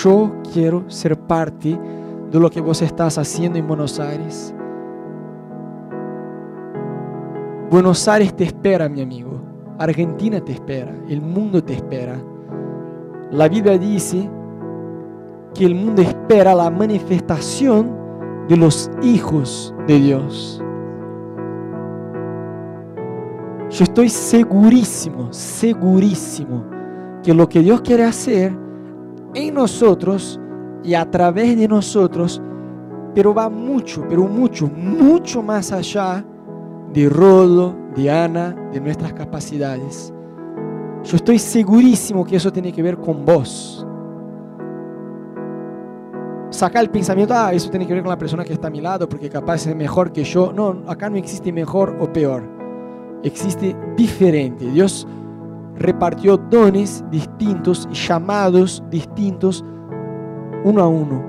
Yo 0.03 0.31
quiero 0.53 0.87
ser 0.87 1.17
parte 1.17 1.79
de 2.31 2.39
lo 2.39 2.51
que 2.51 2.61
vos 2.61 2.79
estás 2.83 3.17
haciendo 3.17 3.57
en 3.57 3.67
Buenos 3.67 3.99
Aires. 3.99 4.53
Buenos 7.71 8.07
Aires 8.07 8.35
te 8.35 8.43
espera, 8.43 8.87
mi 8.87 9.01
amigo. 9.01 9.41
Argentina 9.79 10.39
te 10.39 10.51
espera. 10.51 10.93
El 11.09 11.19
mundo 11.19 11.63
te 11.63 11.73
espera. 11.73 12.15
La 13.31 13.49
Biblia 13.49 13.79
dice 13.79 14.29
que 15.53 15.65
el 15.65 15.75
mundo 15.75 16.01
espera 16.01 16.55
la 16.55 16.69
manifestación 16.69 17.95
de 18.47 18.57
los 18.57 18.89
hijos 19.01 19.73
de 19.87 19.99
Dios. 19.99 20.61
Yo 23.69 23.83
estoy 23.83 24.09
segurísimo, 24.09 25.31
segurísimo 25.31 26.63
que 27.23 27.33
lo 27.33 27.47
que 27.47 27.61
Dios 27.61 27.81
quiere 27.81 28.03
hacer 28.03 28.55
en 29.33 29.53
nosotros 29.53 30.39
y 30.83 30.93
a 30.93 31.09
través 31.09 31.57
de 31.57 31.67
nosotros, 31.67 32.41
pero 33.15 33.33
va 33.33 33.49
mucho, 33.49 34.03
pero 34.07 34.23
mucho, 34.23 34.67
mucho 34.67 35.41
más 35.41 35.71
allá 35.71 36.23
de 36.93 37.09
Rodo, 37.09 37.75
de 37.95 38.11
Ana, 38.11 38.55
de 38.71 38.79
nuestras 38.79 39.13
capacidades. 39.13 40.13
Yo 41.03 41.15
estoy 41.15 41.39
segurísimo 41.39 42.23
que 42.23 42.35
eso 42.35 42.51
tiene 42.51 42.71
que 42.71 42.83
ver 42.83 42.97
con 42.97 43.25
vos. 43.25 43.85
Saca 46.53 46.79
el 46.79 46.91
pensamiento, 46.91 47.33
ah, 47.35 47.51
eso 47.51 47.71
tiene 47.71 47.87
que 47.87 47.93
ver 47.93 48.03
con 48.03 48.11
la 48.11 48.17
persona 48.17 48.45
que 48.45 48.53
está 48.53 48.67
a 48.67 48.69
mi 48.69 48.79
lado, 48.79 49.09
porque 49.09 49.27
capaz 49.27 49.65
es 49.65 49.75
mejor 49.75 50.11
que 50.11 50.23
yo. 50.23 50.53
No, 50.53 50.83
acá 50.87 51.09
no 51.09 51.17
existe 51.17 51.51
mejor 51.51 51.97
o 51.99 52.13
peor. 52.13 52.43
Existe 53.23 53.75
diferente. 53.97 54.69
Dios 54.69 55.07
repartió 55.75 56.37
dones 56.37 57.03
distintos, 57.09 57.89
llamados 57.91 58.83
distintos 58.91 59.65
uno 60.63 60.83
a 60.83 60.87
uno. 60.87 61.23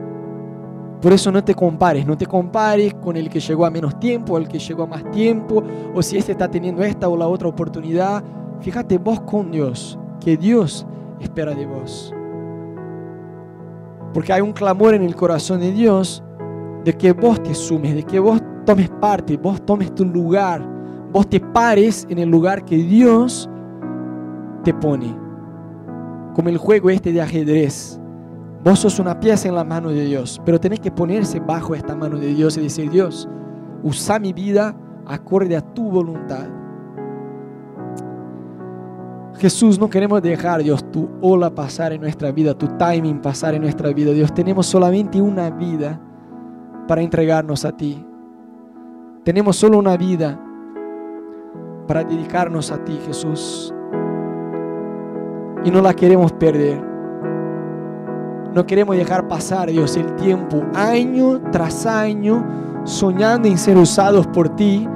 Por 1.00 1.14
eso 1.14 1.32
no 1.32 1.42
te 1.42 1.54
compares, 1.54 2.04
no 2.04 2.18
te 2.18 2.26
compares 2.26 2.92
con 2.92 3.16
el 3.16 3.30
que 3.30 3.40
llegó 3.40 3.64
a 3.64 3.70
menos 3.70 3.98
tiempo, 3.98 4.36
el 4.36 4.46
que 4.46 4.58
llegó 4.58 4.82
a 4.82 4.88
más 4.88 5.10
tiempo, 5.10 5.62
o 5.94 6.02
si 6.02 6.18
este 6.18 6.32
está 6.32 6.50
teniendo 6.50 6.84
esta 6.84 7.08
o 7.08 7.16
la 7.16 7.28
otra 7.28 7.48
oportunidad. 7.48 8.22
Fíjate 8.60 8.98
vos 8.98 9.22
con 9.22 9.50
Dios, 9.50 9.98
que 10.20 10.36
Dios 10.36 10.86
espera 11.18 11.54
de 11.54 11.64
vos. 11.64 12.12
Porque 14.14 14.32
hay 14.32 14.40
un 14.40 14.52
clamor 14.52 14.94
en 14.94 15.02
el 15.02 15.14
corazón 15.14 15.60
de 15.60 15.72
Dios 15.72 16.22
de 16.84 16.94
que 16.94 17.12
vos 17.12 17.42
te 17.42 17.54
sumes, 17.54 17.94
de 17.94 18.02
que 18.02 18.18
vos 18.18 18.40
tomes 18.64 18.88
parte, 18.88 19.36
vos 19.36 19.60
tomes 19.66 19.94
tu 19.94 20.06
lugar, 20.06 20.66
vos 21.12 21.28
te 21.28 21.40
pares 21.40 22.06
en 22.08 22.18
el 22.18 22.30
lugar 22.30 22.64
que 22.64 22.76
Dios 22.76 23.50
te 24.62 24.72
pone. 24.72 25.14
Como 26.34 26.48
el 26.48 26.56
juego 26.56 26.88
este 26.88 27.12
de 27.12 27.20
ajedrez 27.20 28.00
Vos 28.64 28.78
sos 28.78 28.98
una 28.98 29.20
pieza 29.20 29.46
en 29.46 29.54
la 29.54 29.62
mano 29.62 29.90
de 29.90 30.06
Dios, 30.06 30.40
pero 30.42 30.58
tenés 30.58 30.80
que 30.80 30.90
ponerse 30.90 31.38
bajo 31.38 31.74
esta 31.74 31.94
mano 31.94 32.16
de 32.16 32.28
Dios 32.28 32.56
y 32.56 32.62
decir, 32.62 32.90
Dios, 32.90 33.28
usa 33.82 34.18
mi 34.18 34.32
vida 34.32 34.74
acorde 35.06 35.54
a 35.54 35.60
tu 35.60 35.90
voluntad. 35.90 36.48
Jesús, 39.38 39.78
no 39.78 39.90
queremos 39.90 40.22
dejar, 40.22 40.62
Dios, 40.62 40.90
tu 40.92 41.08
ola 41.20 41.54
pasar 41.54 41.92
en 41.92 42.00
nuestra 42.00 42.30
vida, 42.30 42.54
tu 42.54 42.68
timing 42.78 43.20
pasar 43.20 43.54
en 43.54 43.62
nuestra 43.62 43.92
vida. 43.92 44.12
Dios, 44.12 44.32
tenemos 44.32 44.66
solamente 44.66 45.20
una 45.20 45.50
vida 45.50 46.00
para 46.86 47.02
entregarnos 47.02 47.64
a 47.64 47.72
ti. 47.72 48.04
Tenemos 49.24 49.56
solo 49.56 49.78
una 49.78 49.96
vida 49.96 50.40
para 51.86 52.04
dedicarnos 52.04 52.70
a 52.70 52.84
ti, 52.84 52.98
Jesús. 53.06 53.74
Y 55.64 55.70
no 55.70 55.80
la 55.80 55.94
queremos 55.94 56.32
perder. 56.32 56.80
No 58.54 58.64
queremos 58.66 58.96
dejar 58.96 59.26
pasar, 59.26 59.68
Dios, 59.68 59.96
el 59.96 60.14
tiempo 60.14 60.62
año 60.74 61.40
tras 61.50 61.86
año 61.86 62.44
soñando 62.84 63.48
en 63.48 63.58
ser 63.58 63.76
usados 63.76 64.26
por 64.28 64.50
ti, 64.50 64.86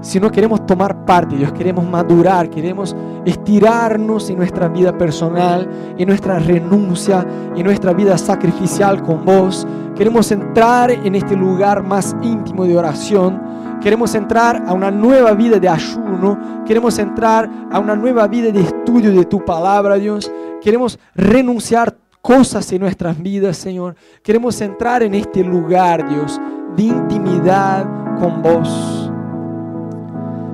sino 0.00 0.30
queremos 0.30 0.64
tomar 0.66 1.04
parte, 1.04 1.36
Dios, 1.36 1.52
queremos 1.52 1.84
madurar, 1.84 2.48
queremos 2.48 2.96
estirarnos 3.24 4.30
en 4.30 4.38
nuestra 4.38 4.68
vida 4.68 4.96
personal, 4.96 5.68
en 5.98 6.08
nuestra 6.08 6.38
renuncia, 6.38 7.26
en 7.56 7.64
nuestra 7.64 7.92
vida 7.92 8.16
sacrificial 8.16 9.02
con 9.02 9.24
vos. 9.24 9.66
Queremos 9.96 10.30
entrar 10.30 10.90
en 10.90 11.14
este 11.14 11.34
lugar 11.36 11.82
más 11.82 12.14
íntimo 12.22 12.64
de 12.64 12.76
oración 12.76 13.48
Queremos 13.80 14.14
entrar 14.16 14.64
a 14.66 14.72
una 14.72 14.90
nueva 14.90 15.32
vida 15.34 15.58
de 15.58 15.68
ayuno. 15.68 16.64
Queremos 16.66 16.98
entrar 16.98 17.48
a 17.70 17.78
una 17.78 17.94
nueva 17.94 18.26
vida 18.26 18.50
de 18.50 18.60
estudio 18.60 19.12
de 19.12 19.24
tu 19.24 19.44
palabra, 19.44 19.94
Dios. 19.96 20.30
Queremos 20.60 20.98
renunciar 21.14 21.96
cosas 22.20 22.70
en 22.72 22.80
nuestras 22.80 23.20
vidas, 23.20 23.56
Señor. 23.56 23.94
Queremos 24.22 24.60
entrar 24.60 25.02
en 25.04 25.14
este 25.14 25.44
lugar, 25.44 26.08
Dios, 26.08 26.40
de 26.76 26.82
intimidad 26.82 27.86
con 28.18 28.42
vos. 28.42 29.07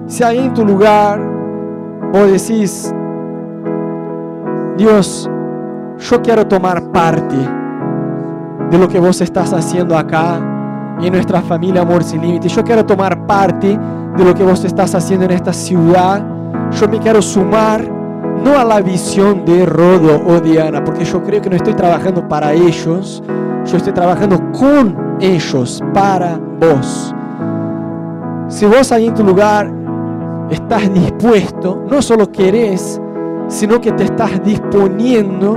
Si 0.07 0.23
ahí 0.23 0.39
en 0.39 0.53
tu 0.53 0.65
lugar 0.65 1.21
vos 2.13 2.31
decís, 2.31 2.95
Dios, 4.77 5.31
yo 5.99 6.23
quiero 6.23 6.47
tomar 6.47 6.83
parte 6.93 7.37
de 8.71 8.79
lo 8.79 8.87
que 8.87 9.01
vos 9.01 9.21
estás 9.21 9.53
haciendo 9.53 9.97
acá 9.97 10.39
en 11.01 11.13
nuestra 11.13 11.41
familia 11.43 11.83
Amor 11.83 12.05
Sin 12.05 12.21
Límites. 12.21 12.55
Yo 12.55 12.63
quiero 12.63 12.85
tomar 12.85 13.27
parte 13.27 13.79
de 14.17 14.25
lo 14.25 14.35
que 14.35 14.45
vos 14.45 14.63
estás 14.65 14.95
haciendo 14.95 15.25
en 15.25 15.33
esta 15.33 15.53
ciudad. 15.53 16.23
Yo 16.71 16.89
me 16.89 16.99
quiero 16.99 17.23
sumar 17.23 17.83
no 18.45 18.59
a 18.59 18.65
la 18.65 18.81
visión 18.81 19.45
de 19.45 19.65
Rodo 19.65 20.21
o 20.27 20.39
Diana, 20.41 20.85
porque 20.85 21.05
yo 21.05 21.23
creo 21.23 21.41
que 21.41 21.49
no 21.49 21.57
estoy 21.57 21.75
trabajando 21.75 22.29
para 22.29 22.53
ellos, 22.53 23.23
yo 23.65 23.77
estoy 23.77 23.93
trabajando 23.93 24.39
con 24.53 25.17
ellos, 25.21 25.83
para 25.95 26.39
vos. 26.61 27.15
Si 28.49 28.67
vos 28.67 28.93
ahí 28.93 29.07
en 29.07 29.15
tu 29.15 29.25
lugar 29.25 29.84
estás 30.51 30.93
dispuesto, 30.93 31.83
no 31.89 32.03
solo 32.03 32.31
querés, 32.31 33.01
sino 33.49 33.81
que 33.81 33.93
te 33.93 34.05
estás 34.05 34.43
disponiendo 34.43 35.57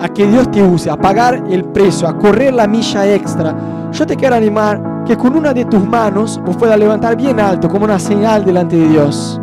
a 0.00 0.08
que 0.08 0.26
Dios 0.26 0.50
te 0.50 0.62
use, 0.62 0.90
a 0.90 0.96
pagar 0.96 1.44
el 1.48 1.64
precio, 1.64 2.08
a 2.08 2.18
correr 2.18 2.52
la 2.54 2.66
milla 2.66 3.06
extra. 3.14 3.90
Yo 3.92 4.06
te 4.06 4.16
quiero 4.16 4.34
animar 4.34 5.04
que 5.04 5.16
con 5.16 5.36
una 5.36 5.52
de 5.52 5.64
tus 5.66 5.84
manos 5.84 6.40
vos 6.44 6.56
puedas 6.56 6.78
levantar 6.78 7.16
bien 7.16 7.38
alto 7.40 7.68
como 7.68 7.84
una 7.84 7.98
señal 7.98 8.44
delante 8.44 8.76
de 8.76 8.88
Dios. 8.88 9.40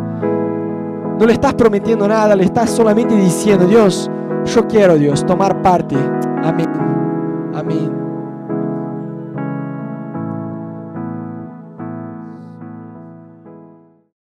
No 1.18 1.26
le 1.26 1.32
estás 1.32 1.54
prometiendo 1.54 2.06
nada, 2.08 2.34
le 2.34 2.44
estás 2.44 2.70
solamente 2.70 3.14
diciendo, 3.14 3.66
Dios, 3.66 4.10
yo 4.44 4.66
quiero, 4.66 4.94
Dios, 4.96 5.24
tomar 5.24 5.62
parte. 5.62 5.96
Amén. 6.42 6.68
Amén. 7.54 8.01